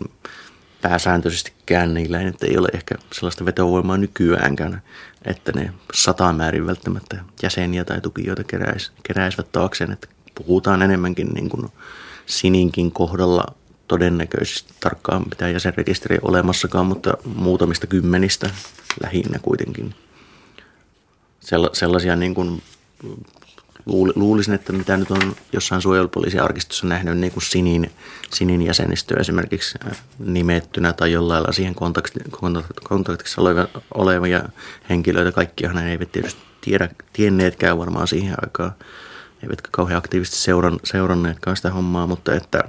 pääsääntöisestikään 0.82 1.94
niillä 1.94 2.22
ei, 2.22 2.34
ei 2.42 2.58
ole 2.58 2.68
ehkä 2.74 2.96
sellaista 3.14 3.46
vetovoimaa 3.46 3.98
nykyäänkään, 3.98 4.82
että 5.26 5.52
ne 5.56 5.74
satamäärin 5.94 6.68
välttämättä 6.68 7.24
jäseniä 7.44 7.86
tai 7.86 8.02
tukijoita 8.02 8.44
keräis, 8.44 8.92
keräisivät 9.04 9.52
taakseen, 9.52 9.92
että 9.92 10.08
puhutaan 10.36 10.82
enemmänkin 10.82 11.28
niin 11.28 11.50
kuin 11.50 11.68
Sininkin 12.26 12.92
kohdalla 12.92 13.46
todennäköisesti 13.88 14.74
tarkkaan 14.80 15.26
pitää 15.30 15.50
jäsenrekisteriä 15.50 16.20
olemassakaan, 16.22 16.86
mutta 16.86 17.14
muutamista 17.36 17.88
kymmenistä 17.88 18.50
lähinnä 19.04 19.40
kuitenkin. 19.40 19.96
Sellaisia 21.74 22.16
niin 22.16 22.36
kuin 22.36 22.62
luulisin, 24.16 24.54
että 24.54 24.74
mitä 24.74 24.98
nyt 24.98 25.12
on 25.12 25.36
jossain 25.54 25.82
suojelupoliisin 25.82 26.42
arkistossa 26.42 26.88
nähnyt 26.88 27.18
niin 27.18 27.32
kuin 27.32 27.44
sinin, 27.44 27.92
sinin 28.34 28.62
jäsenistöä 28.62 29.18
esimerkiksi 29.20 29.78
äh, 29.88 30.04
nimettynä 30.20 30.94
tai 30.94 31.12
jollain 31.12 31.44
lailla 31.44 31.54
siihen 31.54 31.76
kontakti, 31.76 32.20
kontaktissa 32.84 33.42
olevia, 33.42 33.68
olevia 33.94 34.50
henkilöitä. 34.90 35.32
Kaikkihan 35.32 35.76
ne 35.76 35.92
eivät 35.92 36.12
tietysti 36.12 36.42
tiedä, 36.62 36.90
tienneetkään 37.14 37.78
varmaan 37.78 38.08
siihen 38.08 38.36
aikaan, 38.42 38.72
eivätkä 39.44 39.70
kauhean 39.72 39.98
aktiivisesti 39.98 40.38
seuran, 40.38 40.80
seuranneetkaan 40.84 41.58
sitä 41.58 41.72
hommaa, 41.72 42.08
mutta 42.08 42.36
että 42.36 42.64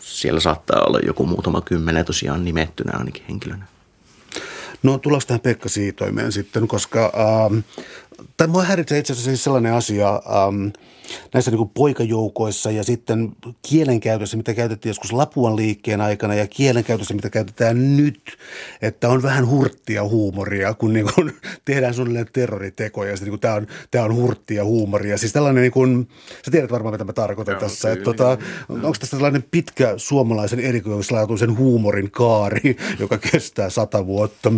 siellä 0.00 0.40
saattaa 0.40 0.84
olla 0.84 0.98
joku 1.06 1.26
muutama 1.26 1.60
kymmenen 1.60 2.04
tosiaan 2.04 2.44
nimettynä 2.44 2.98
ainakin 2.98 3.24
henkilönä. 3.28 3.66
No 4.82 5.00
tähän 5.26 5.40
Pekka 5.40 5.68
Siitoimeen 5.68 6.32
sitten, 6.32 6.68
koska 6.68 7.12
ähm, 7.16 7.58
tai 8.36 8.46
mua 8.46 8.62
häiritsee 8.62 8.98
itse 8.98 9.12
asiassa 9.12 9.30
siis 9.30 9.44
sellainen 9.44 9.74
asia 9.74 10.08
ähm, 10.08 10.66
näissä 11.34 11.50
niin 11.50 11.58
kuin 11.58 11.70
poikajoukoissa 11.74 12.70
ja 12.70 12.84
sitten 12.84 13.32
kielenkäytössä, 13.68 14.36
mitä 14.36 14.54
käytettiin 14.54 14.90
joskus 14.90 15.12
Lapuan 15.12 15.56
liikkeen 15.56 16.00
aikana 16.00 16.34
ja 16.34 16.46
kielenkäytössä, 16.46 17.14
mitä 17.14 17.30
käytetään 17.30 17.96
nyt, 17.96 18.38
että 18.82 19.08
on 19.08 19.22
vähän 19.22 19.48
hurttia 19.48 20.04
huumoria, 20.04 20.74
kun 20.74 20.92
niin 20.92 21.06
kuin 21.14 21.32
tehdään 21.64 21.94
suunnilleen 21.94 22.26
terroritekoja 22.32 23.10
ja 23.10 23.16
sitten 23.16 23.26
niin 23.26 23.32
kuin 23.32 23.40
tämä, 23.40 23.54
on, 23.54 23.66
tämä 23.90 24.04
on 24.04 24.14
hurttia 24.14 24.64
huumoria. 24.64 25.18
Siis 25.18 25.32
tällainen, 25.32 25.62
niin 25.62 25.72
kuin, 25.72 26.08
sä 26.44 26.50
tiedät 26.50 26.70
varmaan 26.70 26.94
mitä 26.94 27.04
mä 27.04 27.12
tarkoitan 27.12 27.52
Joo, 27.52 27.60
tässä, 27.60 27.88
kyllä, 27.88 27.92
että 27.92 28.04
tota, 28.04 28.38
onko 28.68 28.96
tässä 29.00 29.16
tällainen 29.16 29.44
pitkä 29.50 29.94
suomalaisen 29.96 30.60
erikoislaatuisen 30.60 31.58
huumorin 31.58 32.10
kaari, 32.10 32.76
joka 33.00 33.18
kestää 33.18 33.70
sata 33.70 34.06
vuotta? 34.06 34.52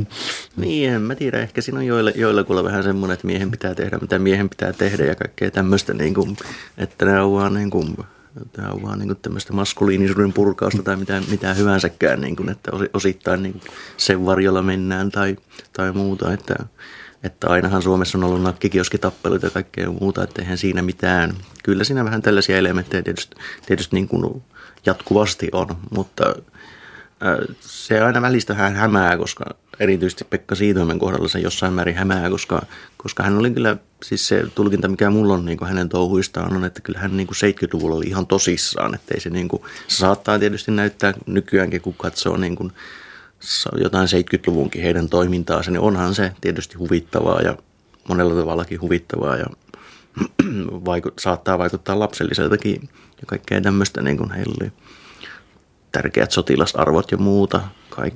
Niin, 0.56 0.90
en 0.90 1.02
mä 1.02 1.14
tiedä. 1.14 1.40
Ehkä 1.40 1.60
siinä 1.60 1.78
on 1.78 1.86
joilla, 1.86 2.10
joilla 2.10 2.44
kuulla 2.44 2.64
vähän 2.64 2.82
semmoinen, 2.82 3.14
että 3.14 3.26
miehen 3.26 3.50
pitää 3.50 3.74
tehdä, 3.74 3.98
mitä 3.98 4.18
miehen 4.18 4.48
pitää 4.48 4.72
tehdä 4.72 5.04
ja 5.04 5.14
kaikkea 5.14 5.50
tämmöistä, 5.50 5.94
niin 5.94 6.14
kuin, 6.14 6.36
että 6.78 7.04
ne 7.04 7.20
on 7.20 7.32
vaan 7.32 7.54
niin 7.54 7.70
kuin, 7.70 7.96
Tämä 8.52 8.68
on 8.68 8.82
vaan 8.82 8.98
niin 8.98 9.16
tämmöistä 9.22 9.52
maskuliinisuuden 9.52 10.32
purkausta 10.32 10.82
tai 10.82 10.96
mitä, 10.96 11.22
mitä 11.30 11.54
hyvänsäkään, 11.54 12.20
niin 12.20 12.36
kuin, 12.36 12.48
että 12.48 12.70
osittain 12.92 13.42
niin 13.42 13.60
sen 13.96 14.26
varjolla 14.26 14.62
mennään 14.62 15.10
tai, 15.10 15.36
tai 15.72 15.92
muuta. 15.92 16.32
Että, 16.32 16.54
että 17.22 17.48
ainahan 17.48 17.82
Suomessa 17.82 18.18
on 18.18 18.24
ollut 18.24 18.42
nakkikioskitappeluita 18.42 19.46
ja 19.46 19.50
kaikkea 19.50 19.90
muuta, 19.90 20.24
että 20.24 20.42
eihän 20.42 20.58
siinä 20.58 20.82
mitään. 20.82 21.34
Kyllä 21.64 21.84
siinä 21.84 22.04
vähän 22.04 22.22
tällaisia 22.22 22.58
elementtejä 22.58 23.02
tietysti, 23.02 23.36
tietysti 23.66 23.96
niin 23.96 24.08
kuin 24.08 24.42
jatkuvasti 24.86 25.48
on, 25.52 25.68
mutta 25.90 26.34
se 27.60 28.00
aina 28.00 28.22
välistä 28.22 28.54
hän 28.54 28.76
hämää, 28.76 29.18
koska 29.18 29.44
erityisesti 29.80 30.24
Pekka 30.24 30.54
Siitoimen 30.54 30.98
kohdalla 30.98 31.28
se 31.28 31.38
jossain 31.38 31.72
määrin 31.72 31.94
hämää, 31.94 32.30
koska, 32.30 32.62
koska 32.96 33.22
hän 33.22 33.38
oli 33.38 33.50
kyllä, 33.50 33.76
siis 34.04 34.28
se 34.28 34.44
tulkinta, 34.54 34.88
mikä 34.88 35.10
mulla 35.10 35.34
on 35.34 35.44
niin 35.44 35.58
kuin 35.58 35.68
hänen 35.68 35.88
touhuistaan 35.88 36.56
on, 36.56 36.64
että 36.64 36.80
kyllä 36.80 36.98
hän 36.98 37.16
niin 37.16 37.26
kuin 37.26 37.36
70-luvulla 37.36 37.96
oli 37.96 38.06
ihan 38.06 38.26
tosissaan, 38.26 38.94
että 38.94 39.14
ei 39.14 39.20
se 39.20 39.30
niin 39.30 39.48
kuin, 39.48 39.62
se 39.88 39.96
saattaa 39.96 40.38
tietysti 40.38 40.70
näyttää 40.70 41.14
nykyäänkin, 41.26 41.80
kun 41.80 41.94
katsoo 41.94 42.36
niin 42.36 42.56
kuin 42.56 42.72
jotain 43.76 44.08
70-luvunkin 44.08 44.82
heidän 44.82 45.08
toimintaansa, 45.08 45.70
niin 45.70 45.80
onhan 45.80 46.14
se 46.14 46.32
tietysti 46.40 46.74
huvittavaa 46.74 47.40
ja 47.40 47.56
monella 48.08 48.40
tavallakin 48.40 48.80
huvittavaa 48.80 49.36
ja 49.36 49.46
vaikut, 50.90 51.18
saattaa 51.18 51.58
vaikuttaa 51.58 51.98
lapselliseltakin 51.98 52.88
ja 52.92 53.26
kaikkea 53.26 53.60
tämmöistä, 53.60 54.02
niin 54.02 54.16
kuin 54.16 54.30
heillä 54.30 54.54
oli 54.60 54.72
tärkeät 55.92 56.30
sotilasarvot 56.30 57.12
ja 57.12 57.18
muuta 57.18 57.60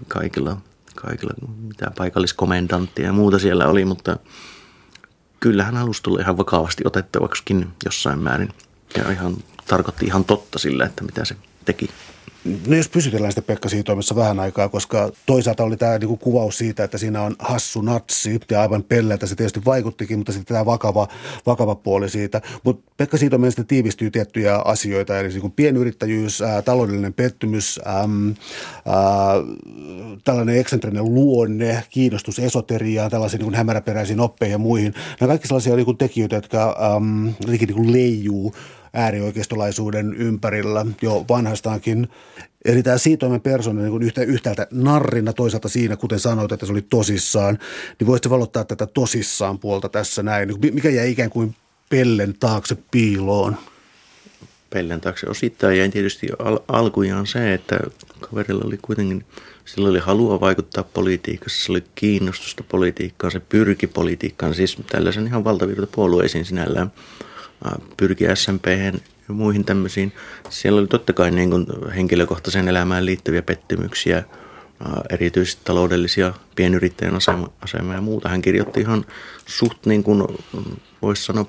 kaikilla, 0.08 0.56
kaikilla 1.02 1.34
mitä 1.62 1.90
paikalliskomendanttia 1.96 3.06
ja 3.06 3.12
muuta 3.12 3.38
siellä 3.38 3.66
oli, 3.66 3.84
mutta 3.84 4.16
kyllä 5.40 5.64
hän 5.64 5.76
halusi 5.76 6.02
tulla 6.02 6.20
ihan 6.20 6.38
vakavasti 6.38 6.82
otettavaksikin 6.86 7.68
jossain 7.84 8.18
määrin 8.18 8.48
ja 8.96 9.12
ihan 9.12 9.36
tarkoitti 9.66 10.06
ihan 10.06 10.24
totta 10.24 10.58
sillä, 10.58 10.84
että 10.84 11.04
mitä 11.04 11.24
se 11.24 11.36
teki. 11.64 11.90
No 12.66 12.76
jos 12.76 12.88
pysytellään 12.88 13.32
sitä 13.32 13.42
Pekka 13.42 13.68
Siitoimessa 13.68 14.16
vähän 14.16 14.40
aikaa, 14.40 14.68
koska 14.68 15.12
toisaalta 15.26 15.64
oli 15.64 15.76
tämä 15.76 15.98
niinku 15.98 16.16
kuvaus 16.16 16.58
siitä, 16.58 16.84
että 16.84 16.98
siinä 16.98 17.22
on 17.22 17.36
hassu 17.38 17.80
natsi 17.80 18.40
ja 18.50 18.60
aivan 18.60 18.82
pelleltä 18.82 19.26
se 19.26 19.34
tietysti 19.34 19.64
vaikuttikin, 19.64 20.18
mutta 20.18 20.32
sitten 20.32 20.54
tämä 20.54 20.66
vakava, 20.66 21.08
vakava 21.46 21.74
puoli 21.74 22.10
siitä. 22.10 22.40
Mutta 22.64 22.92
Pekka 22.96 23.16
Siitoimen 23.16 23.50
sitten 23.50 23.66
tiivistyy 23.66 24.10
tiettyjä 24.10 24.56
asioita, 24.56 25.18
eli 25.18 25.28
niinku 25.28 25.48
pienyrittäjyys, 25.48 26.42
ää, 26.42 26.62
taloudellinen 26.62 27.14
pettymys, 27.14 27.80
äm, 27.86 28.34
ää, 28.86 29.34
tällainen 30.24 30.58
eksentrinen 30.58 31.04
luonne, 31.04 31.82
kiinnostus 31.90 32.38
esoteriaan, 32.38 33.10
tällaisiin 33.10 33.38
niinku 33.38 33.56
hämäräperäisiin 33.56 34.20
oppeihin 34.20 34.52
ja 34.52 34.58
muihin. 34.58 34.94
Nämä 35.20 35.28
kaikki 35.28 35.48
sellaisia 35.48 35.76
niinku 35.76 35.94
tekijöitä, 35.94 36.36
jotka 36.36 36.76
äm, 36.96 37.34
niinku 37.46 37.92
leijuu 37.92 38.54
äärioikeistolaisuuden 38.92 40.14
ympärillä 40.14 40.86
jo 41.02 41.24
vanhastaankin. 41.28 42.08
Eli 42.64 42.82
tämä 42.82 42.98
siitoimen 42.98 43.40
persona 43.40 43.82
niin 43.82 44.02
yhtä, 44.02 44.22
yhtäältä 44.22 44.66
narrina, 44.70 45.32
toisaalta 45.32 45.68
siinä, 45.68 45.96
kuten 45.96 46.20
sanoit, 46.20 46.52
että 46.52 46.66
se 46.66 46.72
oli 46.72 46.82
tosissaan, 46.82 47.58
niin 48.00 48.06
voisitte 48.06 48.30
valottaa 48.30 48.64
tätä 48.64 48.86
tosissaan 48.86 49.58
puolta 49.58 49.88
tässä 49.88 50.22
näin. 50.22 50.54
Mikä 50.72 50.90
jäi 50.90 51.10
ikään 51.10 51.30
kuin 51.30 51.54
pellen 51.90 52.34
taakse 52.40 52.76
piiloon? 52.90 53.56
Pellen 54.70 55.00
taakse 55.00 55.26
osittain 55.30 55.78
jäi 55.78 55.88
tietysti 55.88 56.26
al- 56.38 56.58
alkujaan 56.68 57.26
se, 57.26 57.54
että 57.54 57.80
kaverilla 58.20 58.64
oli 58.66 58.78
kuitenkin, 58.82 59.24
sillä 59.64 59.88
oli 59.88 59.98
halua 59.98 60.40
vaikuttaa 60.40 60.84
politiikassa, 60.84 61.66
se 61.66 61.72
oli 61.72 61.84
kiinnostusta 61.94 62.64
politiikkaan, 62.68 63.30
se 63.30 63.40
pyrki 63.40 63.86
politiikkaan, 63.86 64.54
siis 64.54 64.76
tällaisen 64.90 65.26
ihan 65.26 65.44
valtavirta 65.44 65.86
puolueisiin 65.86 66.44
sinällään– 66.44 66.92
pyrki 67.96 68.24
SMP 68.34 68.66
ja 69.28 69.34
muihin 69.34 69.64
tämmöisiin. 69.64 70.12
Siellä 70.50 70.80
oli 70.80 70.86
totta 70.86 71.12
kai 71.12 71.30
niin 71.30 71.50
kuin 71.50 71.66
henkilökohtaisen 71.96 72.68
elämään 72.68 73.06
liittyviä 73.06 73.42
pettymyksiä, 73.42 74.24
erityisesti 75.10 75.60
taloudellisia 75.64 76.34
pienyrittäjän 76.56 77.14
asema, 77.14 77.50
asema 77.60 77.94
ja 77.94 78.00
muuta. 78.00 78.28
Hän 78.28 78.42
kirjoitti 78.42 78.80
ihan 78.80 79.04
suht 79.46 79.86
niin 79.86 80.02
kuin, 80.02 80.22
voisi 81.02 81.24
sanoa, 81.24 81.46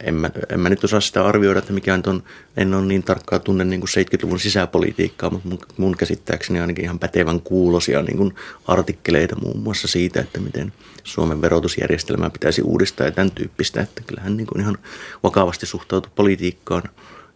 en 0.00 0.14
mä, 0.14 0.30
en 0.50 0.60
mä 0.60 0.68
nyt 0.68 0.84
osaa 0.84 1.00
sitä 1.00 1.26
arvioida, 1.26 1.58
että 1.58 1.72
mikä 1.72 1.94
on, 2.06 2.22
en 2.56 2.74
ole 2.74 2.86
niin 2.86 3.02
tarkkaa 3.02 3.38
tunne 3.38 3.64
niin 3.64 3.80
kuin 3.80 3.90
70-luvun 3.90 4.40
sisäpolitiikkaa, 4.40 5.30
mutta 5.30 5.48
mun, 5.48 5.58
mun 5.76 5.96
käsittääkseni 5.96 6.60
ainakin 6.60 6.84
ihan 6.84 6.98
pätevän 6.98 7.40
kuulosia 7.40 8.02
niin 8.02 8.16
kuin 8.16 8.34
artikkeleita 8.66 9.36
muun 9.36 9.58
muassa 9.58 9.88
siitä, 9.88 10.20
että 10.20 10.40
miten 10.40 10.72
Suomen 11.04 11.40
verotusjärjestelmää 11.40 12.30
pitäisi 12.30 12.62
uudistaa 12.62 13.06
ja 13.06 13.12
tämän 13.12 13.30
tyyppistä, 13.30 13.80
että 13.80 14.02
kyllähän 14.06 14.36
niin 14.36 14.46
kuin 14.46 14.60
ihan 14.60 14.78
vakavasti 15.22 15.66
suhtautui 15.66 16.12
politiikkaan. 16.14 16.82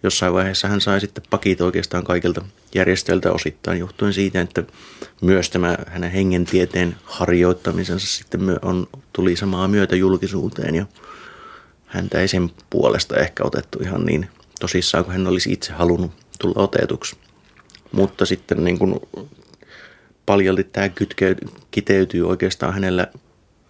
Jossain 0.02 0.32
vaiheessa 0.32 0.68
hän 0.68 0.80
sai 0.80 1.00
sitten 1.00 1.24
pakit 1.30 1.60
oikeastaan 1.60 2.04
kaikilta 2.04 2.44
järjestöiltä 2.74 3.32
osittain 3.32 3.78
johtuen 3.78 4.12
siitä, 4.12 4.40
että 4.40 4.64
myös 5.20 5.50
tämä 5.50 5.78
hänen 5.86 6.10
hengentieteen 6.10 6.96
harjoittamisensa 7.04 8.06
sitten 8.06 8.40
on, 8.62 8.86
tuli 9.12 9.36
samaa 9.36 9.68
myötä 9.68 9.96
julkisuuteen 9.96 10.74
ja 10.74 10.86
häntä 11.92 12.20
ei 12.20 12.28
sen 12.28 12.50
puolesta 12.70 13.16
ehkä 13.16 13.44
otettu 13.44 13.78
ihan 13.82 14.06
niin 14.06 14.28
tosissaan 14.60 15.04
kuin 15.04 15.12
hän 15.12 15.26
olisi 15.26 15.52
itse 15.52 15.72
halunnut 15.72 16.10
tulla 16.38 16.62
otetuksi. 16.62 17.16
Mutta 17.92 18.26
sitten 18.26 18.64
niin 18.64 18.78
kuin 18.78 18.94
paljolti 20.26 20.64
tämä 20.64 20.88
kytke, 20.88 21.36
kiteytyy 21.70 22.28
oikeastaan 22.28 22.74
hänellä 22.74 23.06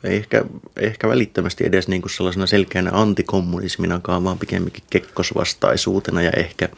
ei 0.04 0.16
ehkä, 0.16 0.44
ehkä 0.76 1.08
välittömästi 1.08 1.66
edes 1.66 1.88
niin 1.88 2.02
kuin 2.02 2.12
sellaisena 2.12 2.46
selkeänä 2.46 2.90
antikommunisminakaan, 2.94 4.24
vaan 4.24 4.38
pikemminkin 4.38 4.84
kekkosvastaisuutena 4.90 6.22
ja 6.22 6.30
ehkä, 6.30 6.68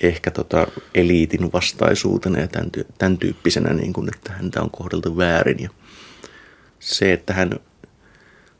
ehkä 0.00 0.30
tota 0.30 0.66
eliitin 0.94 1.52
vastaisuutena 1.52 2.38
ja 2.38 2.48
tämän, 2.48 2.70
tämän 2.98 3.18
tyyppisenä, 3.18 3.74
niin 3.74 3.92
kuin, 3.92 4.08
että 4.14 4.32
häntä 4.32 4.62
on 4.62 4.70
kohdeltu 4.70 5.16
väärin. 5.16 5.62
Ja 5.62 5.70
se, 6.80 7.12
että 7.12 7.34
hän 7.34 7.50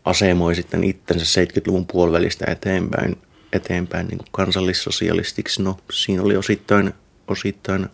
asemoi 0.06 0.54
sitten 0.54 0.84
itsensä 0.84 1.40
70-luvun 1.40 1.86
puolivälistä 1.86 2.44
eteenpäin, 2.48 3.16
eteenpäin 3.52 4.06
niin 4.06 4.18
kuin 4.18 4.28
kansallissosialistiksi. 4.30 5.62
No 5.62 5.76
siinä 5.92 6.22
oli 6.22 6.36
osittain, 6.36 6.94
osittain 7.28 7.86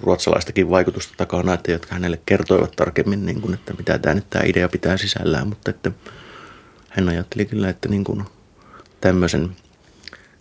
ruotsalaistakin 0.00 0.70
vaikutusta 0.70 1.14
takana, 1.16 1.54
että 1.54 1.70
jotka 1.70 1.94
hänelle 1.94 2.20
kertoivat 2.26 2.76
tarkemmin, 2.76 3.26
niin 3.26 3.40
kuin, 3.40 3.54
että 3.54 3.74
mitä 3.74 3.98
tämä 3.98 4.14
nyt 4.14 4.30
tämä 4.30 4.44
idea 4.44 4.68
pitää 4.68 4.96
sisällään, 4.96 5.48
mutta 5.48 5.70
että 5.70 5.90
hän 6.88 7.08
ajatteli 7.08 7.44
kyllä, 7.44 7.68
että 7.68 7.88
niin 7.88 8.04
kuin 8.04 8.24
tämmöisen 9.00 9.56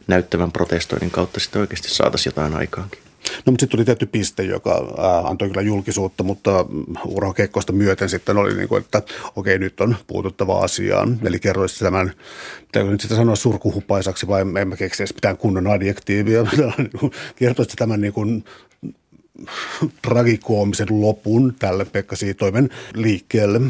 näyttävän 0.08 0.52
protestoinnin 0.52 1.12
kautta 1.12 1.40
sitten 1.40 1.62
oikeasti 1.62 1.90
saataisiin 1.90 2.32
jotain 2.32 2.56
aikaankin. 2.56 3.09
No 3.46 3.52
mutta 3.52 3.62
sitten 3.62 3.70
tuli 3.70 3.86
tietty 3.86 4.06
piste, 4.06 4.44
joka 4.44 4.94
ää, 4.98 5.18
antoi 5.20 5.50
kyllä 5.50 5.62
julkisuutta, 5.62 6.24
mutta 6.24 6.66
Urho 7.06 7.34
Kekkosta 7.34 7.74
myöten 7.74 8.10
sitten 8.10 8.38
oli 8.38 8.54
niin 8.54 8.70
kuin, 8.70 8.82
että 8.82 9.02
okei 9.36 9.60
nyt 9.60 9.82
on 9.82 9.96
puututtava 10.08 10.60
asiaan. 10.60 11.20
Eli 11.24 11.40
kerroisi 11.40 11.80
tämän, 11.80 12.14
pitääkö 12.66 12.90
nyt 12.90 13.02
sitä 13.02 13.16
sanoa 13.16 13.36
surkuhupaisaksi 13.36 14.28
vai 14.28 14.42
en 14.42 14.68
mä 14.68 14.76
keksi 14.76 15.04
edes 15.04 15.14
mitään 15.14 15.38
kunnon 15.38 15.68
adjektiivia. 15.68 16.44
Niin 16.78 17.12
kertoisi 17.36 17.76
tämän 17.76 18.02
niin 18.02 18.14
kuin 18.14 18.44
tragikoomisen 20.02 20.88
lopun 20.90 21.56
tälle 21.60 21.86
Pekka 21.86 22.16
Siitoimen 22.16 22.70
liikkeelle. 22.94 23.62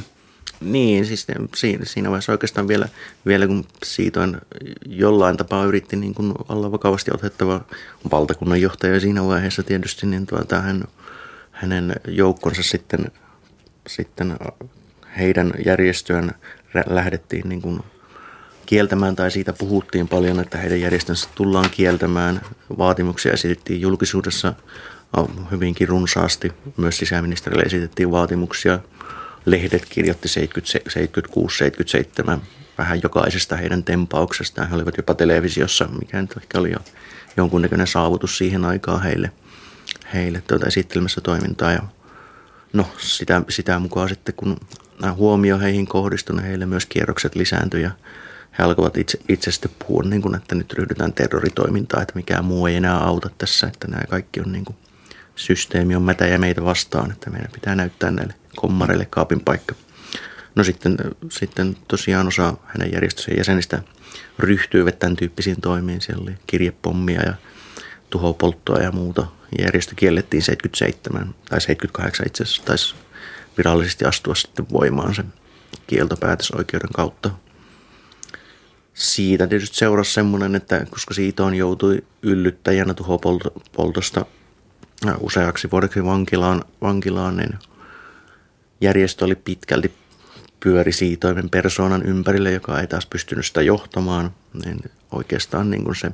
Niin, 0.61 1.05
siis 1.05 1.27
siinä, 1.55 1.85
siinä 1.85 2.09
vaiheessa 2.09 2.31
oikeastaan 2.31 2.67
vielä, 2.67 2.89
vielä 3.25 3.47
kun 3.47 3.65
Siitoin 3.83 4.37
jollain 4.85 5.37
tapaa 5.37 5.65
yritti 5.65 5.95
niin 5.95 6.13
kuin 6.13 6.33
olla 6.49 6.71
vakavasti 6.71 7.11
otettava 7.13 7.61
valtakunnan 8.11 8.61
johtaja 8.61 8.99
siinä 8.99 9.25
vaiheessa 9.25 9.63
tietysti, 9.63 10.07
niin 10.07 10.25
tuota, 10.25 10.61
hän, 10.61 10.83
hänen 11.51 11.95
joukkonsa 12.07 12.63
sitten, 12.63 13.11
sitten 13.87 14.37
heidän 15.17 15.53
järjestöön 15.65 16.31
lähdettiin 16.89 17.49
niin 17.49 17.61
kuin 17.61 17.79
kieltämään 18.65 19.15
tai 19.15 19.31
siitä 19.31 19.53
puhuttiin 19.53 20.07
paljon, 20.07 20.39
että 20.39 20.57
heidän 20.57 20.81
järjestönsä 20.81 21.29
tullaan 21.35 21.69
kieltämään. 21.69 22.41
Vaatimuksia 22.77 23.33
esitettiin 23.33 23.81
julkisuudessa 23.81 24.53
hyvinkin 25.51 25.87
runsaasti. 25.87 26.51
Myös 26.77 26.97
sisäministerille 26.97 27.63
esitettiin 27.63 28.11
vaatimuksia. 28.11 28.79
Lehdet 29.45 29.85
kirjoitti 29.89 30.29
76-77 32.35 32.39
vähän 32.77 32.99
jokaisesta 33.03 33.55
heidän 33.55 33.83
tempauksestaan. 33.83 34.69
He 34.69 34.75
olivat 34.75 34.97
jopa 34.97 35.13
televisiossa, 35.13 35.87
mikä 35.99 36.21
nyt 36.21 36.37
ehkä 36.37 36.59
oli 36.59 36.71
jo 36.71 36.79
jonkunnäköinen 37.37 37.87
saavutus 37.87 38.37
siihen 38.37 38.65
aikaan 38.65 39.03
heille, 39.03 39.31
heille 40.13 40.43
tuota 40.47 40.67
esittelemässä 40.67 41.21
toimintaa. 41.21 41.71
Ja 41.71 41.81
no 42.73 42.87
sitä, 42.97 43.41
sitä 43.49 43.79
mukaan 43.79 44.09
sitten, 44.09 44.35
kun 44.35 44.57
huomio 45.15 45.59
heihin 45.59 45.87
kohdistui, 45.87 46.41
heille 46.43 46.65
myös 46.65 46.85
kierrokset 46.85 47.35
lisääntyivät 47.35 47.93
he 48.59 48.63
alkoivat 48.63 48.97
itse, 48.97 49.19
itse 49.29 49.51
sitten 49.51 49.71
puhua, 49.79 50.03
niin 50.03 50.21
kuin, 50.21 50.35
että 50.35 50.55
nyt 50.55 50.73
ryhdytään 50.73 51.13
terroritoimintaan, 51.13 52.01
että 52.01 52.15
mikään 52.15 52.45
muu 52.45 52.67
ei 52.67 52.75
enää 52.75 52.97
auta 52.97 53.29
tässä, 53.37 53.67
että 53.67 53.87
nämä 53.87 54.03
kaikki 54.09 54.39
on 54.39 54.51
niin 54.51 54.65
kuin 54.65 54.77
systeemi 55.35 55.95
on 55.95 56.01
mätä 56.01 56.27
ja 56.27 56.39
meitä 56.39 56.63
vastaan, 56.63 57.11
että 57.11 57.29
meidän 57.29 57.51
pitää 57.51 57.75
näyttää 57.75 58.11
näille 58.11 58.33
kommareille 58.59 59.05
kaapin 59.05 59.39
paikka. 59.39 59.75
No 60.55 60.63
sitten, 60.63 60.97
sitten 61.29 61.77
tosiaan 61.87 62.27
osa 62.27 62.53
hänen 62.65 62.91
järjestösen 62.93 63.37
jäsenistä 63.37 63.81
ryhtyivät 64.39 64.99
tämän 64.99 65.15
tyyppisiin 65.15 65.61
toimiin. 65.61 66.01
Siellä 66.01 66.23
oli 66.23 66.35
kirjepommia 66.47 67.21
ja 67.21 67.33
tuhopolttoa 68.09 68.77
ja 68.77 68.91
muuta. 68.91 69.27
Järjestö 69.59 69.95
kiellettiin 69.95 70.41
77 70.41 71.35
tai 71.49 71.61
78 71.61 72.27
itse 72.27 72.43
asiassa 72.43 72.63
taisi 72.65 72.95
virallisesti 73.57 74.05
astua 74.05 74.35
sitten 74.35 74.65
voimaan 74.73 75.15
sen 75.15 75.33
kieltopäätösoikeuden 75.87 76.93
kautta. 76.93 77.29
Siitä 78.93 79.47
tietysti 79.47 79.77
seurasi 79.77 80.13
semmoinen, 80.13 80.55
että 80.55 80.85
koska 80.89 81.13
siitä 81.13 81.43
on 81.43 81.55
joutui 81.55 82.03
yllyttäjänä 82.21 82.93
tuhopoltosta 82.93 84.25
useaksi 85.19 85.71
vuodeksi 85.71 86.05
vankilaan, 86.05 86.63
vankilaan 86.81 87.37
niin 87.37 87.59
järjestö 88.81 89.25
oli 89.25 89.35
pitkälti 89.35 89.91
pyöri 90.59 90.91
siitoimen 90.91 91.49
persoonan 91.49 92.03
ympärille, 92.05 92.51
joka 92.51 92.81
ei 92.81 92.87
taas 92.87 93.05
pystynyt 93.05 93.45
sitä 93.45 93.61
johtamaan, 93.61 94.31
niin 94.63 94.79
oikeastaan 95.11 95.69
niin 95.69 95.83
kuin 95.83 95.95
se 95.95 96.11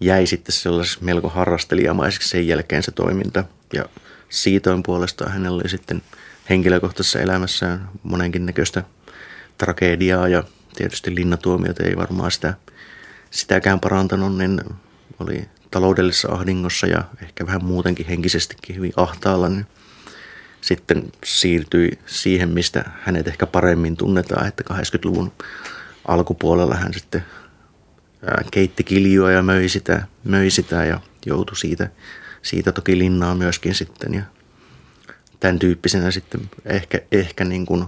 jäi 0.00 0.26
sitten 0.26 0.52
sellaiseksi 0.52 1.04
melko 1.04 1.28
harrastelijamaiseksi 1.28 2.28
sen 2.28 2.46
jälkeen 2.46 2.82
se 2.82 2.90
toiminta. 2.90 3.44
Ja 3.72 3.84
siitoin 4.28 4.82
puolestaan 4.82 5.32
hänellä 5.32 5.56
oli 5.56 5.68
sitten 5.68 6.02
henkilökohtaisessa 6.50 7.20
elämässään 7.20 7.88
monenkin 8.02 8.46
näköistä 8.46 8.84
tragediaa 9.58 10.28
ja 10.28 10.44
tietysti 10.76 11.14
linnatuomiot 11.14 11.80
ei 11.80 11.96
varmaan 11.96 12.30
sitä 12.30 12.54
sitäkään 13.30 13.80
parantanut, 13.80 14.38
niin 14.38 14.60
oli 15.18 15.48
taloudellisessa 15.70 16.28
ahdingossa 16.28 16.86
ja 16.86 17.04
ehkä 17.22 17.46
vähän 17.46 17.64
muutenkin 17.64 18.06
henkisestikin 18.06 18.76
hyvin 18.76 18.92
ahtaalla, 18.96 19.48
niin 19.48 19.66
sitten 20.60 21.12
siirtyi 21.24 21.98
siihen, 22.06 22.48
mistä 22.48 22.84
hänet 23.00 23.28
ehkä 23.28 23.46
paremmin 23.46 23.96
tunnetaan, 23.96 24.46
että 24.46 24.64
80-luvun 24.74 25.32
alkupuolella 26.08 26.74
hän 26.74 26.94
sitten 26.94 27.24
keitti 28.50 28.84
kiljua 28.84 29.30
ja 29.30 29.42
möi 29.42 29.68
sitä, 29.68 30.06
möi 30.24 30.50
sitä 30.50 30.84
ja 30.84 31.00
joutui 31.26 31.56
siitä, 31.56 31.90
siitä 32.42 32.72
toki 32.72 32.98
linnaa 32.98 33.34
myöskin 33.34 33.74
sitten 33.74 34.14
ja 34.14 34.22
tämän 35.40 35.58
tyyppisenä 35.58 36.10
sitten 36.10 36.40
ehkä, 36.64 37.00
ehkä 37.12 37.44
niin 37.44 37.66
kuin 37.66 37.84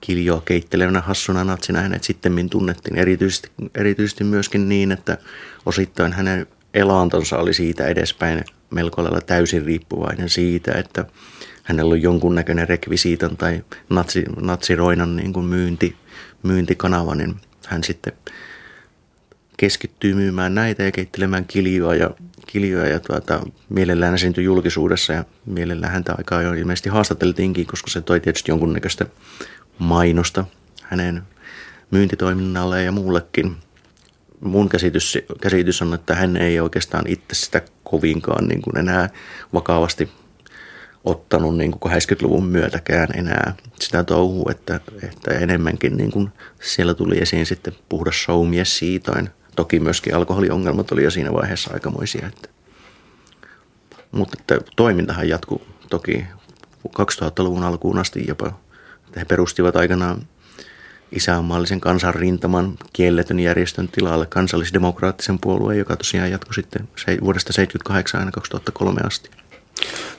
kiljoa 0.00 0.42
keittelevänä 0.44 1.00
hassuna 1.00 1.44
natsina 1.44 1.80
hänet 1.80 2.04
sitten 2.04 2.50
tunnettiin. 2.50 2.98
Erityisesti, 2.98 3.50
erityisesti 3.74 4.24
myöskin 4.24 4.68
niin, 4.68 4.92
että 4.92 5.18
osittain 5.66 6.12
hänen 6.12 6.46
elantonsa 6.74 7.38
oli 7.38 7.54
siitä 7.54 7.86
edespäin 7.86 8.44
melko 8.70 9.02
lailla 9.02 9.20
täysin 9.20 9.64
riippuvainen 9.64 10.28
siitä, 10.28 10.72
että 10.72 11.04
hänellä 11.70 11.92
on 11.92 12.02
jonkunnäköinen 12.02 12.68
rekvisiitan 12.68 13.36
tai 13.36 13.64
natsi, 13.88 14.24
natsiroinan 14.40 15.16
niin 15.16 15.32
kuin 15.32 15.46
myynti, 15.46 15.96
myyntikanava, 16.42 17.14
niin 17.14 17.36
hän 17.66 17.84
sitten 17.84 18.12
keskittyy 19.56 20.14
myymään 20.14 20.54
näitä 20.54 20.82
ja 20.82 20.92
keittelemään 20.92 21.44
kiljoa 21.44 21.94
ja, 21.94 22.10
kiljoa 22.46 22.86
ja 22.86 23.00
tuota, 23.00 23.40
mielellään 23.68 24.14
esiintyi 24.14 24.44
julkisuudessa 24.44 25.12
ja 25.12 25.24
mielellään 25.46 25.92
häntä 25.92 26.14
aikaa 26.18 26.42
jo 26.42 26.52
ilmeisesti 26.52 26.88
haastateltiinkin, 26.88 27.66
koska 27.66 27.90
se 27.90 28.00
toi 28.00 28.20
tietysti 28.20 28.50
jonkunnäköistä 28.50 29.06
mainosta 29.78 30.44
hänen 30.82 31.22
myyntitoiminnalle 31.90 32.82
ja 32.82 32.92
muullekin. 32.92 33.56
Mun 34.40 34.68
käsitys, 34.68 35.18
käsitys 35.40 35.82
on, 35.82 35.94
että 35.94 36.14
hän 36.14 36.36
ei 36.36 36.60
oikeastaan 36.60 37.04
itse 37.06 37.34
sitä 37.34 37.62
kovinkaan 37.84 38.48
niin 38.48 38.62
kuin 38.62 38.78
enää 38.78 39.10
vakavasti 39.54 40.10
ottanut 41.04 41.56
niin 41.56 41.70
kuin 41.70 41.92
80-luvun 41.92 42.46
myötäkään 42.46 43.08
enää 43.14 43.54
sitä 43.80 44.04
touhua, 44.04 44.50
että, 44.50 44.80
että 45.02 45.34
enemmänkin 45.34 45.96
niin 45.96 46.10
kuin 46.10 46.30
siellä 46.62 46.94
tuli 46.94 47.18
esiin 47.18 47.46
sitten 47.46 47.72
puhdas 47.88 48.22
showmies 48.22 48.78
siitain. 48.78 49.30
Toki 49.56 49.80
myöskin 49.80 50.14
alkoholiongelmat 50.14 50.92
oli 50.92 51.04
jo 51.04 51.10
siinä 51.10 51.32
vaiheessa 51.32 51.70
aikamoisia. 51.74 52.26
Että. 52.26 52.48
Mutta 54.12 54.36
että 54.40 54.70
toimintahan 54.76 55.28
jatkuu 55.28 55.66
toki 55.90 56.24
2000-luvun 56.88 57.64
alkuun 57.64 57.98
asti 57.98 58.24
jopa. 58.28 58.52
He 59.16 59.24
perustivat 59.24 59.76
aikanaan 59.76 60.22
isänmaallisen 61.12 61.80
kansanrintaman 61.80 62.78
kielletyn 62.92 63.40
järjestön 63.40 63.88
tilalle 63.88 64.26
kansallisdemokraattisen 64.26 65.38
puolueen, 65.38 65.78
joka 65.78 65.96
tosiaan 65.96 66.30
jatkui 66.30 66.54
sitten 66.54 66.88
vuodesta 67.20 67.52
1978 67.52 68.20
aina 68.20 68.32
2003 68.32 69.00
asti. 69.04 69.30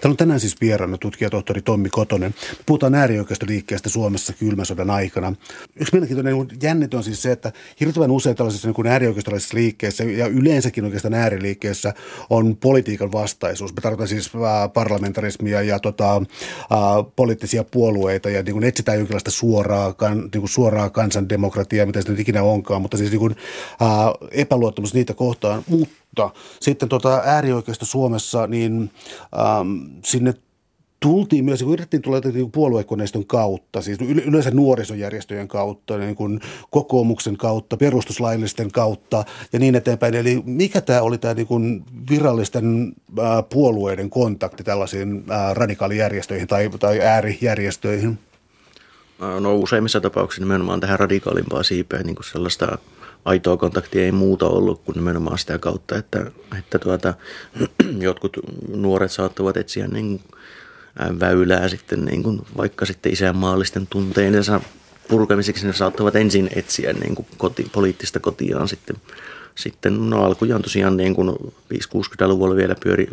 Täällä 0.02 0.14
on 0.14 0.18
tänään 0.18 0.40
siis 0.40 0.62
vieraana 0.62 0.98
tutkija 0.98 1.30
tohtori 1.30 1.62
Tommi 1.62 1.90
Kotonen. 1.90 2.36
Puhutaan 2.66 2.96
äärioikeistoliikkeestä 2.96 3.90
Suomessa 3.90 4.34
kylmän 4.34 4.66
sodan 4.66 4.90
aikana. 4.90 5.34
Yksi 5.76 5.94
mielenkiintoinen 5.94 6.48
jännite 6.62 6.98
on 6.98 7.04
siis 7.04 7.22
se, 7.22 7.32
että 7.32 7.52
hirveän 7.80 8.12
usein 8.12 8.36
tällaisissa 8.36 8.68
niin 8.68 8.88
äärioikeistolaisissa 8.88 9.58
liikkeissä 9.58 10.04
ja 10.04 10.28
yleensäkin 10.28 10.86
oikeastaan 10.86 11.14
ääriliikkeissä 11.14 11.94
on 12.30 12.58
politiikan 12.58 13.12
vastaisuus. 13.12 13.76
Me 13.76 13.82
tarkoitan 13.82 14.08
siis 14.08 14.32
parlamentarismia 14.74 15.62
ja 15.62 15.80
tota, 15.80 16.22
poliittisia 17.16 17.64
puolueita 17.64 18.30
ja 18.30 18.44
niin 18.44 18.54
kuin 18.54 18.64
etsitään 18.64 18.98
jonkinlaista 18.98 19.32
suoraa, 19.32 19.94
kan, 19.94 20.18
niin 20.18 20.42
kuin 20.42 20.50
suoraa 20.50 20.90
kansandemokratiaa, 20.90 21.86
mitä 21.86 22.02
se 22.02 22.10
nyt 22.10 22.20
ikinä 22.20 22.44
onkaan, 22.44 22.82
mutta 22.82 22.98
siis 22.98 23.12
niin 23.12 23.20
kuin, 23.20 23.36
äh, 23.82 23.90
epäluottamus 24.32 24.94
niitä 24.94 25.14
kohtaan. 25.14 25.64
Mutta 25.68 26.01
mutta 26.18 26.40
sitten 26.60 26.90
tota 26.90 27.22
äärioikeisto 27.26 27.86
Suomessa, 27.86 28.48
niin 28.48 28.92
ähm, 29.40 30.00
sinne 30.06 30.34
tultiin 31.00 31.46
myös, 31.46 31.64
kun 31.64 31.74
yritettiin 31.74 32.02
tulla 32.02 32.20
niin 32.34 32.52
puoluekoneiston 32.52 33.26
kautta, 33.26 33.82
siis 33.82 34.00
yleensä 34.02 34.52
nuorisojärjestöjen 34.52 35.48
kautta, 35.48 35.98
niin 35.98 36.16
kuin 36.16 36.40
kokoomuksen 36.70 37.38
kautta, 37.38 37.78
perustuslaillisten 37.78 38.72
kautta 38.72 39.24
ja 39.54 39.60
niin 39.60 39.76
eteenpäin. 39.76 40.16
Eli 40.16 40.44
mikä 40.46 40.82
tämä 40.82 41.02
oli 41.02 41.18
tämä 41.18 41.34
niin 41.34 41.48
kuin 41.48 41.84
virallisten 42.10 42.94
ää, 43.22 43.44
puolueiden 43.44 44.10
kontakti 44.10 44.64
tällaisiin 44.64 45.24
ää, 45.30 45.54
radikaalijärjestöihin 45.54 46.48
tai, 46.48 46.70
tai 46.80 47.02
äärijärjestöihin? 47.02 48.20
No 49.40 49.56
useimmissa 49.56 50.02
tapauksissa 50.02 50.42
nimenomaan 50.42 50.80
tähän 50.80 51.00
radikaalimpaan 51.00 51.64
siipeen 51.64 52.06
niin 52.06 52.16
kuin 52.16 52.26
sellaista 52.26 52.78
aitoa 53.26 53.58
kontaktia 53.58 54.04
ei 54.04 54.12
muuta 54.12 54.48
ollut 54.48 54.82
kuin 54.86 54.96
nimenomaan 54.96 55.38
sitä 55.38 55.58
kautta, 55.58 55.98
että, 55.98 56.32
että 56.60 56.80
tuota, 56.80 57.14
jotkut 58.00 58.38
nuoret 58.76 59.12
saattavat 59.12 59.58
etsiä 59.58 59.88
niin 59.88 60.22
väylää 61.20 61.68
sitten 61.68 62.06
niin 62.06 62.24
kuin 62.24 62.42
vaikka 62.58 62.86
sitten 62.86 63.12
isänmaallisten 63.12 63.88
tunteidensa 63.88 64.62
purkamiseksi 65.08 65.68
ne 65.68 65.74
saattavat 65.74 66.16
ensin 66.16 66.50
etsiä 66.56 66.94
niin 66.94 67.16
kuin 67.16 67.28
koti, 67.38 67.68
poliittista 67.72 68.20
kotiaan 68.20 68.68
sitten. 68.68 68.96
Sitten 69.56 70.10
no 70.10 70.24
alkujaan 70.24 70.62
tosiaan 70.62 70.98
niin 70.98 71.16
kuin 71.16 71.30
5-60-luvulla 71.74 72.56
vielä 72.56 72.76
pyöri 72.84 73.08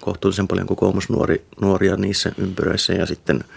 kohtuullisen 0.00 0.48
paljon 0.48 0.66
kokoomusnuoria 0.66 1.96
niissä 1.96 2.32
ympyröissä 2.38 2.92
ja 2.92 3.06
sitten– 3.06 3.44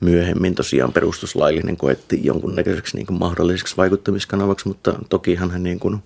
myöhemmin 0.00 0.54
tosiaan 0.54 0.92
perustuslaillinen 0.92 1.76
koettiin 1.76 2.24
jonkunnäköiseksi 2.24 2.96
niin 2.96 3.06
kuin 3.06 3.18
mahdolliseksi 3.18 3.76
vaikuttamiskanavaksi, 3.76 4.68
mutta 4.68 4.94
tokihan 5.08 5.50
he 5.50 5.58
niin 5.58 5.80
kuin 5.80 6.02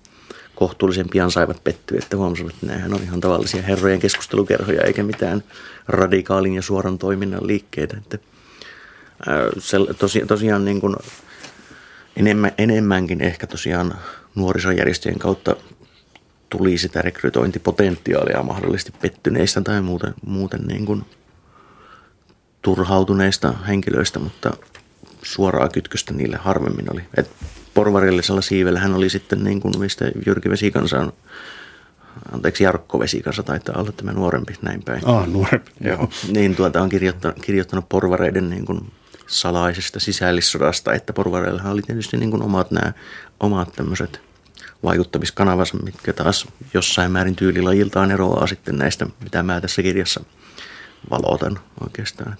kohtuullisen 0.55 1.09
pian 1.09 1.31
saivat 1.31 1.63
pettyä, 1.63 1.99
että 2.03 2.17
huomasivat, 2.17 2.53
että 2.53 2.65
nämähän 2.65 2.93
on 2.93 3.03
ihan 3.03 3.21
tavallisia 3.21 3.61
herrojen 3.61 3.99
keskustelukerhoja 3.99 4.81
eikä 4.81 5.03
mitään 5.03 5.43
radikaalin 5.87 6.53
ja 6.53 6.61
suoran 6.61 6.97
toiminnan 6.97 7.47
liikkeitä. 7.47 7.97
Että, 7.97 8.17
se, 9.59 9.77
tosi, 9.99 10.25
tosiaan 10.27 10.65
niin 10.65 10.81
kuin 10.81 10.95
enemmän, 12.15 12.51
enemmänkin 12.57 13.21
ehkä 13.21 13.47
tosiaan 13.47 13.93
nuorisojärjestöjen 14.35 15.19
kautta 15.19 15.55
tuli 16.49 16.77
sitä 16.77 17.01
rekrytointipotentiaalia 17.01 18.43
mahdollisesti 18.43 18.93
pettyneistä 19.01 19.61
tai 19.61 19.81
muuten, 19.81 20.13
muuten 20.25 20.61
niin 20.61 20.85
kuin– 20.85 21.05
turhautuneista 22.61 23.53
henkilöistä, 23.67 24.19
mutta 24.19 24.57
suoraa 25.23 25.69
kytköstä 25.69 26.13
niille 26.13 26.37
harvemmin 26.37 26.93
oli. 26.93 27.01
Et 27.17 27.31
porvarillisella 27.73 28.41
siivellä 28.41 28.79
hän 28.79 28.93
oli 28.93 29.09
sitten 29.09 29.43
niin 29.43 29.61
kuin 29.61 29.79
mistä 29.79 30.11
Jyrki 30.25 30.49
Vesikansa 30.49 30.99
on, 30.99 31.13
anteeksi 32.31 32.63
Jarkko 32.63 32.99
Vesikansa 32.99 33.43
taitaa 33.43 33.75
olla 33.77 33.91
tämä 33.91 34.13
nuorempi 34.13 34.53
näin 34.61 34.83
päin. 34.83 35.07
Ah, 35.07 35.27
nuorempi. 35.27 35.71
Joo. 35.81 36.09
Niin 36.27 36.55
tuota 36.55 36.81
on 36.81 36.89
kirjoittanut, 36.89 37.39
kirjoittanut 37.41 37.89
porvareiden 37.89 38.49
niin 38.49 38.65
kuin 38.65 38.91
salaisesta 39.27 39.99
sisällissodasta, 39.99 40.93
että 40.93 41.13
porvareillahan 41.13 41.73
oli 41.73 41.81
tietysti 41.81 42.17
niin 42.17 42.31
kuin 42.31 42.43
omat 42.43 42.71
nämä 42.71 42.93
omat 43.39 43.71
tämmöiset 43.75 44.21
vaikuttamiskanavansa, 44.83 45.77
mitkä 45.77 46.13
taas 46.13 46.47
jossain 46.73 47.11
määrin 47.11 47.35
tyylilajiltaan 47.35 48.11
eroaa 48.11 48.47
sitten 48.47 48.77
näistä, 48.77 49.07
mitä 49.23 49.43
mä 49.43 49.61
tässä 49.61 49.81
kirjassa– 49.81 50.23
valotan 51.09 51.59
oikeastaan. 51.81 52.37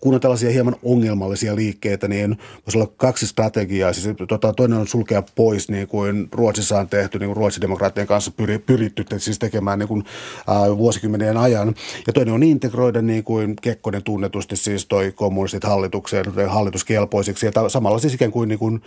Kun 0.00 0.14
on 0.14 0.20
tällaisia 0.20 0.50
hieman 0.50 0.76
ongelmallisia 0.82 1.56
liikkeitä, 1.56 2.08
niin 2.08 2.38
voisi 2.66 2.78
olla 2.78 2.92
kaksi 2.96 3.26
strategiaa. 3.26 3.92
Siis, 3.92 4.16
tota, 4.28 4.52
toinen 4.52 4.78
on 4.78 4.88
sulkea 4.88 5.22
pois, 5.34 5.68
niin 5.68 5.88
kuin 5.88 6.28
Ruotsissa 6.32 6.78
on 6.78 6.88
tehty, 6.88 7.18
niin 7.18 7.28
kuin 7.28 7.36
ruotsidemokraattien 7.36 8.06
kanssa 8.06 8.30
pyri, 8.30 8.58
pyritty 8.58 9.04
siis 9.18 9.38
tekemään 9.38 9.78
niin 9.78 9.88
kuin, 9.88 10.04
äh, 10.48 10.78
vuosikymmenien 10.78 11.36
ajan. 11.36 11.74
Ja 12.06 12.12
toinen 12.12 12.34
on 12.34 12.42
integroida, 12.42 13.02
niin 13.02 13.24
kuin 13.24 13.56
Kekkonen 13.62 14.02
tunnetusti 14.02 14.56
siis 14.56 14.86
toi 14.86 15.12
kommunistit 15.12 15.64
hallitukseen, 15.64 16.24
hallituskelpoisiksi. 16.48 17.46
Ja 17.46 17.68
samalla 17.68 17.98
siis 17.98 18.14
ikään 18.14 18.32
kuin, 18.32 18.48
niin 18.48 18.58
kuin 18.58 18.82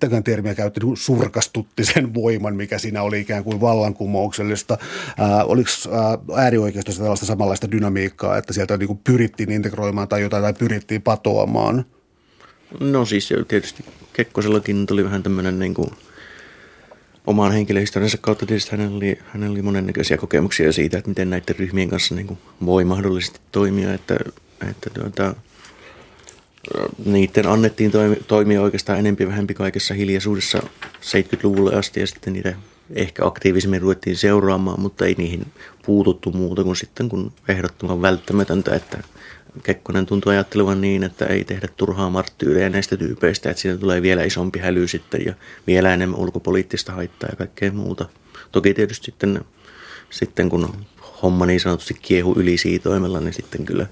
tätä 0.00 0.22
termiä 0.22 0.54
käytti, 0.54 0.80
niin 0.80 0.96
surkastutti 0.96 1.84
sen 1.84 2.14
voiman, 2.14 2.56
mikä 2.56 2.78
siinä 2.78 3.02
oli 3.02 3.20
ikään 3.20 3.44
kuin 3.44 3.60
vallankumouksellista. 3.60 4.78
Ää, 5.18 5.44
oliko 5.44 5.70
ää, 5.92 6.18
äärioikeistossa 6.42 7.02
tällaista 7.02 7.26
samanlaista 7.26 7.70
dynamiikkaa, 7.70 8.36
että 8.36 8.52
sieltä 8.52 8.76
niin 8.76 8.86
kuin 8.86 9.00
pyrittiin 9.04 9.52
integroimaan 9.52 10.08
tai 10.08 10.22
jotain 10.22 10.35
tai 10.40 10.54
pyrittiin 10.54 11.02
patoamaan? 11.02 11.84
No 12.80 13.04
siis 13.04 13.28
tietysti 13.48 13.84
Kekkosellakin 14.12 14.86
tuli 14.86 15.04
vähän 15.04 15.22
tämmöinen 15.22 15.58
niin 15.58 15.74
kuin 15.74 15.90
oman 17.26 17.52
henkilöhistoriansa 17.52 18.18
kautta 18.18 18.46
tietysti 18.46 18.70
hänellä 18.70 18.96
oli, 18.96 19.18
hänellä 19.26 19.52
oli 19.52 19.62
monennäköisiä 19.62 20.16
kokemuksia 20.16 20.72
siitä, 20.72 20.98
että 20.98 21.08
miten 21.08 21.30
näiden 21.30 21.56
ryhmien 21.58 21.90
kanssa 21.90 22.14
niin 22.14 22.26
kuin 22.26 22.38
voi 22.66 22.84
mahdollisesti 22.84 23.40
toimia, 23.52 23.94
että, 23.94 24.16
että 24.70 24.90
tuota, 24.90 25.34
niiden 27.04 27.46
annettiin 27.46 27.92
toimia 28.26 28.62
oikeastaan 28.62 28.98
enempi 28.98 29.28
vähempi 29.28 29.54
kaikessa 29.54 29.94
hiljaisuudessa 29.94 30.58
70-luvulle 31.00 31.74
asti 31.74 32.00
ja 32.00 32.06
sitten 32.06 32.32
niitä 32.32 32.54
ehkä 32.94 33.26
aktiivisemmin 33.26 33.82
ruvettiin 33.82 34.16
seuraamaan, 34.16 34.80
mutta 34.80 35.06
ei 35.06 35.14
niihin 35.18 35.46
puututtu 35.86 36.32
muuta 36.32 36.64
kuin 36.64 36.76
sitten 36.76 37.08
kun 37.08 37.32
ehdottoman 37.48 38.02
välttämätöntä, 38.02 38.74
että 38.74 39.02
Kekkonen 39.62 40.06
tuntui 40.06 40.32
ajattelevan 40.32 40.80
niin, 40.80 41.04
että 41.04 41.26
ei 41.26 41.44
tehdä 41.44 41.68
turhaa 41.76 42.10
marttyyliä 42.10 42.68
näistä 42.68 42.96
tyypeistä, 42.96 43.50
että 43.50 43.62
siitä 43.62 43.78
tulee 43.78 44.02
vielä 44.02 44.22
isompi 44.22 44.58
häly 44.58 44.88
sitten 44.88 45.24
ja 45.26 45.34
vielä 45.66 45.94
enemmän 45.94 46.20
ulkopoliittista 46.20 46.92
haittaa 46.92 47.28
ja 47.30 47.36
kaikkea 47.36 47.72
muuta. 47.72 48.08
Toki 48.52 48.74
tietysti 48.74 49.04
sitten, 49.04 49.44
sitten 50.10 50.48
kun 50.48 50.74
homma 51.22 51.46
niin 51.46 51.60
sanotusti 51.60 51.94
kiehu 52.02 52.34
yli 52.36 52.58
siitoimella, 52.58 53.20
niin 53.20 53.34
sitten 53.34 53.64
kyllä 53.64 53.86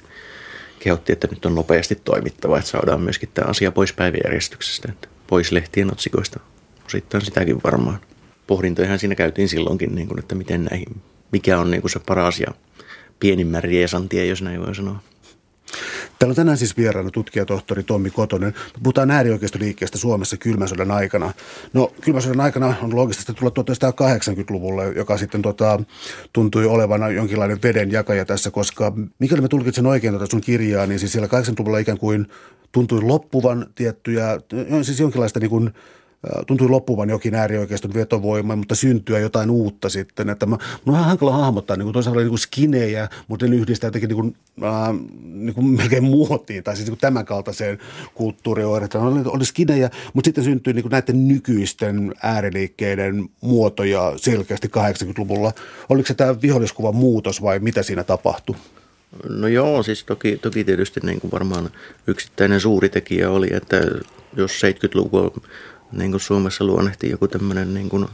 kehotti, 0.79 1.13
että 1.13 1.29
nyt 1.31 1.45
on 1.47 1.55
nopeasti 1.55 1.95
toimittava, 1.95 2.59
että 2.59 2.71
saadaan 2.71 3.01
myöskin 3.01 3.29
tämä 3.35 3.51
asia 3.51 3.73
pois 3.73 3.93
päiväjärjestyksestä, 3.93 4.89
että 4.93 5.09
pois 5.27 5.53
lehtien 5.53 5.93
otsikoista. 5.93 6.41
Osittain 6.87 7.25
sitäkin 7.25 7.61
varmaan. 7.65 7.99
Pohdintojahan 8.47 8.99
siinä 8.99 9.15
käytiin 9.15 9.49
silloinkin, 9.49 9.95
niin 9.95 10.09
kuin, 10.09 10.19
että 10.19 10.35
miten 10.35 10.65
näihin, 10.65 11.03
mikä 11.33 11.59
on 11.59 11.71
niin 11.71 11.81
kuin 11.81 11.91
se 11.91 11.99
paras 12.07 12.41
ja 12.41 12.55
pienimmän 13.21 13.63
riesantie, 13.63 14.27
jos 14.27 14.43
näin 14.43 14.61
voi 14.67 14.75
sanoa. 14.75 15.03
Täällä 16.19 16.33
on 16.33 16.37
tänään 16.37 16.59
siis 16.59 16.77
vieraana 16.77 17.11
tutkijatohtori 17.11 17.83
Tommi 17.83 18.11
Kotonen. 18.11 18.55
Puhutaan 18.83 19.11
äärioikeistoliikkeestä 19.11 19.99
Suomessa 19.99 20.37
kylmän 20.37 20.69
sodan 20.69 20.91
aikana. 20.91 21.33
No 21.73 21.93
kylmän 22.01 22.23
sodan 22.23 22.41
aikana 22.41 22.75
on 22.83 22.97
loogisesti 22.97 23.35
tulla 23.35 23.53
1980-luvulle, 23.61 24.93
joka 24.97 25.19
sitten 25.19 25.43
tota, 25.43 25.81
tuntui 26.33 26.67
olevana 26.67 27.09
jonkinlainen 27.09 27.63
veden 27.63 27.93
jakaja 27.93 28.25
tässä, 28.25 28.51
koska 28.51 28.93
mikäli 29.19 29.41
mä 29.41 29.49
tulkitsen 29.49 29.87
oikein 29.87 30.13
tuota 30.13 30.31
sun 30.31 30.41
kirjaa, 30.41 30.87
niin 30.87 30.99
siis 30.99 31.13
siellä 31.13 31.29
80-luvulla 31.29 31.79
ikään 31.79 31.99
kuin 31.99 32.27
tuntui 32.73 33.03
loppuvan 33.03 33.67
tiettyjä, 33.75 34.41
siis 34.83 35.01
jonkinlaista 35.01 35.41
niin 35.41 35.51
kuin 35.51 35.71
tuntui 36.47 36.69
loppuvan 36.69 37.11
jokin 37.11 37.35
äärioikeiston 37.35 37.95
vetovoima, 37.95 38.57
mutta 38.57 38.75
syntyä 38.75 39.19
jotain 39.19 39.51
uutta 39.51 39.89
sitten. 39.89 40.29
Että 40.29 40.47
mä, 40.47 40.57
mun 40.57 40.61
on 40.87 40.93
vähän 40.93 41.09
hankala 41.09 41.33
hahmottaa, 41.33 41.77
niin 41.77 41.85
kuin 41.85 41.93
toisaalta 41.93 42.21
niin 42.21 42.29
kuin 42.29 42.39
skinejä, 42.39 43.09
mutta 43.29 43.47
ne 43.47 43.57
yhdistää 43.57 43.89
jotenkin 43.89 44.09
niin 44.09 44.17
kuin, 44.17 44.37
äh, 44.63 44.95
niin 45.23 45.55
kuin 45.55 45.67
melkein 45.67 46.05
muotiin, 46.05 46.65
tai 46.65 46.77
siis 46.77 46.87
niin 46.87 46.97
kuin 46.97 47.01
tämän 47.01 47.25
kaltaiseen 47.25 47.79
kulttuurioireetaan. 48.15 49.07
Oli, 49.07 49.21
oli 49.27 49.45
skinejä, 49.45 49.91
mutta 50.13 50.29
sitten 50.29 50.45
syntyi 50.45 50.73
niin 50.73 50.83
kuin 50.83 50.91
näiden 50.91 51.29
nykyisten 51.29 52.15
ääriliikkeiden 52.23 53.29
muotoja 53.41 54.13
selkeästi 54.17 54.69
80-luvulla. 54.69 55.53
Oliko 55.89 56.07
se 56.07 56.15
tämä 56.15 56.41
viholliskuvan 56.43 56.97
muutos 56.97 57.43
vai 57.43 57.59
mitä 57.59 57.83
siinä 57.83 58.05
tapahtui? 58.05 58.57
No 59.29 59.49
joo, 59.49 59.83
siis 59.83 60.05
toki, 60.05 60.37
toki 60.37 60.65
tietysti 60.65 61.01
niin 61.03 61.21
kuin 61.21 61.31
varmaan 61.31 61.71
yksittäinen 62.07 62.61
suuri 62.61 62.89
tekijä 62.89 63.31
oli, 63.31 63.49
että 63.53 63.77
jos 64.37 64.63
70-lukua 64.63 65.31
niin 65.99 66.11
kuin 66.11 66.21
Suomessa 66.21 66.65
luonnehtii 66.65 67.11
joku 67.11 67.29
tämmöinen, 67.29 67.75
niin 67.75 67.89
kuin, 67.89 68.07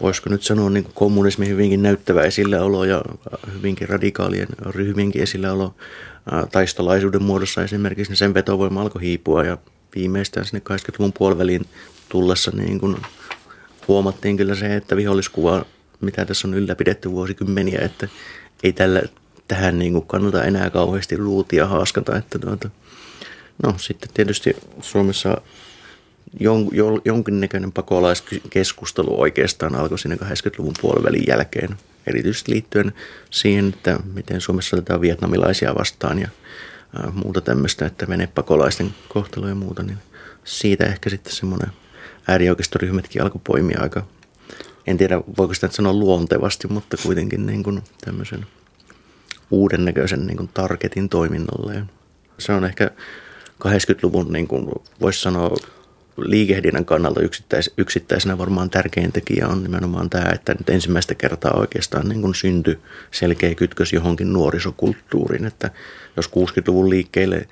voisiko 0.00 0.30
nyt 0.30 0.42
sanoa 0.42 0.70
niin 0.70 0.84
kuin 0.84 0.94
kommunismi 0.94 1.48
hyvinkin 1.48 1.82
näyttävä 1.82 2.22
esilläolo 2.22 2.84
ja 2.84 3.02
hyvinkin 3.54 3.88
radikaalien 3.88 4.48
ryhmienkin 4.60 5.22
esilläolo 5.22 5.74
taistolaisuuden 6.52 7.22
muodossa 7.22 7.62
esimerkiksi, 7.62 8.10
niin 8.10 8.16
sen 8.16 8.34
vetovoima 8.34 8.82
alkoi 8.82 9.02
hiipua 9.02 9.44
ja 9.44 9.58
viimeistään 9.94 10.46
sinne 10.46 10.62
80-luvun 10.70 11.12
puoliväliin 11.12 11.66
tullessa 12.08 12.50
niin 12.54 12.80
kuin 12.80 12.96
huomattiin 13.88 14.36
kyllä 14.36 14.54
se, 14.54 14.76
että 14.76 14.96
viholliskuva, 14.96 15.64
mitä 16.00 16.24
tässä 16.24 16.48
on 16.48 16.54
ylläpidetty 16.54 17.10
vuosikymmeniä, 17.10 17.78
että 17.80 18.08
ei 18.62 18.72
tällä, 18.72 19.02
tähän 19.48 19.78
niin 19.78 19.92
kuin 19.92 20.06
kannata 20.06 20.44
enää 20.44 20.70
kauheasti 20.70 21.16
ruutia 21.16 21.66
haaskata. 21.66 22.16
Että 22.16 22.38
tuota, 22.38 22.70
no 23.62 23.74
sitten 23.78 24.10
tietysti 24.14 24.56
Suomessa 24.80 25.40
jon, 26.40 26.68
jon, 26.72 27.02
jonkinnäköinen 27.04 27.72
pakolaiskeskustelu 27.72 29.20
oikeastaan 29.20 29.74
alkoi 29.74 29.98
siinä 29.98 30.16
80-luvun 30.16 30.74
puolivälin 30.80 31.24
jälkeen, 31.28 31.76
erityisesti 32.06 32.52
liittyen 32.52 32.92
siihen, 33.30 33.68
että 33.68 33.98
miten 34.14 34.40
Suomessa 34.40 34.76
otetaan 34.76 35.00
vietnamilaisia 35.00 35.74
vastaan 35.74 36.18
ja 36.18 36.28
muuta 37.12 37.40
tämmöistä, 37.40 37.86
että 37.86 38.08
venepakolaisten 38.08 38.94
kohtelu 39.08 39.48
ja 39.48 39.54
muuta, 39.54 39.82
niin 39.82 39.98
siitä 40.44 40.84
ehkä 40.84 41.10
sitten 41.10 41.32
semmoinen 41.32 41.70
äärioikeistoryhmätkin 42.28 43.22
alkoi 43.22 43.40
poimia 43.44 43.80
aika, 43.82 44.06
en 44.86 44.96
tiedä 44.96 45.20
voiko 45.38 45.54
sitä 45.54 45.68
sanoa 45.70 45.92
luontevasti, 45.92 46.68
mutta 46.68 46.96
kuitenkin 47.02 47.46
niin 47.46 47.62
kuin 47.62 47.82
tämmöisen 48.04 48.46
uuden 49.50 49.84
näköisen 49.84 50.26
niin 50.26 50.36
kuin 50.36 50.50
targetin 50.54 51.08
toiminnalle. 51.08 51.82
Se 52.38 52.52
on 52.52 52.64
ehkä 52.64 52.90
80-luvun, 53.64 54.32
niin 54.32 54.48
kuin 54.48 54.66
voisi 55.00 55.20
sanoa, 55.20 55.56
liikehdinnän 56.16 56.84
kannalta 56.84 57.20
yksittäis, 57.20 57.70
yksittäisenä 57.78 58.38
varmaan 58.38 58.70
tärkein 58.70 59.12
tekijä 59.12 59.48
on 59.48 59.62
nimenomaan 59.62 60.10
tämä, 60.10 60.30
että 60.34 60.54
nyt 60.54 60.68
ensimmäistä 60.68 61.14
kertaa 61.14 61.52
oikeastaan 61.56 62.08
niin 62.08 62.22
kuin 62.22 62.34
syntyi 62.34 62.78
selkeä 63.10 63.54
kytkös 63.54 63.92
johonkin 63.92 64.32
nuorisokulttuuriin, 64.32 65.44
että 65.44 65.70
jos 66.16 66.26
60-luvun 66.26 66.90
liikkeelle 66.90 67.48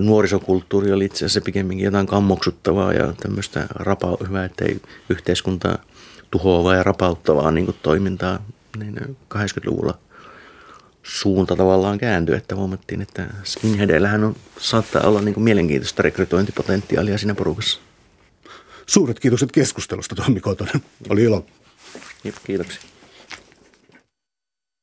nuorisokulttuuri 0.00 0.92
oli 0.92 1.04
itse 1.04 1.24
asiassa 1.24 1.40
pikemminkin 1.40 1.84
jotain 1.84 2.06
kammoksuttavaa 2.06 2.92
ja 2.92 3.12
tämmöistä 3.12 3.66
rapa, 3.74 4.16
hyvä, 4.28 4.44
ettei 4.44 4.80
yhteiskuntaa 5.08 5.78
tuhoavaa 6.30 6.74
ja 6.74 6.82
rapauttavaa 6.82 7.50
niin 7.50 7.74
toimintaa, 7.82 8.44
niin 8.78 9.16
80-luvulla 9.34 9.98
suunta 11.02 11.56
tavallaan 11.56 11.98
kääntyi, 11.98 12.36
että 12.36 12.56
huomattiin, 12.56 13.02
että 13.02 13.26
skinheadeillähän 13.44 14.24
on, 14.24 14.36
saattaa 14.58 15.02
olla 15.02 15.20
niin 15.20 15.34
kuin 15.34 15.44
mielenkiintoista 15.44 16.02
rekrytointipotentiaalia 16.02 17.18
siinä 17.18 17.34
porukassa. 17.34 17.80
Suuret 18.86 19.20
kiitokset 19.20 19.52
keskustelusta, 19.52 20.14
Tommi 20.14 20.40
Kotonen. 20.40 20.82
Oli 21.08 21.22
ilo. 21.22 21.46
Kiitoksia. 22.44 22.80